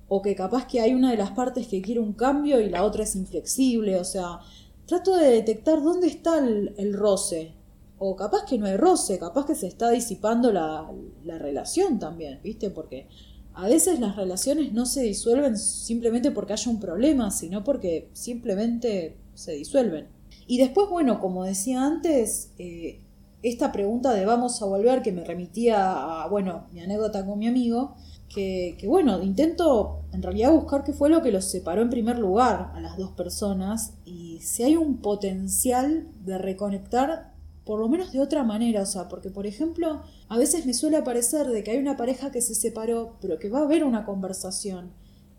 O 0.08 0.22
que 0.22 0.36
capaz 0.36 0.68
que 0.68 0.80
hay 0.80 0.94
una 0.94 1.10
de 1.10 1.18
las 1.18 1.32
partes 1.32 1.68
que 1.68 1.82
quiere 1.82 2.02
un 2.02 2.14
cambio 2.14 2.60
y 2.60 2.70
la 2.70 2.84
otra 2.84 3.04
es 3.04 3.16
inflexible, 3.16 3.98
o 3.98 4.04
sea, 4.04 4.42
trato 4.86 5.16
de 5.16 5.32
detectar 5.32 5.82
dónde 5.82 6.08
está 6.08 6.38
el, 6.38 6.94
roce, 6.94 7.56
o 7.98 8.16
capaz 8.16 8.46
que 8.46 8.60
no 8.60 8.68
hay 8.68 8.78
roce, 8.78 9.18
capaz 9.18 9.46
que 9.48 9.56
se 9.56 9.68
está 9.68 9.90
disipando 9.90 10.52
la, 10.52 10.92
la 11.24 11.38
relación 11.40 11.98
también, 11.98 12.42
¿viste? 12.44 12.70
Porque 12.70 13.08
a 13.54 13.68
veces 13.68 14.00
las 14.00 14.16
relaciones 14.16 14.74
no 14.74 14.86
se 14.86 15.02
disuelven 15.02 15.58
simplemente 15.58 16.32
porque 16.32 16.54
haya 16.54 16.72
un 16.72 16.80
problema, 16.80 17.32
sino 17.32 17.64
porque 17.64 18.10
simplemente 18.14 19.18
se 19.34 19.54
disuelven. 19.54 20.08
Y 20.48 20.58
después, 20.58 20.90
bueno, 20.90 21.20
como 21.20 21.44
decía 21.44 21.86
antes, 21.86 22.52
eh, 22.58 23.00
esta 23.44 23.72
pregunta 23.72 24.14
de 24.14 24.26
vamos 24.26 24.62
a 24.62 24.66
volver, 24.66 25.02
que 25.02 25.12
me 25.12 25.24
remitía 25.24 26.24
a, 26.24 26.28
bueno, 26.28 26.68
mi 26.72 26.82
anécdota 26.82 27.26
con 27.26 27.40
mi 27.40 27.48
amigo, 27.48 27.96
que, 28.30 28.76
que, 28.80 28.88
bueno, 28.88 29.22
intento 29.22 30.02
en 30.14 30.22
realidad 30.22 30.52
buscar 30.52 30.84
qué 30.84 30.94
fue 30.94 31.10
lo 31.10 31.22
que 31.22 31.32
los 31.32 31.46
separó 31.46 31.82
en 31.82 31.90
primer 31.90 32.18
lugar 32.18 32.72
a 32.74 32.80
las 32.80 32.98
dos 32.98 33.12
personas 33.12 33.94
y 34.06 34.40
si 34.42 34.64
hay 34.64 34.78
un 34.78 34.98
potencial 34.98 36.08
de 36.24 36.38
reconectar 36.38 37.32
por 37.66 37.80
lo 37.80 37.88
menos 37.88 38.12
de 38.12 38.20
otra 38.20 38.44
manera, 38.44 38.82
o 38.82 38.86
sea, 38.86 39.08
porque 39.08 39.30
por 39.30 39.46
ejemplo, 39.46 40.02
a 40.32 40.38
veces 40.38 40.66
me 40.66 40.74
suele 40.74 41.02
parecer 41.02 41.48
de 41.48 41.62
que 41.62 41.72
hay 41.72 41.78
una 41.80 41.98
pareja 41.98 42.32
que 42.32 42.40
se 42.40 42.56
separó, 42.56 43.18
pero 43.20 43.38
que 43.38 43.50
va 43.50 43.60
a 43.60 43.64
haber 43.64 43.84
una 43.84 44.06
conversación. 44.06 44.94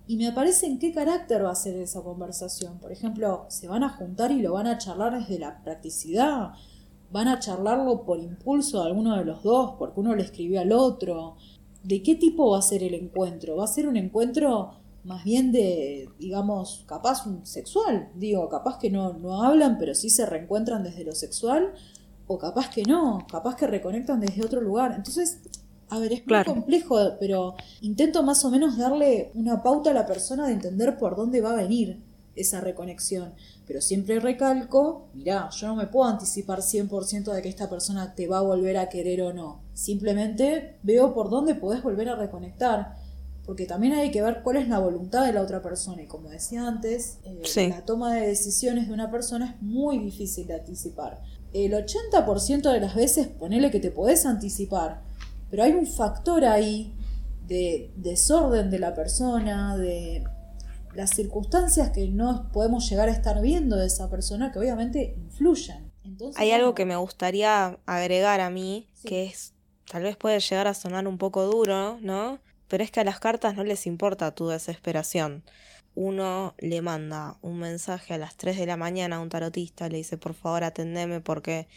Y 0.07 0.19
me 0.19 0.29
aparece 0.29 0.67
en 0.67 0.79
qué 0.79 0.93
carácter 0.93 1.47
va 1.47 1.51
a 1.51 1.55
ser 1.55 1.77
esa 1.77 2.03
conversación. 2.03 2.79
Por 2.79 2.93
ejemplo, 2.93 3.47
se 3.49 3.69
van 3.69 3.85
a 3.85 3.89
juntar 3.89 4.33
y 4.33 4.43
lo 4.43 4.53
van 4.53 4.67
a 4.67 4.77
charlar 4.77 5.19
desde 5.19 5.39
la 5.39 5.63
practicidad, 5.65 6.51
van 7.11 7.29
a 7.29 7.39
charlarlo 7.39 8.05
por 8.05 8.21
impulso 8.21 8.83
de 8.83 8.89
alguno 8.89 9.17
de 9.17 9.25
los 9.25 9.43
dos, 9.43 9.77
porque 9.79 9.99
uno 9.99 10.15
le 10.15 10.25
escribió 10.25 10.61
al 10.61 10.73
otro. 10.73 11.37
¿De 11.83 12.03
qué 12.03 12.15
tipo 12.15 12.51
va 12.51 12.59
a 12.59 12.63
ser 12.63 12.83
el 12.83 12.93
encuentro? 12.93 13.57
¿Va 13.57 13.65
a 13.65 13.69
ser 13.69 13.89
un 13.89 13.97
encuentro 13.97 14.73
más 15.05 15.25
bien 15.25 15.53
de, 15.53 16.11
digamos, 16.19 16.85
capaz 16.87 17.27
un 17.27 17.47
sexual? 17.47 18.11
Digo, 18.15 18.47
capaz 18.51 18.79
que 18.79 18.91
no, 18.91 19.15
no 19.15 19.43
hablan, 19.43 19.79
pero 19.79 19.95
sí 19.95 20.11
se 20.11 20.27
reencuentran 20.27 20.83
desde 20.83 21.03
lo 21.03 21.13
sexual 21.13 21.73
o 22.35 22.39
capaz 22.39 22.69
que 22.71 22.83
no, 22.83 23.27
capaz 23.31 23.57
que 23.57 23.67
reconectan 23.67 24.21
desde 24.21 24.45
otro 24.45 24.61
lugar. 24.61 24.93
Entonces, 24.97 25.39
a 25.89 25.99
ver, 25.99 26.13
es 26.13 26.21
muy 26.21 26.27
Claro. 26.27 26.53
complejo, 26.55 26.97
pero 27.21 27.55
intento 27.83 28.23
más 28.23 28.45
o 28.45 28.51
menos 28.51 28.77
darle 28.79 29.31
una 29.35 29.63
pauta 29.63 29.91
a 29.91 29.95
la 29.95 30.07
persona 30.07 30.47
de 30.47 30.55
entender 30.55 30.97
por 30.99 31.17
dónde 31.17 31.41
va 31.41 31.53
a 31.53 31.57
venir. 31.57 32.01
esa 32.35 32.63
reconexión. 32.63 33.35
Pero 33.67 33.83
siempre 33.83 34.19
recalco, 34.19 35.09
mirá, 35.13 35.51
yo 35.51 35.67
no 35.67 35.77
me 35.77 35.87
puedo 35.87 36.09
anticipar 36.09 36.63
100% 36.63 37.31
de 37.31 37.43
que 37.43 37.51
esta 37.51 37.69
persona 37.69 38.15
te 38.15 38.27
va 38.27 38.39
a 38.39 38.41
volver 38.41 38.79
a 38.79 38.89
querer 38.89 39.21
o 39.21 39.35
no. 39.35 39.61
Simplemente 39.75 40.79
veo 40.83 41.13
por 41.13 41.29
dónde 41.29 41.55
podés 41.55 41.83
volver 41.83 42.09
a 42.09 42.17
reconectar. 42.17 42.97
Porque 43.45 43.67
también 43.67 43.93
hay 43.93 44.11
que 44.11 44.23
ver 44.23 44.43
cuál 44.43 44.57
es 44.57 44.67
la 44.69 44.79
voluntad 44.79 45.27
de 45.27 45.35
la 45.35 45.43
otra 45.43 45.61
persona. 45.61 46.01
Y 46.03 46.07
como 46.07 46.31
decía 46.31 46.67
antes, 46.67 47.19
eh, 47.25 47.69
la 47.69 47.85
toma 47.85 48.15
de 48.15 48.29
decisiones 48.29 48.89
de 48.89 48.95
una 48.95 49.11
persona 49.11 49.51
es 49.57 49.61
muy 49.63 49.99
difícil 49.99 50.47
de 50.47 50.55
anticipar. 50.55 51.21
El 51.53 51.73
80% 51.73 52.73
de 52.73 52.81
las 52.81 52.95
veces 52.95 53.29
ponele 53.29 53.71
que 53.71 53.81
te 53.81 53.91
podés 53.91 54.27
anticipar. 54.27 55.03
Pero 55.51 55.65
hay 55.65 55.73
un 55.73 55.87
factor 55.87 56.45
ahí 56.45 56.95
de 57.47 57.91
desorden 57.97 58.71
de 58.71 58.79
la 58.79 58.95
persona, 58.95 59.77
de 59.77 60.25
las 60.95 61.11
circunstancias 61.11 61.91
que 61.91 62.09
no 62.09 62.51
podemos 62.53 62.89
llegar 62.89 63.09
a 63.09 63.13
estar 63.13 63.41
viendo 63.41 63.77
de 63.77 63.87
esa 63.87 64.11
persona 64.11 64.53
que 64.53 64.59
obviamente 64.59 65.15
influyen. 65.17 65.93
Hay 66.37 66.51
algo 66.53 66.75
que 66.75 66.85
me 66.85 66.97
gustaría 66.97 67.79
agregar 67.87 68.41
a 68.41 68.51
mí, 68.51 68.89
que 69.05 69.25
es, 69.25 69.53
tal 69.91 70.03
vez 70.03 70.17
puede 70.17 70.41
llegar 70.41 70.67
a 70.67 70.75
sonar 70.75 71.07
un 71.07 71.19
poco 71.19 71.45
duro, 71.47 71.99
¿no? 72.01 72.39
Pero 72.69 72.85
es 72.85 72.91
que 72.91 73.01
a 73.01 73.05
las 73.05 73.21
cartas 73.21 73.55
no 73.55 73.65
les 73.65 73.87
importa 73.87 74.35
tu 74.35 74.49
desesperación. 74.49 75.45
Uno 75.95 76.55
le 76.59 76.83
manda 76.83 77.37
un 77.43 77.59
mensaje 77.59 78.15
a 78.15 78.19
las 78.19 78.37
3 78.37 78.59
de 78.59 78.67
la 78.67 78.77
mañana 78.77 79.17
a 79.17 79.21
un 79.21 79.29
tarotista, 79.29 79.89
le 79.89 79.99
dice, 79.99 80.19
por 80.19 80.35
favor 80.35 80.65
atendeme 80.65 81.21
porque 81.21 81.69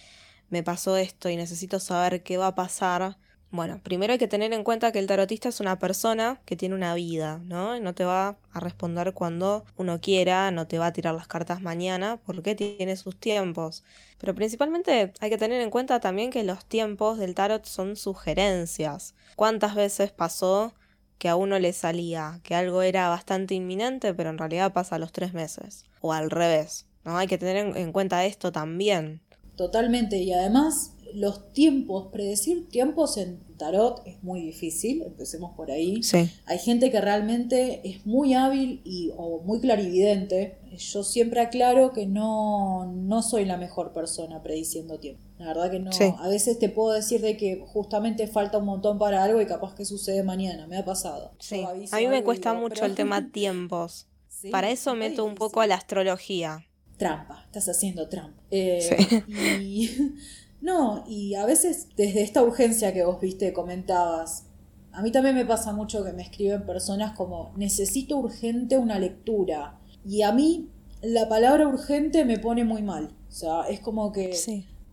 me 0.49 0.63
pasó 0.63 0.97
esto 0.97 1.29
y 1.29 1.35
necesito 1.35 1.79
saber 1.79 2.23
qué 2.23 2.37
va 2.37 2.47
a 2.47 2.55
pasar 2.55 3.17
bueno, 3.55 3.79
primero 3.81 4.11
hay 4.11 4.19
que 4.19 4.27
tener 4.27 4.51
en 4.51 4.65
cuenta 4.65 4.91
que 4.91 4.99
el 4.99 5.07
tarotista 5.07 5.47
es 5.47 5.61
una 5.61 5.79
persona 5.79 6.41
que 6.45 6.57
tiene 6.57 6.75
una 6.75 6.93
vida, 6.93 7.39
¿no? 7.45 7.79
No 7.79 7.95
te 7.95 8.03
va 8.03 8.37
a 8.51 8.59
responder 8.59 9.13
cuando 9.13 9.63
uno 9.77 10.01
quiera, 10.01 10.51
no 10.51 10.67
te 10.67 10.77
va 10.77 10.87
a 10.87 10.93
tirar 10.93 11.15
las 11.15 11.27
cartas 11.27 11.61
mañana, 11.61 12.19
porque 12.25 12.53
tiene 12.55 12.97
sus 12.97 13.17
tiempos. 13.17 13.85
Pero 14.17 14.35
principalmente 14.35 15.13
hay 15.21 15.29
que 15.29 15.37
tener 15.37 15.61
en 15.61 15.69
cuenta 15.69 16.01
también 16.01 16.31
que 16.31 16.43
los 16.43 16.65
tiempos 16.65 17.17
del 17.17 17.33
tarot 17.33 17.65
son 17.65 17.95
sugerencias. 17.95 19.15
¿Cuántas 19.37 19.73
veces 19.75 20.11
pasó 20.11 20.73
que 21.17 21.29
a 21.29 21.35
uno 21.35 21.59
le 21.59 21.73
salía 21.73 22.39
que 22.43 22.55
algo 22.55 22.81
era 22.81 23.09
bastante 23.09 23.55
inminente, 23.55 24.13
pero 24.13 24.29
en 24.29 24.37
realidad 24.37 24.73
pasa 24.73 24.95
a 24.95 24.99
los 24.99 25.11
tres 25.11 25.33
meses? 25.33 25.85
O 26.01 26.13
al 26.13 26.29
revés, 26.29 26.85
¿no? 27.03 27.17
Hay 27.17 27.27
que 27.27 27.37
tener 27.37 27.77
en 27.77 27.91
cuenta 27.91 28.25
esto 28.25 28.51
también. 28.51 29.21
Totalmente, 29.55 30.17
y 30.17 30.33
además 30.33 30.95
los 31.15 31.53
tiempos, 31.53 32.07
predecir 32.11 32.67
tiempos 32.69 33.17
en 33.17 33.39
tarot 33.57 34.01
es 34.05 34.21
muy 34.21 34.41
difícil, 34.41 35.01
empecemos 35.03 35.55
por 35.55 35.71
ahí. 35.71 36.01
Hay 36.45 36.59
gente 36.59 36.91
que 36.91 36.99
realmente 36.99 37.81
es 37.87 38.05
muy 38.05 38.33
hábil 38.33 38.81
y, 38.83 39.11
o 39.15 39.39
muy 39.39 39.61
clarividente. 39.61 40.57
Yo 40.77 41.03
siempre 41.03 41.39
aclaro 41.39 41.93
que 41.93 42.05
no, 42.05 42.91
no 42.93 43.21
soy 43.21 43.45
la 43.45 43.57
mejor 43.57 43.93
persona 43.93 44.43
prediciendo 44.43 44.99
tiempo. 44.99 45.24
La 45.37 45.47
verdad 45.47 45.69
que 45.69 45.79
no. 45.79 45.91
A 46.19 46.29
veces 46.29 46.59
te 46.59 46.69
puedo 46.69 46.93
decir 46.93 47.21
de 47.21 47.35
que 47.35 47.63
justamente 47.67 48.27
falta 48.27 48.57
un 48.57 48.65
montón 48.65 48.97
para 48.97 49.23
algo 49.23 49.41
y 49.41 49.45
capaz 49.45 49.75
que 49.75 49.83
sucede 49.83 50.23
mañana. 50.23 50.65
Me 50.67 50.77
ha 50.77 50.85
pasado. 50.85 51.33
A 51.91 51.97
mí 51.97 52.07
me 52.07 52.23
cuesta 52.23 52.53
mucho 52.53 52.85
el 52.85 52.95
tema 52.95 53.29
tiempos. 53.31 54.07
para 54.51 54.69
eso 54.69 54.95
meto 54.95 55.25
un 55.25 55.35
poco 55.35 55.61
a 55.61 55.67
la 55.67 55.75
astrología. 55.75 56.65
Trampa, 56.97 57.43
estás 57.45 57.67
haciendo 57.67 58.07
trampa. 58.07 58.41
Eh, 58.51 58.97
y 59.61 59.89
no, 60.61 61.03
y 61.07 61.35
a 61.35 61.45
veces 61.45 61.89
desde 61.97 62.21
esta 62.21 62.41
urgencia 62.41 62.93
que 62.93 63.03
vos 63.03 63.19
viste, 63.19 63.51
comentabas, 63.51 64.45
a 64.93 65.01
mí 65.01 65.11
también 65.11 65.35
me 65.35 65.45
pasa 65.45 65.73
mucho 65.73 66.05
que 66.05 66.13
me 66.13 66.23
escriben 66.23 66.65
personas 66.65 67.17
como 67.17 67.51
necesito 67.57 68.17
urgente 68.17 68.77
una 68.77 68.97
lectura. 68.97 69.77
Y 70.05 70.21
a 70.21 70.31
mí 70.31 70.69
la 71.01 71.27
palabra 71.27 71.67
urgente 71.67 72.23
me 72.23 72.39
pone 72.39 72.63
muy 72.63 72.81
mal. 72.81 73.09
O 73.27 73.31
sea, 73.31 73.63
es 73.63 73.81
como 73.81 74.13
que, 74.13 74.33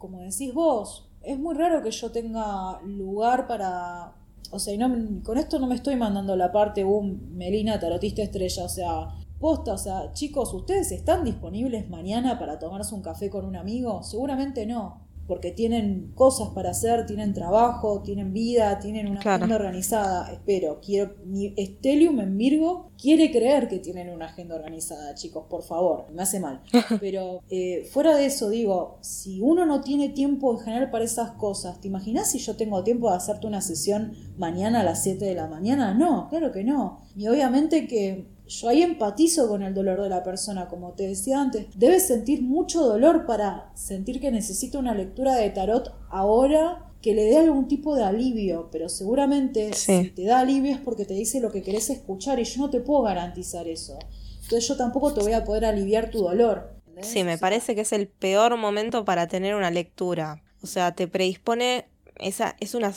como 0.02 0.18
decís 0.18 0.52
vos, 0.52 1.08
es 1.22 1.38
muy 1.38 1.54
raro 1.54 1.80
que 1.80 1.92
yo 1.92 2.10
tenga 2.10 2.80
lugar 2.82 3.46
para... 3.46 4.14
O 4.50 4.58
sea, 4.58 4.76
no, 4.76 5.22
con 5.22 5.38
esto 5.38 5.60
no 5.60 5.68
me 5.68 5.76
estoy 5.76 5.94
mandando 5.94 6.34
la 6.34 6.50
parte, 6.50 6.84
un 6.84 7.36
Melina, 7.36 7.78
tarotista 7.78 8.20
estrella, 8.20 8.64
o 8.64 8.68
sea, 8.68 9.08
posta, 9.38 9.74
o 9.74 9.78
sea, 9.78 10.12
chicos, 10.12 10.52
¿ustedes 10.52 10.90
están 10.90 11.24
disponibles 11.24 11.88
mañana 11.88 12.38
para 12.38 12.58
tomarse 12.58 12.94
un 12.94 13.00
café 13.00 13.30
con 13.30 13.46
un 13.46 13.54
amigo? 13.54 14.02
Seguramente 14.02 14.66
no 14.66 15.11
porque 15.32 15.50
tienen 15.50 16.12
cosas 16.14 16.50
para 16.50 16.72
hacer, 16.72 17.06
tienen 17.06 17.32
trabajo, 17.32 18.02
tienen 18.02 18.34
vida, 18.34 18.78
tienen 18.80 19.08
una 19.08 19.20
agenda 19.20 19.56
organizada. 19.56 20.30
Espero, 20.30 20.78
quiero, 20.84 21.14
mi 21.24 21.54
Estelium 21.56 22.20
en 22.20 22.36
Virgo 22.36 22.90
quiere 23.00 23.30
creer 23.30 23.66
que 23.66 23.78
tienen 23.78 24.10
una 24.10 24.26
agenda 24.26 24.56
organizada, 24.56 25.14
chicos, 25.14 25.46
por 25.48 25.62
favor, 25.62 26.04
me 26.12 26.22
hace 26.22 26.38
mal. 26.38 26.60
Pero 27.00 27.40
eh, 27.48 27.88
fuera 27.90 28.14
de 28.14 28.26
eso, 28.26 28.50
digo, 28.50 28.98
si 29.00 29.40
uno 29.40 29.64
no 29.64 29.80
tiene 29.80 30.10
tiempo 30.10 30.52
en 30.52 30.58
general 30.58 30.90
para 30.90 31.04
esas 31.04 31.30
cosas, 31.30 31.80
¿te 31.80 31.88
imaginas 31.88 32.30
si 32.30 32.38
yo 32.38 32.54
tengo 32.54 32.84
tiempo 32.84 33.08
de 33.08 33.16
hacerte 33.16 33.46
una 33.46 33.62
sesión 33.62 34.12
mañana 34.36 34.80
a 34.80 34.84
las 34.84 35.02
7 35.02 35.24
de 35.24 35.34
la 35.34 35.48
mañana? 35.48 35.94
No, 35.94 36.28
claro 36.28 36.52
que 36.52 36.62
no. 36.62 37.00
Y 37.16 37.26
obviamente 37.26 37.86
que 37.86 38.26
yo 38.60 38.68
ahí 38.68 38.82
empatizo 38.82 39.48
con 39.48 39.62
el 39.62 39.74
dolor 39.74 40.02
de 40.02 40.08
la 40.08 40.22
persona, 40.22 40.68
como 40.68 40.92
te 40.92 41.08
decía 41.08 41.40
antes. 41.40 41.66
Debes 41.74 42.06
sentir 42.06 42.42
mucho 42.42 42.82
dolor 42.82 43.26
para 43.26 43.70
sentir 43.74 44.20
que 44.20 44.30
necesita 44.30 44.78
una 44.78 44.94
lectura 44.94 45.34
de 45.36 45.50
tarot 45.50 45.94
ahora 46.10 46.88
que 47.00 47.14
le 47.14 47.24
dé 47.24 47.38
algún 47.38 47.66
tipo 47.66 47.96
de 47.96 48.04
alivio, 48.04 48.68
pero 48.70 48.88
seguramente 48.88 49.72
si 49.72 50.10
te 50.10 50.24
da 50.24 50.40
alivio 50.40 50.72
es 50.72 50.78
porque 50.78 51.04
te 51.04 51.14
dice 51.14 51.40
lo 51.40 51.50
que 51.50 51.62
querés 51.62 51.90
escuchar 51.90 52.38
y 52.38 52.44
yo 52.44 52.60
no 52.60 52.70
te 52.70 52.80
puedo 52.80 53.02
garantizar 53.02 53.66
eso. 53.66 53.98
Entonces 54.42 54.68
yo 54.68 54.76
tampoco 54.76 55.12
te 55.12 55.20
voy 55.20 55.32
a 55.32 55.44
poder 55.44 55.64
aliviar 55.64 56.10
tu 56.10 56.20
dolor. 56.20 56.74
Sí, 57.00 57.24
me 57.24 57.38
parece 57.38 57.74
que 57.74 57.80
es 57.80 57.92
el 57.92 58.06
peor 58.06 58.56
momento 58.56 59.04
para 59.04 59.26
tener 59.26 59.54
una 59.54 59.70
lectura. 59.70 60.42
O 60.62 60.66
sea, 60.66 60.94
te 60.94 61.08
predispone, 61.08 61.86
esa 62.16 62.54
es 62.60 62.74
una, 62.74 62.92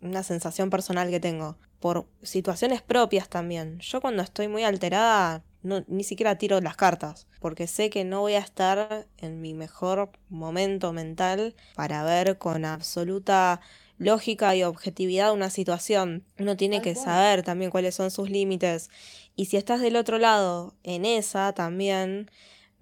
una 0.00 0.22
sensación 0.22 0.70
personal 0.70 1.10
que 1.10 1.20
tengo 1.20 1.58
por 1.82 2.06
situaciones 2.22 2.80
propias 2.80 3.28
también. 3.28 3.78
Yo 3.80 4.00
cuando 4.00 4.22
estoy 4.22 4.48
muy 4.48 4.62
alterada 4.62 5.42
no, 5.62 5.84
ni 5.88 6.04
siquiera 6.04 6.38
tiro 6.38 6.60
las 6.60 6.76
cartas, 6.76 7.26
porque 7.40 7.66
sé 7.66 7.90
que 7.90 8.04
no 8.04 8.20
voy 8.20 8.34
a 8.34 8.38
estar 8.38 9.06
en 9.18 9.40
mi 9.40 9.52
mejor 9.52 10.10
momento 10.28 10.92
mental 10.92 11.54
para 11.74 12.02
ver 12.04 12.38
con 12.38 12.64
absoluta 12.64 13.60
lógica 13.98 14.56
y 14.56 14.62
objetividad 14.62 15.32
una 15.32 15.50
situación. 15.50 16.24
Uno 16.38 16.56
tiene 16.56 16.82
que 16.82 16.94
saber 16.94 17.42
también 17.42 17.70
cuáles 17.70 17.94
son 17.94 18.10
sus 18.10 18.30
límites. 18.30 18.90
Y 19.36 19.46
si 19.46 19.56
estás 19.56 19.80
del 19.80 19.96
otro 19.96 20.18
lado, 20.18 20.74
en 20.82 21.04
esa 21.04 21.52
también, 21.52 22.30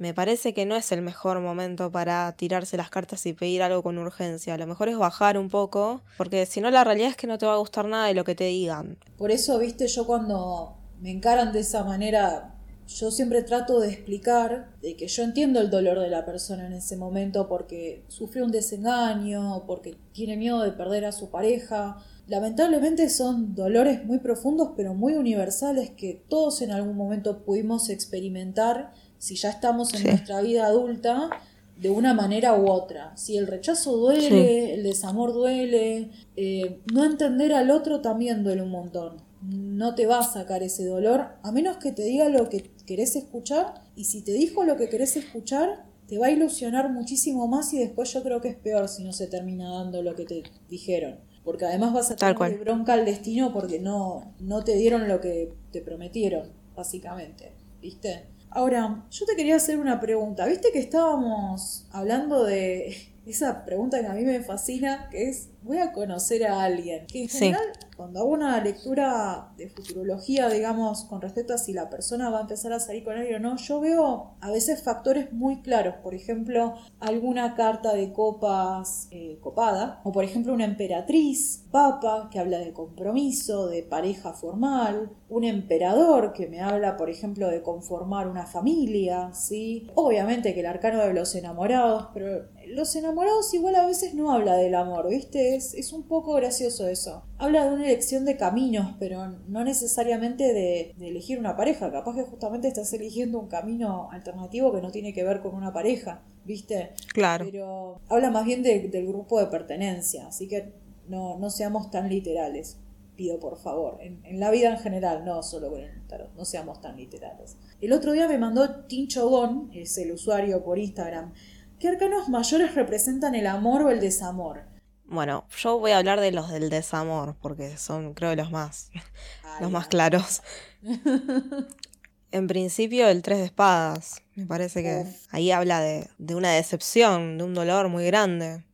me 0.01 0.15
parece 0.15 0.55
que 0.55 0.65
no 0.65 0.77
es 0.77 0.93
el 0.93 1.03
mejor 1.03 1.41
momento 1.41 1.93
para 1.93 2.33
tirarse 2.33 2.79
las 2.79 2.89
cartas 2.89 3.27
y 3.27 3.35
pedir 3.35 3.63
algo 3.63 3.83
con 3.83 3.99
urgencia. 3.99 4.57
Lo 4.57 4.67
mejor 4.67 4.89
es 4.89 4.97
bajar 4.97 5.37
un 5.37 5.51
poco, 5.51 6.01
porque 6.17 6.47
si 6.47 6.63
no 6.63 6.71
la 6.71 6.85
realidad 6.85 7.11
es 7.11 7.17
que 7.17 7.27
no 7.27 7.37
te 7.37 7.45
va 7.45 7.53
a 7.53 7.59
gustar 7.59 7.85
nada 7.85 8.07
de 8.07 8.15
lo 8.15 8.25
que 8.25 8.35
te 8.35 8.45
digan. 8.45 8.97
Por 9.19 9.31
eso, 9.31 9.59
viste, 9.59 9.87
yo 9.89 10.07
cuando 10.07 10.79
me 11.03 11.11
encaran 11.11 11.53
de 11.53 11.61
esa 11.61 11.85
manera, 11.85 12.55
yo 12.87 13.11
siempre 13.11 13.43
trato 13.43 13.79
de 13.79 13.91
explicar 13.91 14.71
de 14.81 14.97
que 14.97 15.07
yo 15.07 15.23
entiendo 15.23 15.61
el 15.61 15.69
dolor 15.69 16.01
de 16.01 16.09
la 16.09 16.25
persona 16.25 16.67
en 16.67 16.73
ese 16.73 16.97
momento 16.97 17.47
porque 17.47 18.03
sufrió 18.09 18.47
un 18.47 18.53
desengaño, 18.53 19.65
porque 19.67 19.99
tiene 20.13 20.39
miedo 20.39 20.63
de 20.63 20.73
perder 20.73 21.05
a 21.05 21.13
su 21.13 21.29
pareja. 21.29 21.99
Lamentablemente 22.27 23.11
son 23.11 23.55
dolores 23.55 24.03
muy 24.07 24.19
profundos 24.19 24.71
pero 24.79 24.95
muy 24.95 25.13
universales 25.13 25.91
que 25.91 26.25
todos 26.27 26.63
en 26.63 26.71
algún 26.71 26.97
momento 26.97 27.45
pudimos 27.45 27.91
experimentar 27.91 28.93
si 29.21 29.37
ya 29.37 29.51
estamos 29.51 29.93
en 29.95 30.05
nuestra 30.05 30.41
vida 30.41 30.67
adulta, 30.67 31.29
de 31.77 31.91
una 31.91 32.15
manera 32.15 32.59
u 32.59 32.69
otra. 32.71 33.17
Si 33.17 33.37
el 33.37 33.47
rechazo 33.47 33.97
duele, 33.97 34.75
el 34.75 34.83
desamor 34.83 35.33
duele, 35.33 36.11
eh, 36.37 36.81
no 36.93 37.05
entender 37.05 37.53
al 37.53 37.71
otro 37.71 38.01
también 38.01 38.43
duele 38.43 38.63
un 38.63 38.71
montón. 38.71 39.17
No 39.43 39.95
te 39.95 40.07
va 40.07 40.19
a 40.21 40.23
sacar 40.23 40.63
ese 40.63 40.87
dolor, 40.87 41.29
a 41.43 41.53
menos 41.53 41.77
que 41.77 41.93
te 41.93 42.03
diga 42.03 42.29
lo 42.29 42.49
que 42.49 42.71
querés 42.87 43.15
escuchar, 43.15 43.83
y 43.95 44.05
si 44.05 44.23
te 44.23 44.33
dijo 44.33 44.65
lo 44.65 44.77
que 44.77 44.89
querés 44.89 45.17
escuchar, 45.17 45.85
te 46.07 46.19
va 46.19 46.27
a 46.27 46.31
ilusionar 46.31 46.91
muchísimo 46.91 47.47
más 47.47 47.73
y 47.73 47.79
después 47.79 48.13
yo 48.13 48.23
creo 48.23 48.41
que 48.41 48.49
es 48.49 48.57
peor 48.57 48.89
si 48.89 49.05
no 49.05 49.13
se 49.13 49.27
termina 49.27 49.71
dando 49.71 50.03
lo 50.03 50.17
que 50.17 50.25
te 50.25 50.43
dijeron. 50.69 51.21
Porque 51.45 51.67
además 51.67 51.93
vas 51.93 52.11
a 52.11 52.17
tener 52.17 52.59
bronca 52.59 52.95
al 52.95 53.05
destino 53.05 53.53
porque 53.53 53.79
no, 53.81 54.35
no 54.41 54.65
te 54.65 54.77
dieron 54.77 55.09
lo 55.09 55.21
que 55.21 55.53
te 55.71 55.81
prometieron, 55.81 56.51
básicamente. 56.75 57.53
¿Viste? 57.81 58.27
Ahora, 58.51 59.05
yo 59.11 59.27
te 59.27 59.37
quería 59.37 59.57
hacer 59.57 59.79
una 59.79 60.01
pregunta. 60.01 60.45
¿Viste 60.47 60.73
que 60.73 60.81
estábamos 60.81 61.87
hablando 61.93 62.45
de 62.45 62.97
esa 63.27 63.65
pregunta 63.65 64.01
que 64.01 64.07
a 64.07 64.13
mí 64.13 64.25
me 64.25 64.43
fascina, 64.43 65.09
que 65.11 65.29
es, 65.29 65.51
voy 65.63 65.79
a 65.79 65.93
conocer 65.93 66.47
a 66.47 66.63
alguien. 66.63 67.07
Que 67.07 67.23
en 67.23 67.29
general, 67.29 67.67
cuando 67.97 68.21
hago 68.21 68.31
una 68.31 68.63
lectura 68.63 69.53
de 69.57 69.69
futurología, 69.69 70.49
digamos, 70.49 71.05
con 71.05 71.21
respecto 71.21 71.55
a 71.55 71.59
si 71.59 71.73
la 71.73 71.91
persona 71.91 72.31
va 72.31 72.39
a 72.39 72.41
empezar 72.43 72.73
a 72.73 72.81
salir 72.81 73.05
con 73.05 73.17
alguien 73.17 73.45
o 73.45 73.51
no, 73.51 73.57
yo 73.57 73.81
veo 73.81 74.37
a 74.41 74.51
veces 74.51 74.83
factores 74.83 75.33
muy 75.33 75.63
claros. 75.63 75.97
Por 76.03 76.15
ejemplo, 76.15 76.75
alguna 76.99 77.55
carta 77.55 77.93
de 77.93 78.13
copas 78.13 79.09
eh, 79.11 79.39
copada, 79.41 80.01
o 80.05 80.13
por 80.13 80.25
ejemplo 80.25 80.55
una 80.55 80.65
emperatriz, 80.65 81.65
papa, 81.71 82.29
que 82.33 82.39
habla 82.39 82.59
de 82.59 82.73
compromiso, 82.73 83.69
de 83.69 83.83
pareja 83.83 84.33
formal, 84.33 85.11
un 85.29 85.45
emperador 85.45 86.33
que 86.33 86.49
me 86.49 86.61
habla, 86.61 86.97
por 86.97 87.11
ejemplo, 87.11 87.49
de 87.49 87.63
conformar 87.63 88.29
una 88.29 88.47
familia, 88.47 89.33
¿sí? 89.33 89.89
Obviamente 89.95 90.55
que 90.55 90.61
el 90.61 90.67
arcano 90.67 91.01
de 91.01 91.15
los 91.15 91.35
enamorados, 91.35 92.09
pero 92.13 92.49
los 92.69 92.95
enamorados 92.97 93.53
igual 93.55 93.77
a 93.77 93.87
veces 93.87 94.15
no 94.15 94.33
habla 94.33 94.57
del 94.57 94.75
amor, 94.75 95.09
¿viste? 95.09 95.50
Es, 95.57 95.75
es 95.75 95.93
un 95.93 96.05
poco 96.05 96.35
gracioso 96.35 96.89
eso. 96.89 97.25
Habla 97.39 97.67
de 97.67 97.75
una 97.75 97.85
elección 97.85 98.25
de 98.25 98.37
caminos, 98.37 98.95
pero 98.99 99.29
no 99.49 99.65
necesariamente 99.65 100.53
de, 100.53 100.95
elegir 101.01 101.39
una 101.39 101.57
pareja. 101.57 101.91
Capaz 101.91 102.15
que 102.15 102.23
justamente 102.23 102.69
estás 102.69 102.93
eligiendo 102.93 103.39
un 103.39 103.49
camino 103.49 104.09
alternativo 104.11 104.73
que 104.73 104.81
no 104.81 104.91
tiene 104.91 105.13
que 105.13 105.25
ver 105.25 105.41
con 105.41 105.55
una 105.55 105.73
pareja, 105.73 106.23
¿viste? 106.45 106.93
Claro. 107.13 107.45
Pero 107.45 108.01
habla 108.09 108.31
más 108.31 108.45
bien 108.45 108.63
del 108.63 109.07
grupo 109.07 109.41
de 109.41 109.47
pertenencia, 109.47 110.29
así 110.29 110.49
que 110.49 110.73
no, 111.09 111.39
no 111.39 111.51
seamos 111.51 111.91
tan 111.91 112.09
literales 112.09 112.79
pido 113.21 113.39
por 113.39 113.59
favor, 113.59 113.99
en, 114.01 114.41
la 114.41 114.51
vida 114.51 114.71
en 114.71 114.79
general, 114.79 115.27
no 115.27 115.43
solo 115.43 115.69
con 115.69 115.81
el 115.83 116.07
tarot, 116.07 116.35
no 116.37 116.47
seamos 116.47 116.81
tan 116.81 116.97
literales. 116.97 117.59
El 117.83 117.93
otro 117.93 118.13
día 118.13 118.27
me 118.27 118.39
mandó 118.39 118.87
Tincho 118.87 119.29
Gon, 119.29 119.71
es 119.75 119.99
el 119.99 120.13
usuario 120.13 120.65
por 120.65 120.79
Instagram, 120.79 121.35
¿qué 121.79 121.89
arcanos 121.89 122.31
mayores 122.31 122.75
representan 122.75 123.35
el 123.35 123.47
amor 123.47 123.83
o 123.83 123.91
el 123.91 124.01
desamor? 124.01 124.63
Bueno, 125.11 125.45
yo 125.59 125.79
voy 125.79 125.91
a 125.91 125.99
hablar 125.99 126.21
de 126.21 126.33
los 126.33 126.49
del 126.51 126.71
desamor, 126.71 127.37
porque 127.43 127.77
son 127.77 128.15
creo 128.15 128.35
los 128.37 128.51
más, 128.51 128.91
los 129.61 129.71
más 129.71 129.89
claros. 129.89 130.43
en 132.31 132.47
principio 132.47 133.09
el 133.09 133.23
tres 133.23 133.39
de 133.39 133.45
espadas, 133.45 134.23
me 134.37 134.47
parece 134.47 134.83
que 134.83 135.05
ahí 135.31 135.51
habla 135.51 135.81
de, 135.81 136.09
de 136.19 136.35
una 136.35 136.53
decepción, 136.53 137.39
de 137.39 137.45
un 137.45 137.55
dolor 137.55 137.89
muy 137.89 138.07
grande 138.07 138.65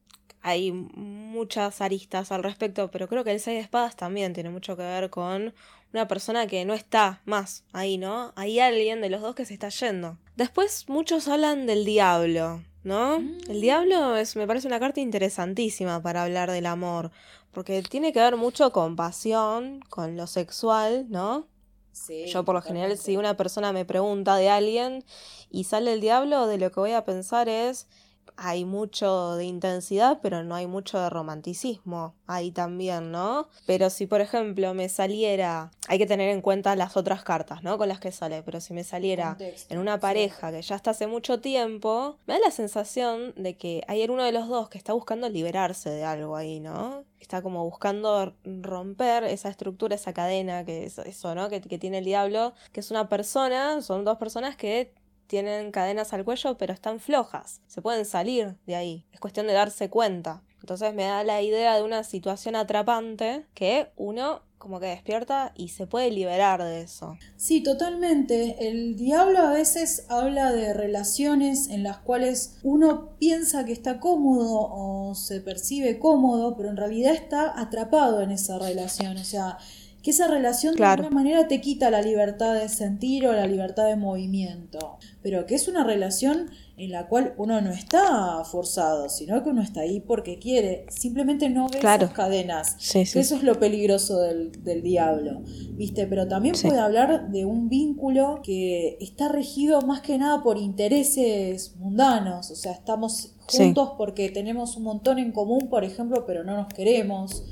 hay 0.46 0.70
muchas 0.70 1.80
aristas 1.80 2.30
al 2.30 2.44
respecto, 2.44 2.88
pero 2.92 3.08
creo 3.08 3.24
que 3.24 3.32
el 3.32 3.40
seis 3.40 3.56
de 3.56 3.62
espadas 3.62 3.96
también 3.96 4.32
tiene 4.32 4.48
mucho 4.48 4.76
que 4.76 4.84
ver 4.84 5.10
con 5.10 5.52
una 5.92 6.06
persona 6.06 6.46
que 6.46 6.64
no 6.64 6.72
está 6.72 7.20
más 7.24 7.64
ahí, 7.72 7.98
¿no? 7.98 8.32
Hay 8.36 8.60
alguien 8.60 9.00
de 9.00 9.10
los 9.10 9.22
dos 9.22 9.34
que 9.34 9.44
se 9.44 9.54
está 9.54 9.70
yendo. 9.70 10.18
Después 10.36 10.88
muchos 10.88 11.26
hablan 11.26 11.66
del 11.66 11.84
diablo, 11.84 12.62
¿no? 12.86 13.16
El 13.16 13.58
mm. 13.58 13.60
diablo 13.60 14.16
es, 14.16 14.36
me 14.36 14.46
parece 14.46 14.68
una 14.68 14.78
carta 14.78 15.00
interesantísima 15.00 16.00
para 16.00 16.22
hablar 16.22 16.52
del 16.52 16.66
amor, 16.66 17.10
porque 17.50 17.82
tiene 17.82 18.12
que 18.12 18.20
ver 18.20 18.36
mucho 18.36 18.70
con 18.70 18.94
pasión, 18.94 19.80
con 19.90 20.16
lo 20.16 20.28
sexual, 20.28 21.06
¿no? 21.10 21.48
Sí, 21.90 22.26
Yo 22.26 22.44
por 22.44 22.54
lo 22.54 22.62
general 22.62 22.96
si 22.96 23.16
una 23.16 23.36
persona 23.36 23.72
me 23.72 23.84
pregunta 23.84 24.36
de 24.36 24.50
alguien 24.50 25.04
y 25.50 25.64
sale 25.64 25.94
el 25.94 26.00
diablo, 26.00 26.46
de 26.46 26.58
lo 26.58 26.70
que 26.70 26.78
voy 26.78 26.92
a 26.92 27.04
pensar 27.04 27.48
es 27.48 27.88
hay 28.36 28.64
mucho 28.64 29.36
de 29.36 29.44
intensidad, 29.44 30.18
pero 30.22 30.44
no 30.44 30.54
hay 30.54 30.66
mucho 30.66 30.98
de 31.00 31.10
romanticismo 31.10 32.14
ahí 32.26 32.50
también, 32.50 33.10
¿no? 33.10 33.48
Pero 33.66 33.90
si, 33.90 34.06
por 34.06 34.20
ejemplo, 34.20 34.74
me 34.74 34.88
saliera, 34.88 35.70
hay 35.88 35.98
que 35.98 36.06
tener 36.06 36.30
en 36.30 36.42
cuenta 36.42 36.76
las 36.76 36.96
otras 36.96 37.22
cartas, 37.22 37.62
¿no? 37.62 37.78
Con 37.78 37.88
las 37.88 38.00
que 38.00 38.12
sale, 38.12 38.42
pero 38.42 38.60
si 38.60 38.74
me 38.74 38.84
saliera 38.84 39.36
en 39.68 39.78
una 39.78 40.00
pareja 40.00 40.50
que 40.50 40.62
ya 40.62 40.76
está 40.76 40.90
hace 40.90 41.06
mucho 41.06 41.40
tiempo, 41.40 42.18
me 42.26 42.34
da 42.34 42.40
la 42.40 42.50
sensación 42.50 43.32
de 43.36 43.56
que 43.56 43.82
hay 43.88 44.04
uno 44.04 44.24
de 44.24 44.32
los 44.32 44.48
dos 44.48 44.68
que 44.68 44.78
está 44.78 44.92
buscando 44.92 45.28
liberarse 45.28 45.90
de 45.90 46.04
algo 46.04 46.36
ahí, 46.36 46.60
¿no? 46.60 47.04
Está 47.20 47.42
como 47.42 47.64
buscando 47.64 48.34
romper 48.44 49.24
esa 49.24 49.48
estructura, 49.48 49.94
esa 49.94 50.12
cadena, 50.12 50.64
que 50.64 50.84
es 50.84 50.98
eso, 50.98 51.34
¿no? 51.34 51.48
Que, 51.48 51.60
que 51.60 51.78
tiene 51.78 51.98
el 51.98 52.04
diablo, 52.04 52.52
que 52.72 52.80
es 52.80 52.90
una 52.90 53.08
persona, 53.08 53.80
son 53.82 54.04
dos 54.04 54.18
personas 54.18 54.56
que 54.56 54.92
tienen 55.26 55.70
cadenas 55.70 56.12
al 56.12 56.24
cuello, 56.24 56.56
pero 56.56 56.72
están 56.72 57.00
flojas. 57.00 57.60
Se 57.66 57.82
pueden 57.82 58.04
salir 58.04 58.56
de 58.66 58.76
ahí. 58.76 59.04
Es 59.12 59.20
cuestión 59.20 59.46
de 59.46 59.52
darse 59.52 59.90
cuenta. 59.90 60.42
Entonces 60.60 60.94
me 60.94 61.04
da 61.04 61.22
la 61.22 61.42
idea 61.42 61.76
de 61.76 61.82
una 61.82 62.02
situación 62.02 62.56
atrapante 62.56 63.46
que 63.54 63.88
uno 63.96 64.42
como 64.58 64.80
que 64.80 64.86
despierta 64.86 65.52
y 65.54 65.68
se 65.68 65.86
puede 65.86 66.10
liberar 66.10 66.62
de 66.64 66.80
eso. 66.80 67.16
Sí, 67.36 67.62
totalmente. 67.62 68.68
El 68.68 68.96
diablo 68.96 69.38
a 69.38 69.52
veces 69.52 70.06
habla 70.08 70.50
de 70.50 70.72
relaciones 70.72 71.68
en 71.68 71.82
las 71.82 71.98
cuales 71.98 72.58
uno 72.62 73.16
piensa 73.18 73.64
que 73.64 73.72
está 73.72 74.00
cómodo 74.00 74.58
o 74.58 75.14
se 75.14 75.40
percibe 75.40 75.98
cómodo, 75.98 76.56
pero 76.56 76.70
en 76.70 76.76
realidad 76.76 77.14
está 77.14 77.60
atrapado 77.60 78.22
en 78.22 78.30
esa 78.32 78.58
relación. 78.58 79.18
O 79.18 79.24
sea, 79.24 79.58
que 80.06 80.12
esa 80.12 80.28
relación 80.28 80.76
de 80.76 80.84
alguna 80.84 81.10
manera 81.10 81.48
te 81.48 81.60
quita 81.60 81.90
la 81.90 82.00
libertad 82.00 82.54
de 82.54 82.68
sentir 82.68 83.26
o 83.26 83.32
la 83.32 83.44
libertad 83.48 83.88
de 83.88 83.96
movimiento, 83.96 84.98
pero 85.20 85.46
que 85.46 85.56
es 85.56 85.66
una 85.66 85.82
relación 85.82 86.48
en 86.76 86.92
la 86.92 87.08
cual 87.08 87.34
uno 87.38 87.60
no 87.60 87.72
está 87.72 88.44
forzado, 88.44 89.08
sino 89.08 89.42
que 89.42 89.48
uno 89.48 89.62
está 89.62 89.80
ahí 89.80 89.98
porque 89.98 90.38
quiere, 90.38 90.86
simplemente 90.90 91.50
no 91.50 91.66
ve 91.66 91.78
esas 91.78 92.12
cadenas. 92.12 92.76
Eso 92.94 93.18
es 93.18 93.42
lo 93.42 93.58
peligroso 93.58 94.20
del, 94.20 94.52
diablo, 94.80 95.42
¿viste? 95.72 96.06
Pero 96.06 96.28
también 96.28 96.54
puede 96.62 96.78
hablar 96.78 97.32
de 97.32 97.44
un 97.44 97.68
vínculo 97.68 98.42
que 98.44 98.98
está 99.00 99.26
regido 99.26 99.80
más 99.82 100.02
que 100.02 100.18
nada 100.18 100.40
por 100.40 100.56
intereses 100.56 101.74
mundanos, 101.78 102.52
o 102.52 102.54
sea, 102.54 102.70
estamos 102.70 103.34
juntos 103.48 103.94
porque 103.98 104.28
tenemos 104.30 104.76
un 104.76 104.84
montón 104.84 105.18
en 105.18 105.32
común, 105.32 105.66
por 105.68 105.82
ejemplo, 105.82 106.24
pero 106.24 106.44
no 106.44 106.54
nos 106.54 106.68
queremos 106.72 107.42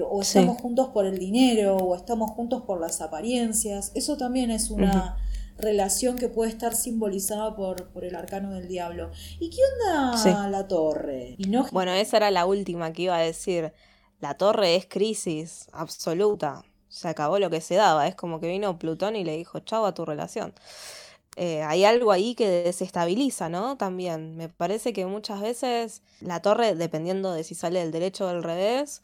o 0.00 0.22
estamos 0.22 0.60
juntos 0.60 0.88
por 0.88 1.06
el 1.06 1.18
dinero, 1.18 1.76
o 1.76 1.94
estamos 1.94 2.30
juntos 2.30 2.62
por 2.62 2.80
las 2.80 3.00
apariencias. 3.00 3.92
Eso 3.94 4.16
también 4.16 4.50
es 4.50 4.70
una 4.70 5.16
relación 5.58 6.16
que 6.16 6.28
puede 6.28 6.50
estar 6.50 6.74
simbolizada 6.74 7.54
por, 7.54 7.88
por 7.88 8.04
el 8.04 8.14
arcano 8.14 8.52
del 8.52 8.68
diablo. 8.68 9.10
¿Y 9.38 9.50
qué 9.50 9.60
onda 9.78 10.48
la 10.48 10.66
torre? 10.66 11.34
¿Y 11.38 11.44
no... 11.44 11.66
Bueno, 11.72 11.92
esa 11.92 12.16
era 12.18 12.30
la 12.30 12.46
última 12.46 12.92
que 12.92 13.02
iba 13.02 13.16
a 13.16 13.20
decir. 13.20 13.72
La 14.20 14.34
torre 14.34 14.76
es 14.76 14.86
crisis 14.86 15.68
absoluta. 15.72 16.64
Se 16.88 17.08
acabó 17.08 17.38
lo 17.38 17.50
que 17.50 17.60
se 17.60 17.74
daba. 17.74 18.06
Es 18.06 18.14
como 18.14 18.40
que 18.40 18.48
vino 18.48 18.78
Plutón 18.78 19.16
y 19.16 19.24
le 19.24 19.36
dijo, 19.36 19.60
chau 19.60 19.84
a 19.84 19.94
tu 19.94 20.04
relación. 20.04 20.54
Eh, 21.36 21.62
hay 21.62 21.84
algo 21.84 22.12
ahí 22.12 22.34
que 22.34 22.48
desestabiliza, 22.48 23.48
¿no? 23.48 23.76
También. 23.76 24.36
Me 24.36 24.48
parece 24.48 24.92
que 24.92 25.06
muchas 25.06 25.40
veces 25.40 26.02
la 26.20 26.40
torre, 26.42 26.74
dependiendo 26.74 27.32
de 27.32 27.42
si 27.44 27.54
sale 27.54 27.80
del 27.80 27.90
derecho 27.90 28.26
o 28.26 28.28
del 28.28 28.42
revés, 28.42 29.02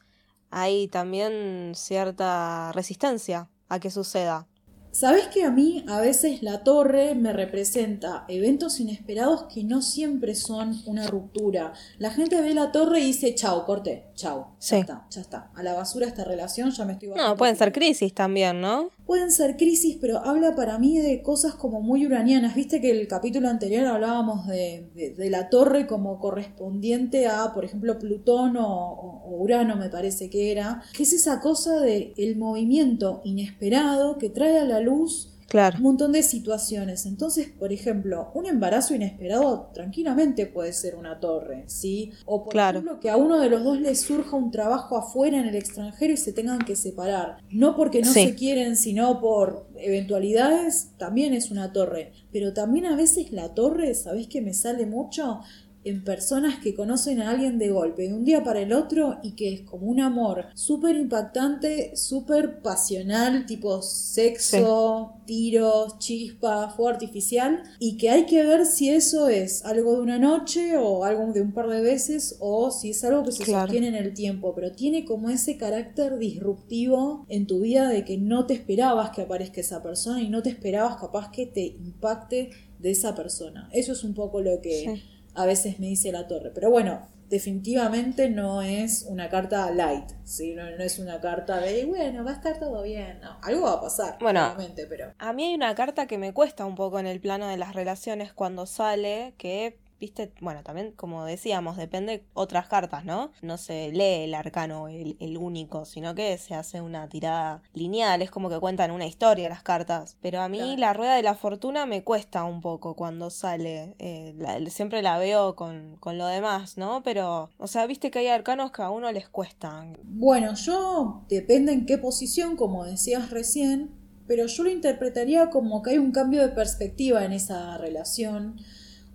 hay 0.50 0.88
también 0.88 1.72
cierta 1.74 2.72
resistencia 2.72 3.48
a 3.68 3.80
que 3.80 3.90
suceda. 3.90 4.46
Sabes 4.90 5.28
que 5.28 5.44
a 5.44 5.50
mí 5.50 5.84
a 5.86 6.00
veces 6.00 6.42
la 6.42 6.64
torre 6.64 7.14
me 7.14 7.32
representa 7.32 8.24
eventos 8.26 8.80
inesperados 8.80 9.44
que 9.44 9.62
no 9.62 9.82
siempre 9.82 10.34
son 10.34 10.74
una 10.86 11.06
ruptura. 11.06 11.72
La 11.98 12.10
gente 12.10 12.40
ve 12.40 12.54
la 12.54 12.72
torre 12.72 13.00
y 13.00 13.04
dice, 13.06 13.34
chao, 13.34 13.64
corte, 13.66 14.06
chao, 14.14 14.56
ya 14.60 14.78
está, 14.78 15.06
ya 15.10 15.20
está. 15.20 15.50
A 15.54 15.62
la 15.62 15.74
basura 15.74 16.06
esta 16.06 16.24
relación, 16.24 16.70
ya 16.70 16.84
me 16.84 16.94
estoy 16.94 17.10
No, 17.10 17.36
pueden 17.36 17.56
ser 17.56 17.72
crisis 17.72 18.14
también, 18.14 18.60
¿no? 18.60 18.90
Pueden 19.08 19.32
ser 19.32 19.56
crisis, 19.56 19.96
pero 19.98 20.18
habla 20.18 20.54
para 20.54 20.78
mí 20.78 20.98
de 20.98 21.22
cosas 21.22 21.54
como 21.54 21.80
muy 21.80 22.04
uranianas. 22.04 22.54
Viste 22.54 22.82
que 22.82 22.90
el 22.90 23.08
capítulo 23.08 23.48
anterior 23.48 23.86
hablábamos 23.86 24.46
de, 24.46 25.14
la 25.16 25.48
torre 25.48 25.86
como 25.86 26.20
correspondiente 26.20 27.26
a, 27.26 27.54
por 27.54 27.64
ejemplo, 27.64 27.98
Plutón 27.98 28.58
o, 28.58 29.24
Urano, 29.30 29.76
me 29.76 29.88
parece 29.88 30.28
que 30.28 30.52
era. 30.52 30.82
Que 30.94 31.04
es 31.04 31.14
esa 31.14 31.40
cosa 31.40 31.80
de 31.80 32.12
el 32.18 32.36
movimiento 32.36 33.22
inesperado 33.24 34.18
que 34.18 34.28
trae 34.28 34.58
a 34.58 34.66
la 34.66 34.80
luz 34.80 35.37
un 35.76 35.82
montón 35.82 36.12
de 36.12 36.22
situaciones. 36.22 37.06
Entonces, 37.06 37.48
por 37.48 37.72
ejemplo, 37.72 38.30
un 38.34 38.46
embarazo 38.46 38.94
inesperado 38.94 39.70
tranquilamente 39.72 40.46
puede 40.46 40.72
ser 40.72 40.94
una 40.94 41.20
torre, 41.20 41.64
¿sí? 41.66 42.12
O 42.26 42.44
por 42.44 42.56
ejemplo, 42.56 43.00
que 43.00 43.08
a 43.08 43.16
uno 43.16 43.40
de 43.40 43.48
los 43.48 43.64
dos 43.64 43.80
le 43.80 43.94
surja 43.94 44.36
un 44.36 44.50
trabajo 44.50 44.96
afuera 44.96 45.38
en 45.38 45.46
el 45.46 45.54
extranjero 45.54 46.12
y 46.12 46.16
se 46.16 46.32
tengan 46.32 46.58
que 46.58 46.76
separar. 46.76 47.38
No 47.50 47.76
porque 47.76 48.02
no 48.02 48.12
se 48.12 48.34
quieren, 48.34 48.76
sino 48.76 49.20
por 49.20 49.68
eventualidades, 49.76 50.90
también 50.98 51.32
es 51.32 51.50
una 51.50 51.72
torre. 51.72 52.12
Pero 52.32 52.52
también 52.52 52.86
a 52.86 52.96
veces 52.96 53.32
la 53.32 53.54
torre, 53.54 53.94
¿sabés 53.94 54.26
que 54.26 54.42
me 54.42 54.52
sale 54.52 54.84
mucho? 54.86 55.40
En 55.84 56.04
personas 56.04 56.58
que 56.58 56.74
conocen 56.74 57.20
a 57.20 57.30
alguien 57.30 57.58
de 57.58 57.70
golpe 57.70 58.02
de 58.02 58.14
un 58.14 58.24
día 58.24 58.44
para 58.44 58.60
el 58.60 58.72
otro 58.72 59.18
y 59.22 59.32
que 59.32 59.52
es 59.52 59.60
como 59.62 59.86
un 59.86 60.00
amor 60.00 60.46
súper 60.54 60.96
impactante, 60.96 61.96
súper 61.96 62.60
pasional, 62.60 63.46
tipo 63.46 63.80
sexo, 63.82 65.14
tiros, 65.24 65.98
chispa, 65.98 66.70
fuego 66.70 66.88
artificial 66.88 67.62
y 67.78 67.96
que 67.96 68.10
hay 68.10 68.26
que 68.26 68.42
ver 68.42 68.66
si 68.66 68.90
eso 68.90 69.28
es 69.28 69.64
algo 69.64 69.94
de 69.94 70.00
una 70.00 70.18
noche 70.18 70.76
o 70.76 71.04
algo 71.04 71.32
de 71.32 71.40
un 71.40 71.52
par 71.52 71.68
de 71.68 71.80
veces 71.80 72.36
o 72.40 72.70
si 72.70 72.90
es 72.90 73.04
algo 73.04 73.24
que 73.24 73.32
se 73.32 73.44
sostiene 73.44 73.88
en 73.88 73.94
el 73.94 74.14
tiempo, 74.14 74.54
pero 74.54 74.72
tiene 74.72 75.04
como 75.04 75.30
ese 75.30 75.56
carácter 75.56 76.18
disruptivo 76.18 77.24
en 77.28 77.46
tu 77.46 77.60
vida 77.60 77.88
de 77.88 78.04
que 78.04 78.18
no 78.18 78.46
te 78.46 78.54
esperabas 78.54 79.10
que 79.10 79.22
aparezca 79.22 79.60
esa 79.60 79.82
persona 79.82 80.22
y 80.22 80.28
no 80.28 80.42
te 80.42 80.50
esperabas 80.50 80.96
capaz 80.96 81.30
que 81.30 81.46
te 81.46 81.64
impacte 81.66 82.50
de 82.78 82.90
esa 82.90 83.14
persona. 83.14 83.68
Eso 83.72 83.92
es 83.92 84.04
un 84.04 84.14
poco 84.14 84.40
lo 84.40 84.60
que 84.60 85.00
a 85.34 85.46
veces 85.46 85.78
me 85.80 85.86
dice 85.86 86.12
la 86.12 86.26
torre. 86.26 86.50
Pero 86.54 86.70
bueno, 86.70 87.06
definitivamente 87.28 88.30
no 88.30 88.62
es 88.62 89.06
una 89.08 89.28
carta 89.28 89.70
light, 89.70 90.10
¿sí? 90.24 90.54
no, 90.54 90.66
es 90.66 90.98
una 90.98 91.20
carta 91.20 91.60
de, 91.60 91.84
bueno, 91.84 92.24
va 92.24 92.30
a 92.30 92.34
estar 92.34 92.58
todo 92.58 92.82
bien, 92.82 93.20
no, 93.20 93.38
algo 93.42 93.62
va 93.62 93.72
a 93.74 93.80
pasar, 93.80 94.18
bueno, 94.20 94.54
pero... 94.88 95.12
A 95.18 95.32
mí 95.32 95.44
hay 95.44 95.54
una 95.54 95.74
carta 95.74 96.06
que 96.06 96.18
me 96.18 96.32
cuesta 96.32 96.64
un 96.64 96.74
poco 96.74 96.98
en 96.98 97.06
el 97.06 97.20
plano 97.20 97.46
de 97.48 97.56
las 97.56 97.74
relaciones 97.74 98.32
cuando 98.32 98.66
sale, 98.66 99.34
que 99.36 99.78
viste, 100.00 100.32
bueno, 100.40 100.62
también 100.62 100.92
como 100.92 101.24
decíamos, 101.24 101.76
depende 101.76 102.24
otras 102.34 102.68
cartas, 102.68 103.04
¿no? 103.04 103.30
No 103.42 103.58
se 103.58 103.90
lee 103.92 104.24
el 104.24 104.34
arcano, 104.34 104.88
el, 104.88 105.16
el, 105.20 105.36
único, 105.36 105.84
sino 105.84 106.14
que 106.14 106.36
se 106.38 106.54
hace 106.54 106.80
una 106.80 107.08
tirada 107.08 107.62
lineal, 107.72 108.22
es 108.22 108.30
como 108.30 108.48
que 108.48 108.58
cuentan 108.58 108.90
una 108.90 109.06
historia 109.06 109.48
las 109.48 109.62
cartas. 109.62 110.16
Pero 110.20 110.40
a 110.40 110.48
mí 110.48 110.76
la 110.76 110.92
rueda 110.92 111.16
de 111.16 111.22
la 111.22 111.34
fortuna 111.34 111.86
me 111.86 112.02
cuesta 112.04 112.44
un 112.44 112.60
poco 112.60 112.94
cuando 112.94 113.30
sale, 113.30 113.94
eh, 113.98 114.34
siempre 114.70 115.02
la 115.02 115.18
veo 115.18 115.56
con, 115.56 115.96
con 116.00 116.18
lo 116.18 116.26
demás, 116.26 116.78
¿no? 116.78 117.02
Pero, 117.02 117.50
o 117.58 117.66
sea, 117.66 117.86
viste 117.86 118.10
que 118.10 118.20
hay 118.20 118.28
arcanos 118.28 118.72
que 118.72 118.82
a 118.82 118.90
uno 118.90 119.10
les 119.12 119.28
cuestan. 119.28 119.98
Bueno, 120.02 120.54
yo 120.54 121.24
depende 121.28 121.72
en 121.72 121.86
qué 121.86 121.98
posición, 121.98 122.56
como 122.56 122.84
decías 122.84 123.30
recién, 123.30 123.90
pero 124.26 124.46
yo 124.46 124.62
lo 124.62 124.70
interpretaría 124.70 125.50
como 125.50 125.82
que 125.82 125.90
hay 125.90 125.98
un 125.98 126.12
cambio 126.12 126.42
de 126.42 126.48
perspectiva 126.48 127.24
en 127.24 127.32
esa 127.32 127.78
relación 127.78 128.60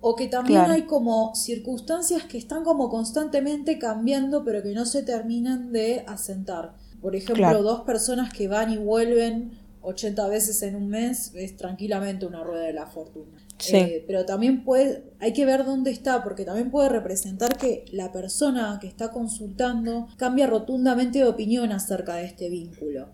o 0.05 0.17
que 0.17 0.27
también 0.27 0.59
hay 0.69 0.81
como 0.81 1.33
circunstancias 1.33 2.23
que 2.23 2.37
están 2.37 2.65
como 2.65 2.89
constantemente 2.89 3.79
cambiando 3.79 4.43
pero 4.43 4.61
que 4.61 4.73
no 4.73 4.85
se 4.85 5.01
terminan 5.01 5.71
de 5.71 6.03
asentar. 6.07 6.73
Por 7.01 7.15
ejemplo, 7.15 7.63
dos 7.63 7.81
personas 7.81 8.33
que 8.33 8.49
van 8.49 8.73
y 8.73 8.77
vuelven 8.77 9.57
80 9.81 10.27
veces 10.27 10.61
en 10.61 10.75
un 10.75 10.89
mes 10.89 11.31
es 11.35 11.55
tranquilamente 11.55 12.25
una 12.25 12.43
rueda 12.43 12.63
de 12.63 12.73
la 12.73 12.85
fortuna. 12.85 13.37
Eh, 13.71 14.03
pero 14.05 14.25
también 14.25 14.65
puede, 14.65 15.05
hay 15.19 15.31
que 15.31 15.45
ver 15.45 15.63
dónde 15.63 15.91
está, 15.91 16.21
porque 16.21 16.43
también 16.43 16.69
puede 16.69 16.89
representar 16.89 17.57
que 17.57 17.85
la 17.93 18.11
persona 18.11 18.77
que 18.81 18.87
está 18.87 19.09
consultando 19.09 20.09
cambia 20.17 20.47
rotundamente 20.47 21.19
de 21.19 21.25
opinión 21.25 21.71
acerca 21.71 22.15
de 22.15 22.25
este 22.25 22.49
vínculo. 22.49 23.07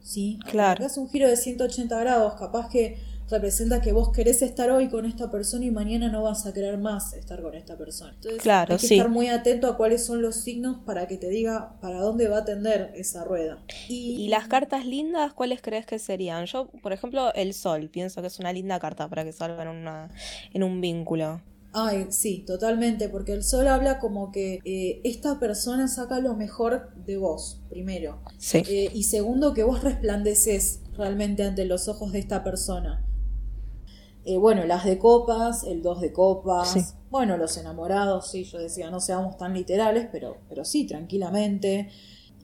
¿Sí? 0.00 0.40
Claro. 0.50 0.84
Es 0.84 0.98
un 0.98 1.08
giro 1.08 1.28
de 1.28 1.36
180 1.36 1.98
grados, 2.00 2.34
capaz 2.34 2.68
que 2.68 2.98
representa 3.30 3.80
que 3.80 3.92
vos 3.92 4.10
querés 4.10 4.42
estar 4.42 4.70
hoy 4.70 4.88
con 4.88 5.06
esta 5.06 5.30
persona 5.30 5.64
y 5.64 5.70
mañana 5.70 6.10
no 6.10 6.22
vas 6.22 6.46
a 6.46 6.52
querer 6.52 6.78
más 6.78 7.12
estar 7.14 7.40
con 7.42 7.54
esta 7.54 7.76
persona. 7.76 8.12
Entonces 8.14 8.42
claro, 8.42 8.74
hay 8.74 8.78
que 8.78 8.94
estar 8.94 9.08
muy 9.08 9.28
atento 9.28 9.66
a 9.68 9.76
cuáles 9.76 10.04
son 10.04 10.22
los 10.22 10.36
signos 10.36 10.78
para 10.84 11.06
que 11.06 11.16
te 11.16 11.28
diga 11.28 11.78
para 11.80 12.00
dónde 12.00 12.28
va 12.28 12.38
a 12.38 12.44
tender 12.44 12.92
esa 12.94 13.24
rueda. 13.24 13.58
Y, 13.88 14.28
las 14.28 14.48
cartas 14.48 14.84
lindas, 14.84 15.32
¿cuáles 15.32 15.62
crees 15.62 15.86
que 15.86 15.98
serían? 15.98 16.46
Yo, 16.46 16.68
por 16.82 16.92
ejemplo, 16.92 17.32
el 17.34 17.54
sol, 17.54 17.88
pienso 17.88 18.20
que 18.20 18.26
es 18.26 18.38
una 18.38 18.52
linda 18.52 18.78
carta 18.78 19.08
para 19.08 19.24
que 19.24 19.32
salga 19.32 19.62
en, 19.62 19.68
una, 19.68 20.10
en 20.52 20.62
un 20.62 20.80
vínculo. 20.80 21.40
Ay, 21.76 22.06
sí, 22.10 22.44
totalmente, 22.46 23.08
porque 23.08 23.32
el 23.32 23.42
sol 23.42 23.66
habla 23.66 23.98
como 23.98 24.30
que 24.30 24.60
eh, 24.64 25.00
esta 25.02 25.40
persona 25.40 25.88
saca 25.88 26.20
lo 26.20 26.36
mejor 26.36 26.94
de 27.04 27.16
vos, 27.16 27.60
primero. 27.68 28.20
Sí. 28.38 28.62
Eh, 28.68 28.90
y 28.94 29.02
segundo, 29.02 29.54
que 29.54 29.64
vos 29.64 29.82
resplandeces 29.82 30.82
realmente 30.96 31.42
ante 31.42 31.64
los 31.64 31.88
ojos 31.88 32.12
de 32.12 32.20
esta 32.20 32.44
persona. 32.44 33.04
Eh, 34.26 34.38
bueno, 34.38 34.64
las 34.64 34.84
de 34.84 34.98
copas, 34.98 35.64
el 35.64 35.82
dos 35.82 36.00
de 36.00 36.12
copas, 36.12 36.96
bueno, 37.10 37.36
los 37.36 37.58
enamorados, 37.58 38.30
sí, 38.30 38.44
yo 38.44 38.58
decía, 38.58 38.90
no 38.90 39.00
seamos 39.00 39.36
tan 39.36 39.52
literales, 39.52 40.08
pero, 40.10 40.38
pero 40.48 40.64
sí, 40.64 40.86
tranquilamente. 40.86 41.90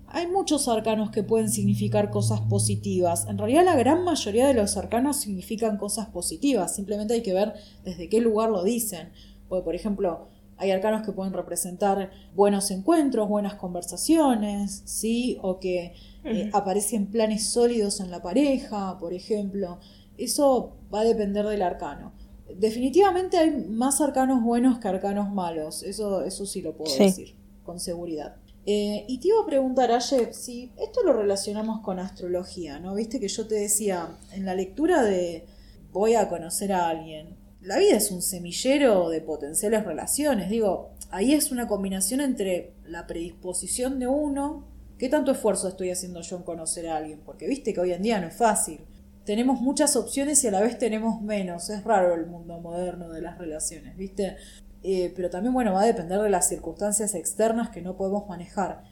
Hay 0.06 0.26
muchos 0.26 0.68
arcanos 0.68 1.10
que 1.10 1.22
pueden 1.22 1.48
significar 1.48 2.10
cosas 2.10 2.40
positivas. 2.40 3.26
En 3.28 3.38
realidad 3.38 3.64
la 3.64 3.76
gran 3.76 4.04
mayoría 4.04 4.46
de 4.46 4.54
los 4.54 4.76
arcanos 4.76 5.20
significan 5.20 5.78
cosas 5.78 6.08
positivas, 6.08 6.74
simplemente 6.74 7.14
hay 7.14 7.22
que 7.22 7.32
ver 7.32 7.54
desde 7.84 8.08
qué 8.08 8.20
lugar 8.20 8.50
lo 8.50 8.62
dicen. 8.62 9.12
Porque, 9.48 9.64
por 9.64 9.74
ejemplo, 9.74 10.28
hay 10.58 10.72
arcanos 10.72 11.06
que 11.06 11.12
pueden 11.12 11.32
representar 11.32 12.10
buenos 12.34 12.70
encuentros, 12.70 13.28
buenas 13.28 13.54
conversaciones, 13.54 14.82
¿sí? 14.84 15.38
O 15.40 15.58
que 15.58 15.94
eh, 16.24 16.50
aparecen 16.52 17.06
planes 17.06 17.48
sólidos 17.48 18.00
en 18.00 18.10
la 18.10 18.20
pareja, 18.20 18.98
por 18.98 19.14
ejemplo. 19.14 19.78
Eso 20.20 20.76
va 20.92 21.00
a 21.00 21.04
depender 21.04 21.46
del 21.46 21.62
arcano. 21.62 22.12
Definitivamente 22.54 23.38
hay 23.38 23.50
más 23.52 24.00
arcanos 24.00 24.42
buenos 24.42 24.78
que 24.78 24.88
arcanos 24.88 25.32
malos, 25.32 25.82
eso, 25.82 26.22
eso 26.22 26.46
sí 26.46 26.60
lo 26.62 26.76
puedo 26.76 26.94
decir, 26.94 27.36
con 27.64 27.80
seguridad. 27.80 28.36
Eh, 28.66 29.04
y 29.08 29.18
te 29.18 29.28
iba 29.28 29.40
a 29.42 29.46
preguntar, 29.46 29.90
Aye, 29.90 30.34
si 30.34 30.70
esto 30.76 31.02
lo 31.04 31.12
relacionamos 31.14 31.80
con 31.80 31.98
astrología, 31.98 32.78
¿no? 32.78 32.94
Viste 32.94 33.18
que 33.18 33.28
yo 33.28 33.46
te 33.46 33.54
decía, 33.54 34.08
en 34.32 34.44
la 34.44 34.54
lectura 34.54 35.02
de 35.02 35.46
voy 35.92 36.14
a 36.14 36.28
conocer 36.28 36.72
a 36.72 36.88
alguien, 36.88 37.36
la 37.62 37.78
vida 37.78 37.96
es 37.96 38.10
un 38.10 38.20
semillero 38.20 39.08
de 39.08 39.20
potenciales 39.20 39.84
relaciones, 39.84 40.50
digo, 40.50 40.90
ahí 41.10 41.32
es 41.32 41.52
una 41.52 41.68
combinación 41.68 42.20
entre 42.20 42.74
la 42.84 43.06
predisposición 43.06 43.98
de 43.98 44.06
uno, 44.06 44.66
qué 44.98 45.08
tanto 45.08 45.32
esfuerzo 45.32 45.68
estoy 45.68 45.90
haciendo 45.90 46.20
yo 46.20 46.36
en 46.36 46.42
conocer 46.42 46.88
a 46.88 46.96
alguien, 46.96 47.20
porque 47.24 47.46
viste 47.46 47.72
que 47.72 47.80
hoy 47.80 47.92
en 47.92 48.02
día 48.02 48.20
no 48.20 48.28
es 48.28 48.36
fácil 48.36 48.80
tenemos 49.24 49.60
muchas 49.60 49.96
opciones 49.96 50.42
y 50.44 50.48
a 50.48 50.50
la 50.50 50.60
vez 50.60 50.78
tenemos 50.78 51.20
menos. 51.22 51.70
Es 51.70 51.84
raro 51.84 52.14
el 52.14 52.26
mundo 52.26 52.58
moderno 52.60 53.08
de 53.10 53.20
las 53.20 53.38
relaciones, 53.38 53.96
¿viste? 53.96 54.36
Eh, 54.82 55.12
pero 55.14 55.30
también, 55.30 55.52
bueno, 55.52 55.72
va 55.72 55.82
a 55.82 55.86
depender 55.86 56.20
de 56.20 56.30
las 56.30 56.48
circunstancias 56.48 57.14
externas 57.14 57.70
que 57.70 57.82
no 57.82 57.96
podemos 57.96 58.28
manejar. 58.28 58.82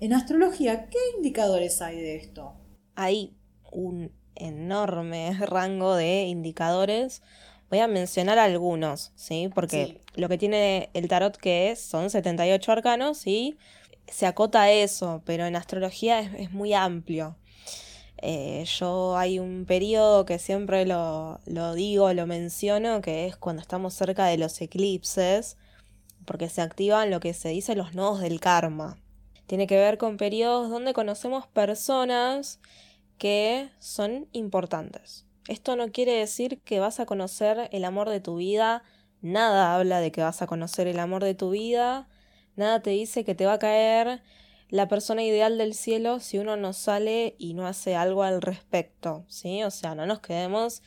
En 0.00 0.12
astrología, 0.12 0.88
¿qué 0.88 0.98
indicadores 1.16 1.80
hay 1.80 2.00
de 2.00 2.16
esto? 2.16 2.54
Hay 2.96 3.36
un 3.70 4.12
enorme 4.34 5.36
rango 5.40 5.94
de 5.94 6.24
indicadores. 6.24 7.22
Voy 7.70 7.78
a 7.78 7.88
mencionar 7.88 8.38
algunos, 8.38 9.12
¿sí? 9.14 9.48
Porque 9.54 10.02
lo 10.14 10.28
que 10.28 10.36
tiene 10.36 10.90
el 10.92 11.08
tarot 11.08 11.36
que 11.36 11.70
es, 11.70 11.80
son 11.80 12.10
78 12.10 12.72
arcanos 12.72 13.26
y 13.26 13.56
se 14.08 14.26
acota 14.26 14.62
a 14.62 14.70
eso, 14.72 15.22
pero 15.24 15.46
en 15.46 15.56
astrología 15.56 16.20
es 16.20 16.52
muy 16.52 16.74
amplio. 16.74 17.36
Eh, 18.24 18.64
yo 18.78 19.16
hay 19.16 19.40
un 19.40 19.64
periodo 19.66 20.24
que 20.24 20.38
siempre 20.38 20.86
lo, 20.86 21.40
lo, 21.44 21.74
digo, 21.74 22.12
lo 22.12 22.26
menciono, 22.26 23.00
que 23.00 23.26
es 23.26 23.36
cuando 23.36 23.60
estamos 23.60 23.94
cerca 23.94 24.26
de 24.26 24.38
los 24.38 24.60
eclipses, 24.60 25.56
porque 26.24 26.48
se 26.48 26.62
activan 26.62 27.10
lo 27.10 27.18
que 27.18 27.34
se 27.34 27.48
dice 27.48 27.74
los 27.74 27.94
nodos 27.94 28.20
del 28.20 28.38
karma. 28.38 28.96
Tiene 29.46 29.66
que 29.66 29.76
ver 29.76 29.98
con 29.98 30.16
periodos 30.16 30.70
donde 30.70 30.94
conocemos 30.94 31.48
personas 31.48 32.60
que 33.18 33.70
son 33.80 34.28
importantes. 34.30 35.26
Esto 35.48 35.74
no 35.74 35.90
quiere 35.90 36.12
decir 36.12 36.60
que 36.60 36.78
vas 36.78 37.00
a 37.00 37.06
conocer 37.06 37.68
el 37.72 37.84
amor 37.84 38.08
de 38.08 38.20
tu 38.20 38.36
vida, 38.36 38.84
nada 39.20 39.74
habla 39.74 39.98
de 39.98 40.12
que 40.12 40.22
vas 40.22 40.42
a 40.42 40.46
conocer 40.46 40.86
el 40.86 41.00
amor 41.00 41.24
de 41.24 41.34
tu 41.34 41.50
vida, 41.50 42.08
nada 42.54 42.80
te 42.80 42.90
dice 42.90 43.24
que 43.24 43.34
te 43.34 43.46
va 43.46 43.54
a 43.54 43.58
caer 43.58 44.22
la 44.72 44.88
persona 44.88 45.22
ideal 45.22 45.58
del 45.58 45.74
cielo 45.74 46.18
si 46.18 46.38
uno 46.38 46.56
no 46.56 46.72
sale 46.72 47.34
y 47.36 47.52
no 47.52 47.66
hace 47.66 47.94
algo 47.94 48.22
al 48.22 48.40
respecto, 48.40 49.26
¿sí? 49.28 49.62
O 49.64 49.70
sea, 49.70 49.94
no 49.94 50.06
nos 50.06 50.20
quedemos 50.20 50.82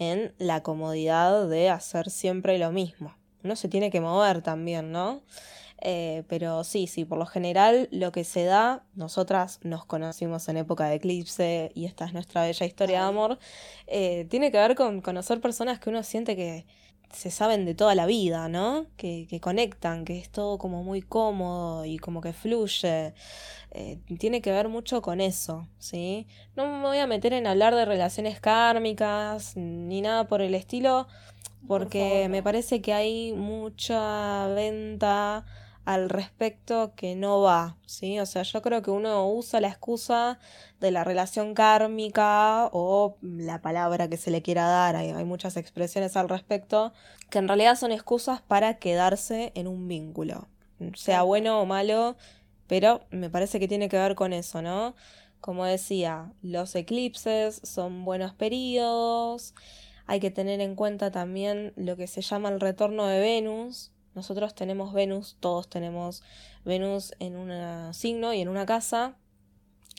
en 0.00 0.34
la 0.38 0.64
comodidad 0.64 1.48
de 1.48 1.70
hacer 1.70 2.10
siempre 2.10 2.58
lo 2.58 2.72
mismo. 2.72 3.14
Uno 3.44 3.54
se 3.54 3.68
tiene 3.68 3.92
que 3.92 4.00
mover 4.00 4.42
también, 4.42 4.90
¿no? 4.90 5.22
Eh, 5.80 6.24
pero 6.26 6.64
sí, 6.64 6.88
sí, 6.88 7.04
por 7.04 7.16
lo 7.16 7.26
general 7.26 7.88
lo 7.92 8.10
que 8.10 8.24
se 8.24 8.42
da, 8.42 8.84
nosotras 8.96 9.60
nos 9.62 9.84
conocimos 9.84 10.48
en 10.48 10.56
época 10.56 10.88
de 10.88 10.96
eclipse 10.96 11.70
y 11.76 11.84
esta 11.84 12.06
es 12.06 12.14
nuestra 12.14 12.42
bella 12.42 12.66
historia 12.66 13.02
de 13.02 13.06
amor, 13.06 13.38
eh, 13.86 14.26
tiene 14.30 14.50
que 14.50 14.58
ver 14.58 14.74
con 14.74 15.00
conocer 15.00 15.40
personas 15.40 15.78
que 15.78 15.90
uno 15.90 16.02
siente 16.02 16.34
que, 16.34 16.66
se 17.12 17.30
saben 17.30 17.64
de 17.64 17.74
toda 17.74 17.94
la 17.94 18.06
vida, 18.06 18.48
¿no? 18.48 18.86
Que, 18.96 19.26
que, 19.28 19.40
conectan, 19.40 20.04
que 20.04 20.18
es 20.18 20.30
todo 20.30 20.58
como 20.58 20.82
muy 20.82 21.02
cómodo 21.02 21.84
y 21.84 21.98
como 21.98 22.20
que 22.20 22.32
fluye. 22.32 23.14
Eh, 23.72 23.98
tiene 24.18 24.40
que 24.40 24.50
ver 24.52 24.68
mucho 24.68 25.02
con 25.02 25.20
eso, 25.20 25.68
¿sí? 25.78 26.26
No 26.56 26.66
me 26.66 26.80
voy 26.82 26.98
a 26.98 27.06
meter 27.06 27.32
en 27.32 27.46
hablar 27.46 27.74
de 27.74 27.84
relaciones 27.84 28.40
kármicas 28.40 29.56
ni 29.56 30.00
nada 30.00 30.26
por 30.28 30.40
el 30.40 30.54
estilo, 30.54 31.06
porque 31.66 32.28
me 32.30 32.42
parece 32.42 32.80
que 32.80 32.94
hay 32.94 33.32
mucha 33.32 34.46
venta 34.48 35.44
al 35.88 36.10
respecto 36.10 36.92
que 36.96 37.16
no 37.16 37.40
va, 37.40 37.78
¿sí? 37.86 38.20
O 38.20 38.26
sea, 38.26 38.42
yo 38.42 38.60
creo 38.60 38.82
que 38.82 38.90
uno 38.90 39.26
usa 39.32 39.58
la 39.58 39.68
excusa 39.68 40.38
de 40.80 40.90
la 40.90 41.02
relación 41.02 41.54
kármica 41.54 42.68
o 42.72 43.16
la 43.22 43.62
palabra 43.62 44.06
que 44.06 44.18
se 44.18 44.30
le 44.30 44.42
quiera 44.42 44.66
dar, 44.66 44.96
hay, 44.96 45.12
hay 45.12 45.24
muchas 45.24 45.56
expresiones 45.56 46.14
al 46.18 46.28
respecto, 46.28 46.92
que 47.30 47.38
en 47.38 47.48
realidad 47.48 47.74
son 47.74 47.90
excusas 47.90 48.42
para 48.42 48.74
quedarse 48.74 49.50
en 49.54 49.66
un 49.66 49.88
vínculo, 49.88 50.46
sea 50.94 51.22
bueno 51.22 51.58
o 51.58 51.64
malo, 51.64 52.18
pero 52.66 53.00
me 53.08 53.30
parece 53.30 53.58
que 53.58 53.66
tiene 53.66 53.88
que 53.88 53.96
ver 53.96 54.14
con 54.14 54.34
eso, 54.34 54.60
¿no? 54.60 54.94
Como 55.40 55.64
decía, 55.64 56.34
los 56.42 56.74
eclipses 56.74 57.62
son 57.64 58.04
buenos 58.04 58.34
periodos, 58.34 59.54
hay 60.06 60.20
que 60.20 60.30
tener 60.30 60.60
en 60.60 60.74
cuenta 60.74 61.10
también 61.10 61.72
lo 61.76 61.96
que 61.96 62.08
se 62.08 62.20
llama 62.20 62.50
el 62.50 62.60
retorno 62.60 63.06
de 63.06 63.20
Venus, 63.20 63.90
nosotros 64.14 64.54
tenemos 64.54 64.92
Venus, 64.92 65.36
todos 65.40 65.68
tenemos 65.68 66.22
Venus 66.64 67.14
en 67.18 67.36
un 67.36 67.94
signo 67.94 68.32
y 68.34 68.40
en 68.40 68.48
una 68.48 68.66
casa. 68.66 69.16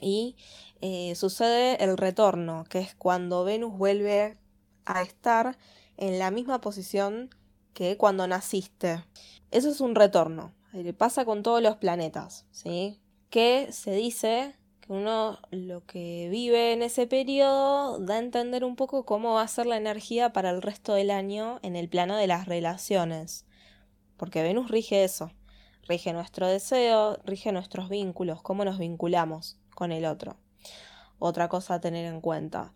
Y 0.02 0.36
eh, 0.82 1.14
sucede 1.16 1.84
el 1.84 1.98
retorno, 1.98 2.64
que 2.70 2.80
es 2.80 2.96
cuando 2.96 3.44
Venus 3.44 3.78
vuelve 3.78 4.38
a 4.86 5.02
estar 5.02 5.58
en 5.98 6.20
la 6.20 6.32
misma 6.32 6.62
posición 6.62 7.30
que 7.74 7.98
cuando 7.98 8.28
naciste. 8.28 9.04
Eso 9.52 9.70
es 9.70 9.82
un 9.82 9.96
retorno. 9.96 10.54
eh, 10.74 10.94
pasa 10.94 11.26
con 11.26 11.44
todos 11.44 11.62
los 11.62 11.78
planetas, 11.78 12.46
¿sí? 12.52 13.00
Que 13.30 13.72
se 13.72 13.92
dice 13.92 14.56
que 14.82 14.94
uno 14.94 15.40
lo 15.52 15.86
que 15.86 16.30
vive 16.30 16.74
en 16.74 16.82
ese 16.82 17.08
periodo 17.08 18.00
da 18.00 18.16
a 18.16 18.20
entender 18.20 18.64
un 18.64 18.76
poco 18.76 19.06
cómo 19.06 19.34
va 19.34 19.42
a 19.42 19.48
ser 19.48 19.66
la 19.66 19.78
energía 19.78 20.32
para 20.32 20.50
el 20.50 20.62
resto 20.62 20.94
del 20.94 21.12
año 21.12 21.60
en 21.62 21.76
el 21.76 21.90
plano 21.90 22.16
de 22.16 22.28
las 22.28 22.48
relaciones. 22.48 23.46
Porque 24.20 24.44
Venus 24.44 24.70
rige 24.70 25.04
eso, 25.04 25.32
rige 25.88 26.14
nuestro 26.14 26.48
deseo, 26.48 27.18
rige 27.26 27.52
nuestros 27.52 27.90
vínculos, 27.90 28.44
cómo 28.44 28.66
nos 28.66 28.78
vinculamos 28.78 29.58
con 29.74 29.92
el 29.92 30.06
otro. 30.06 30.36
Otra 31.18 31.48
cosa 31.48 31.76
a 31.76 31.82
tener 31.82 32.06
en 32.06 32.22
cuenta. 32.22 32.74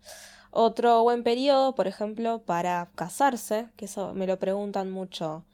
Otro 0.50 1.02
buen 1.02 1.22
periodo, 1.22 1.74
por 1.74 1.86
ejemplo, 1.86 2.42
para 2.42 2.90
casarse, 2.94 3.68
que 3.76 3.84
eso 3.84 4.14
me 4.14 4.26
lo 4.26 4.38
preguntan 4.38 4.90
mucho. 4.90 5.44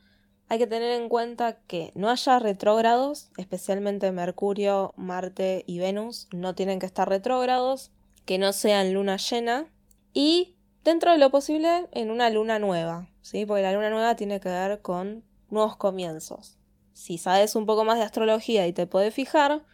Hay 0.49 0.59
que 0.59 0.67
tener 0.67 0.93
en 0.93 1.09
cuenta 1.09 1.61
que 1.67 1.93
no 1.95 2.09
haya 2.09 2.39
retrógrados, 2.39 3.31
especialmente 3.37 4.13
Mercurio, 4.13 4.93
Marte 4.97 5.65
y 5.67 5.79
Venus, 5.79 6.29
no 6.33 6.55
tienen 6.55 6.79
que 6.79 6.87
estar 6.87 7.09
retrógrados, 7.09 7.91
que 8.27 8.39
no 8.39 8.53
sean 8.53 8.93
luna 8.93 9.17
llena 9.17 9.67
y 10.13 10.57
dentro 10.85 11.13
de 11.13 11.19
lo 11.19 11.31
posible 11.31 11.89
en 11.93 12.11
una 12.11 12.31
luna 12.31 12.59
nueva, 12.59 13.09
¿sí? 13.23 13.47
Porque 13.47 13.63
la 13.63 13.73
luna 13.73 13.91
nueva 13.91 14.17
tiene 14.17 14.41
que 14.41 14.49
ver 14.49 14.83
con 14.83 15.25
nuevos 15.51 15.77
comienzos. 15.77 16.59
Si 16.93 17.19
sabes 17.19 17.55
un 17.55 17.67
poco 17.67 17.85
más 17.85 17.99
de 17.99 18.05
astrología 18.05 18.67
y 18.67 18.73
te 18.73 18.87
puedes 18.87 19.15
fijar, 19.15 19.65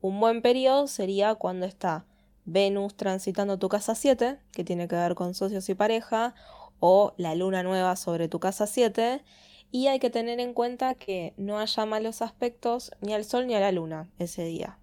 un 0.00 0.18
buen 0.20 0.42
periodo 0.42 0.86
sería 0.86 1.34
cuando 1.34 1.66
está 1.66 2.06
Venus 2.44 2.96
transitando 2.96 3.58
tu 3.58 3.68
casa 3.68 3.94
7, 3.94 4.38
que 4.52 4.64
tiene 4.64 4.88
que 4.88 4.96
ver 4.96 5.14
con 5.14 5.34
socios 5.34 5.68
y 5.68 5.74
pareja, 5.74 6.34
o 6.80 7.14
la 7.16 7.34
luna 7.34 7.62
nueva 7.62 7.94
sobre 7.94 8.28
tu 8.28 8.40
casa 8.40 8.66
7, 8.66 9.22
y 9.70 9.86
hay 9.86 10.00
que 10.00 10.10
tener 10.10 10.40
en 10.40 10.52
cuenta 10.52 10.94
que 10.94 11.34
no 11.36 11.58
haya 11.58 11.86
malos 11.86 12.20
aspectos 12.20 12.90
ni 13.00 13.14
al 13.14 13.24
sol 13.24 13.46
ni 13.46 13.54
a 13.54 13.60
la 13.60 13.72
luna 13.72 14.10
ese 14.18 14.44
día. 14.44 14.78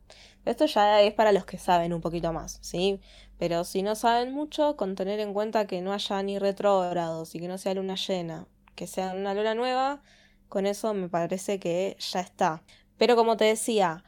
Esto 0.45 0.66
ya 0.66 1.02
es 1.02 1.14
para 1.14 1.32
los 1.32 1.45
que 1.45 1.58
saben 1.58 1.93
un 1.93 2.02
poquito 2.02 2.34
más, 2.34 2.58
¿sí? 2.62 3.02
Pero 3.38 3.66
si 3.66 3.84
no 3.84 3.95
saben 3.95 4.34
mucho, 4.34 4.78
con 4.78 4.95
tener 4.95 5.20
en 5.20 5.34
cuenta 5.34 5.68
que 5.68 5.82
no 5.82 5.93
haya 5.93 6.24
ni 6.24 6.39
retrógrados 6.39 7.36
y 7.36 7.39
que 7.39 7.47
no 7.47 7.58
sea 7.58 7.74
luna 7.74 7.95
llena, 7.95 8.47
que 8.76 8.88
sea 8.88 9.12
una 9.12 9.34
luna 9.34 9.54
nueva, 9.54 10.02
con 10.50 10.66
eso 10.66 10.93
me 10.93 11.08
parece 11.08 11.60
que 11.60 11.95
ya 12.00 12.20
está. 12.20 12.64
Pero 12.97 13.16
como 13.16 13.38
te 13.38 13.45
decía, 13.45 14.04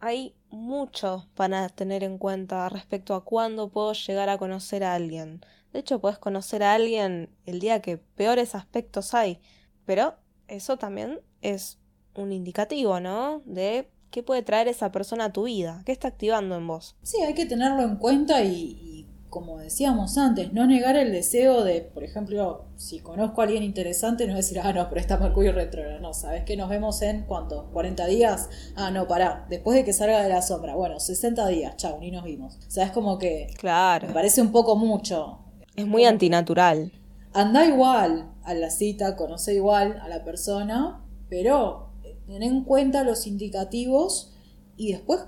hay 0.00 0.34
mucho 0.50 1.28
para 1.34 1.68
tener 1.68 2.02
en 2.04 2.18
cuenta 2.18 2.68
respecto 2.68 3.14
a 3.14 3.24
cuándo 3.24 3.68
puedo 3.68 3.92
llegar 3.92 4.28
a 4.28 4.38
conocer 4.38 4.84
a 4.84 4.94
alguien. 4.94 5.40
De 5.72 5.80
hecho, 5.80 6.00
puedes 6.00 6.18
conocer 6.18 6.62
a 6.62 6.74
alguien 6.74 7.28
el 7.44 7.60
día 7.60 7.82
que 7.82 7.98
peores 7.98 8.54
aspectos 8.54 9.12
hay, 9.14 9.40
pero 9.84 10.14
eso 10.48 10.78
también 10.78 11.20
es 11.42 11.78
un 12.14 12.32
indicativo, 12.32 13.00
¿no? 13.00 13.42
De 13.44 13.90
qué 14.10 14.22
puede 14.22 14.42
traer 14.42 14.68
esa 14.68 14.90
persona 14.92 15.26
a 15.26 15.32
tu 15.32 15.44
vida, 15.44 15.82
qué 15.84 15.92
está 15.92 16.08
activando 16.08 16.56
en 16.56 16.66
vos. 16.66 16.96
Sí, 17.02 17.20
hay 17.22 17.34
que 17.34 17.46
tenerlo 17.46 17.82
en 17.82 17.96
cuenta 17.96 18.42
y, 18.42 19.06
como 19.36 19.58
decíamos 19.58 20.16
antes, 20.16 20.54
no 20.54 20.66
negar 20.66 20.96
el 20.96 21.12
deseo 21.12 21.62
de, 21.62 21.82
por 21.82 22.02
ejemplo, 22.02 22.64
si 22.76 23.00
conozco 23.00 23.42
a 23.42 23.44
alguien 23.44 23.62
interesante, 23.62 24.26
no 24.26 24.34
decir, 24.34 24.58
ah, 24.60 24.72
no, 24.72 24.88
pero 24.88 24.98
está 24.98 25.18
Mercurio 25.18 25.52
retrógrado. 25.52 26.00
No, 26.00 26.14
¿sabes 26.14 26.44
que 26.44 26.56
nos 26.56 26.70
vemos 26.70 27.02
en 27.02 27.24
cuánto? 27.24 27.70
¿40 27.74 28.06
días? 28.06 28.48
Ah, 28.76 28.90
no, 28.90 29.06
pará, 29.06 29.44
después 29.50 29.76
de 29.76 29.84
que 29.84 29.92
salga 29.92 30.22
de 30.22 30.30
la 30.30 30.40
sombra. 30.40 30.74
Bueno, 30.74 31.00
60 31.00 31.48
días, 31.48 31.76
chau, 31.76 32.00
ni 32.00 32.10
nos 32.10 32.24
vimos. 32.24 32.56
O 32.66 32.70
sea, 32.70 32.86
es 32.86 32.92
como 32.92 33.18
que. 33.18 33.48
Claro. 33.58 34.08
Me 34.08 34.14
parece 34.14 34.40
un 34.40 34.52
poco 34.52 34.74
mucho. 34.74 35.40
Es 35.76 35.86
muy 35.86 36.06
antinatural. 36.06 36.90
Anda 37.34 37.66
igual 37.66 38.30
a 38.42 38.54
la 38.54 38.70
cita, 38.70 39.16
conoce 39.16 39.52
igual 39.52 40.00
a 40.00 40.08
la 40.08 40.24
persona, 40.24 41.04
pero 41.28 41.90
ten 42.26 42.42
en 42.42 42.64
cuenta 42.64 43.04
los 43.04 43.26
indicativos 43.26 44.32
y 44.78 44.92
después 44.92 45.20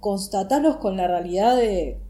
constatarlos 0.00 0.76
con 0.76 0.98
la 0.98 1.08
realidad 1.08 1.56
de 1.56 2.02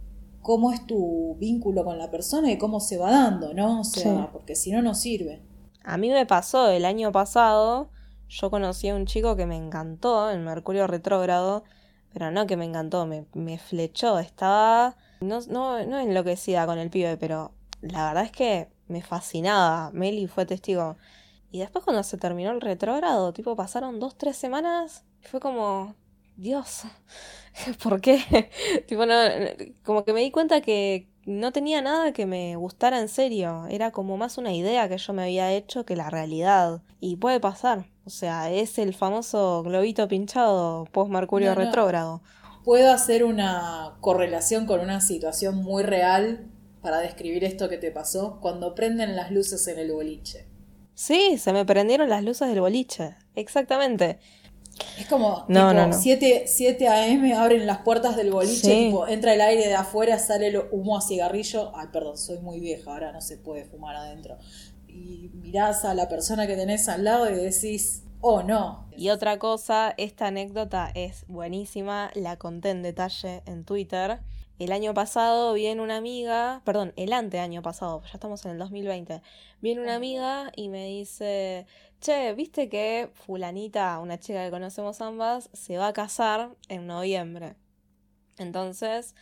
cómo 0.42 0.72
es 0.72 0.86
tu 0.86 1.36
vínculo 1.38 1.84
con 1.84 1.98
la 1.98 2.10
persona 2.10 2.50
y 2.50 2.58
cómo 2.58 2.80
se 2.80 2.98
va 2.98 3.10
dando, 3.10 3.54
¿no? 3.54 3.80
O 3.80 3.84
sea, 3.84 4.30
porque 4.32 4.54
si 4.54 4.70
no, 4.70 4.82
no 4.82 4.94
sirve. 4.94 5.42
A 5.84 5.96
mí 5.96 6.10
me 6.10 6.26
pasó 6.26 6.68
el 6.68 6.84
año 6.84 7.12
pasado, 7.12 7.90
yo 8.28 8.50
conocí 8.50 8.88
a 8.88 8.94
un 8.94 9.06
chico 9.06 9.36
que 9.36 9.46
me 9.46 9.56
encantó, 9.56 10.30
en 10.30 10.44
Mercurio 10.44 10.86
retrógrado, 10.86 11.64
pero 12.12 12.30
no 12.30 12.46
que 12.46 12.56
me 12.56 12.64
encantó, 12.64 13.06
me, 13.06 13.26
me 13.34 13.58
flechó, 13.58 14.18
estaba, 14.18 14.96
no, 15.20 15.40
no, 15.48 15.84
no 15.84 15.98
enloquecida 15.98 16.66
con 16.66 16.78
el 16.78 16.90
pibe, 16.90 17.16
pero 17.16 17.52
la 17.80 18.08
verdad 18.08 18.24
es 18.24 18.32
que 18.32 18.68
me 18.86 19.02
fascinaba, 19.02 19.90
Meli 19.92 20.26
fue 20.26 20.46
testigo. 20.46 20.96
Y 21.50 21.60
después 21.60 21.84
cuando 21.84 22.02
se 22.02 22.18
terminó 22.18 22.50
el 22.50 22.60
retrógrado, 22.60 23.32
tipo 23.32 23.56
pasaron 23.56 24.00
dos, 24.00 24.16
tres 24.16 24.36
semanas, 24.36 25.04
y 25.22 25.26
fue 25.26 25.40
como, 25.40 25.94
Dios, 26.38 26.82
¿por 27.82 28.00
qué? 28.00 28.50
tipo, 28.86 29.02
como 29.82 30.04
que 30.04 30.12
me 30.12 30.20
di 30.20 30.30
cuenta 30.30 30.60
que 30.60 31.08
no 31.26 31.52
tenía 31.52 31.82
nada 31.82 32.12
que 32.12 32.26
me 32.26 32.54
gustara 32.54 33.00
en 33.00 33.08
serio. 33.08 33.66
Era 33.68 33.90
como 33.90 34.16
más 34.16 34.38
una 34.38 34.54
idea 34.54 34.88
que 34.88 34.98
yo 34.98 35.12
me 35.12 35.24
había 35.24 35.52
hecho 35.52 35.84
que 35.84 35.96
la 35.96 36.10
realidad. 36.10 36.80
Y 37.00 37.16
puede 37.16 37.40
pasar. 37.40 37.86
O 38.04 38.10
sea, 38.10 38.50
es 38.50 38.78
el 38.78 38.94
famoso 38.94 39.64
globito 39.64 40.06
pinchado 40.06 40.86
post 40.92 41.10
Mercurio 41.10 41.56
retrógrado. 41.56 42.22
Puedo 42.64 42.92
hacer 42.92 43.24
una 43.24 43.96
correlación 44.00 44.66
con 44.66 44.80
una 44.80 45.00
situación 45.00 45.56
muy 45.56 45.82
real 45.82 46.46
para 46.82 47.00
describir 47.00 47.42
esto 47.42 47.68
que 47.68 47.78
te 47.78 47.90
pasó 47.90 48.38
cuando 48.40 48.76
prenden 48.76 49.16
las 49.16 49.32
luces 49.32 49.66
en 49.66 49.80
el 49.80 49.90
boliche. 49.90 50.46
Sí, 50.94 51.36
se 51.38 51.52
me 51.52 51.64
prendieron 51.64 52.08
las 52.08 52.24
luces 52.24 52.48
del 52.48 52.60
boliche. 52.60 53.16
Exactamente. 53.34 54.20
Es 54.98 55.06
como 55.06 55.44
no, 55.48 55.72
no, 55.72 55.92
7, 55.92 56.44
7 56.46 56.88
a.m. 56.88 57.34
abren 57.34 57.66
las 57.66 57.78
puertas 57.78 58.16
del 58.16 58.30
boliche, 58.30 58.86
tipo, 58.86 59.06
entra 59.06 59.34
el 59.34 59.40
aire 59.40 59.66
de 59.68 59.74
afuera, 59.74 60.18
sale 60.18 60.48
el 60.48 60.62
humo 60.70 60.96
a 60.96 61.02
cigarrillo. 61.02 61.72
Ay, 61.74 61.88
perdón, 61.92 62.18
soy 62.18 62.38
muy 62.38 62.60
vieja, 62.60 62.92
ahora 62.92 63.12
no 63.12 63.20
se 63.20 63.36
puede 63.36 63.64
fumar 63.64 63.96
adentro. 63.96 64.38
Y 64.88 65.30
mirás 65.34 65.84
a 65.84 65.94
la 65.94 66.08
persona 66.08 66.46
que 66.46 66.56
tenés 66.56 66.88
al 66.88 67.04
lado 67.04 67.30
y 67.30 67.34
decís, 67.34 68.02
oh 68.20 68.42
no. 68.42 68.88
Y 68.96 69.10
otra 69.10 69.38
cosa, 69.38 69.94
esta 69.96 70.26
anécdota 70.26 70.90
es 70.94 71.24
buenísima, 71.28 72.10
la 72.14 72.36
conté 72.36 72.70
en 72.70 72.82
detalle 72.82 73.42
en 73.46 73.64
Twitter. 73.64 74.20
El 74.58 74.72
año 74.72 74.92
pasado 74.92 75.52
viene 75.52 75.80
una 75.82 75.96
amiga, 75.96 76.62
perdón, 76.64 76.92
el 76.96 77.12
anteaño 77.12 77.62
pasado, 77.62 78.02
ya 78.02 78.14
estamos 78.14 78.44
en 78.44 78.52
el 78.52 78.58
2020, 78.58 79.22
viene 79.60 79.80
una 79.80 79.94
amiga 79.94 80.50
y 80.56 80.68
me 80.68 80.86
dice, 80.86 81.66
che, 82.00 82.34
viste 82.34 82.68
que 82.68 83.08
fulanita, 83.14 84.00
una 84.00 84.18
chica 84.18 84.44
que 84.44 84.50
conocemos 84.50 85.00
ambas, 85.00 85.48
se 85.52 85.78
va 85.78 85.86
a 85.86 85.92
casar 85.92 86.56
en 86.68 86.88
noviembre. 86.88 87.54
Entonces, 88.36 89.14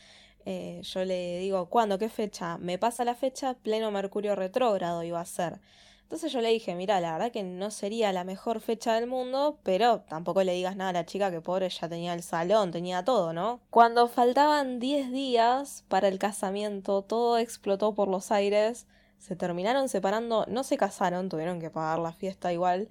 eh, 0.47 0.81
yo 0.83 1.05
le 1.05 1.39
digo, 1.41 1.69
¿cuándo? 1.69 1.99
¿Qué 1.99 2.09
fecha? 2.09 2.57
Me 2.57 2.79
pasa 2.79 3.05
la 3.05 3.15
fecha, 3.15 3.55
pleno 3.55 3.91
Mercurio 3.91 4.37
retrógrado 4.37 5.03
iba 5.03 5.21
a 5.21 5.27
ser. 5.27 5.61
Entonces 6.07 6.31
yo 6.31 6.41
le 6.41 6.51
dije, 6.51 6.77
mira, 6.77 7.01
la 7.01 7.15
verdad 7.15 7.33
que 7.33 7.43
no 7.43 7.73
sería 7.73 8.13
la 8.13 8.23
mejor 8.23 8.61
fecha 8.61 8.95
del 8.95 9.09
mundo, 9.09 9.59
pero 9.65 10.03
tampoco 10.03 10.45
le 10.45 10.53
digas 10.53 10.77
nada 10.77 10.91
a 10.91 10.93
la 10.93 11.05
chica 11.05 11.33
que 11.33 11.41
pobre 11.41 11.69
ya 11.69 11.89
tenía 11.89 12.15
el 12.15 12.23
salón, 12.23 12.71
tenía 12.71 13.05
todo, 13.05 13.33
¿no? 13.33 13.59
Cuando 13.71 14.07
faltaban 14.07 14.79
10 14.79 15.11
días 15.11 15.85
para 15.89 16.07
el 16.07 16.21
casamiento, 16.21 17.03
todo 17.03 17.39
explotó 17.39 17.93
por 17.93 18.07
los 18.07 18.31
aires, 18.31 18.87
se 19.19 19.35
terminaron 19.35 19.89
separando, 19.89 20.47
no 20.47 20.63
se 20.63 20.77
casaron, 20.77 21.29
tuvieron 21.29 21.59
que 21.59 21.71
pagar 21.71 21.99
la 21.99 22.13
fiesta 22.13 22.53
igual, 22.53 22.89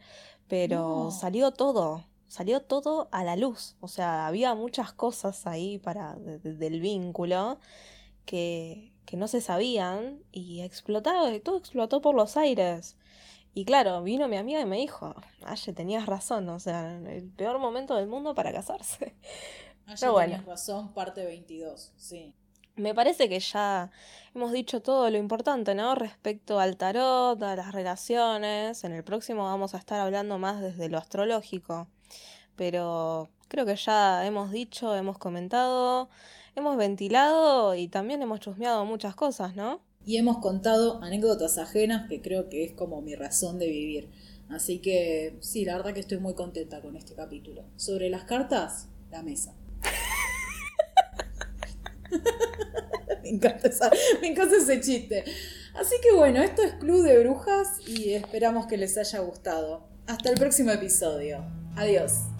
pero 0.49 1.09
salió 1.09 1.51
todo, 1.51 2.03
salió 2.27 2.63
todo 2.63 3.07
a 3.13 3.23
la 3.23 3.37
luz, 3.37 3.77
o 3.79 3.87
sea, 3.87 4.27
había 4.27 4.55
muchas 4.55 4.91
cosas 4.91 5.47
ahí 5.47 5.79
para 5.79 6.15
del 6.15 6.81
vínculo 6.81 7.59
que, 8.25 8.91
que 9.05 9.15
no 9.15 9.29
se 9.29 9.39
sabían 9.39 10.19
y 10.33 10.59
explotaba, 10.63 11.31
todo 11.39 11.57
explotó 11.57 12.01
por 12.01 12.13
los 12.13 12.35
aires. 12.35 12.97
Y 13.57 13.63
claro, 13.63 14.03
vino 14.03 14.27
mi 14.27 14.35
amiga 14.35 14.59
y 14.59 14.65
me 14.65 14.75
dijo, 14.75 15.15
Aye, 15.45 15.71
tenías 15.71 16.05
razón, 16.05 16.47
o 16.49 16.59
sea, 16.59 16.91
el 16.91 17.29
peor 17.31 17.57
momento 17.57 17.95
del 17.95 18.05
mundo 18.05 18.35
para 18.35 18.51
casarse. 18.51 19.15
Aye, 19.87 20.07
bueno. 20.09 20.33
tenías 20.33 20.45
razón, 20.45 20.93
parte 20.93 21.25
22, 21.25 21.93
sí. 21.95 22.33
Me 22.75 22.93
parece 22.93 23.29
que 23.29 23.39
ya 23.39 23.89
hemos 24.33 24.51
dicho 24.51 24.81
todo 24.81 25.09
lo 25.09 25.17
importante, 25.17 25.73
¿no? 25.73 25.95
Respecto 25.95 26.59
al 26.59 26.75
tarot, 26.75 27.41
a 27.41 27.55
las 27.55 27.71
relaciones. 27.71 28.83
En 28.83 28.91
el 28.91 29.05
próximo 29.05 29.45
vamos 29.45 29.73
a 29.73 29.77
estar 29.77 30.01
hablando 30.01 30.37
más 30.37 30.59
desde 30.59 30.89
lo 30.89 30.97
astrológico. 30.97 31.87
Pero 32.57 33.29
creo 33.47 33.65
que 33.65 33.77
ya 33.77 34.25
hemos 34.25 34.51
dicho, 34.51 34.93
hemos 34.93 35.17
comentado, 35.17 36.09
hemos 36.55 36.75
ventilado 36.75 37.75
y 37.75 37.87
también 37.87 38.21
hemos 38.21 38.41
chusmeado 38.41 38.83
muchas 38.83 39.15
cosas, 39.15 39.55
¿no? 39.55 39.79
Y 40.05 40.17
hemos 40.17 40.37
contado 40.37 41.03
anécdotas 41.03 41.57
ajenas 41.57 42.07
que 42.07 42.21
creo 42.21 42.49
que 42.49 42.63
es 42.63 42.73
como 42.73 43.01
mi 43.01 43.15
razón 43.15 43.59
de 43.59 43.67
vivir. 43.67 44.09
Así 44.49 44.79
que 44.79 45.37
sí, 45.41 45.65
la 45.65 45.77
verdad 45.77 45.93
que 45.93 46.01
estoy 46.01 46.19
muy 46.19 46.35
contenta 46.35 46.81
con 46.81 46.95
este 46.95 47.15
capítulo. 47.15 47.63
Sobre 47.75 48.09
las 48.09 48.25
cartas, 48.25 48.87
la 49.11 49.23
mesa. 49.23 49.55
me, 53.23 53.29
encanta 53.29 53.69
ese 54.57 54.81
chiste. 54.81 55.23
Así 55.73 55.95
que 56.01 56.15
bueno, 56.15 56.41
esto 56.41 56.61
es 56.61 56.73
Club 56.73 57.03
de 57.03 57.19
Brujas 57.19 57.79
y 57.87 58.13
esperamos 58.13 58.67
que 58.67 58.77
les 58.77 58.97
haya 58.97 59.19
gustado. 59.19 59.87
Hasta 60.07 60.29
el 60.29 60.37
próximo 60.37 60.71
episodio. 60.71 61.43
Adiós. 61.75 62.34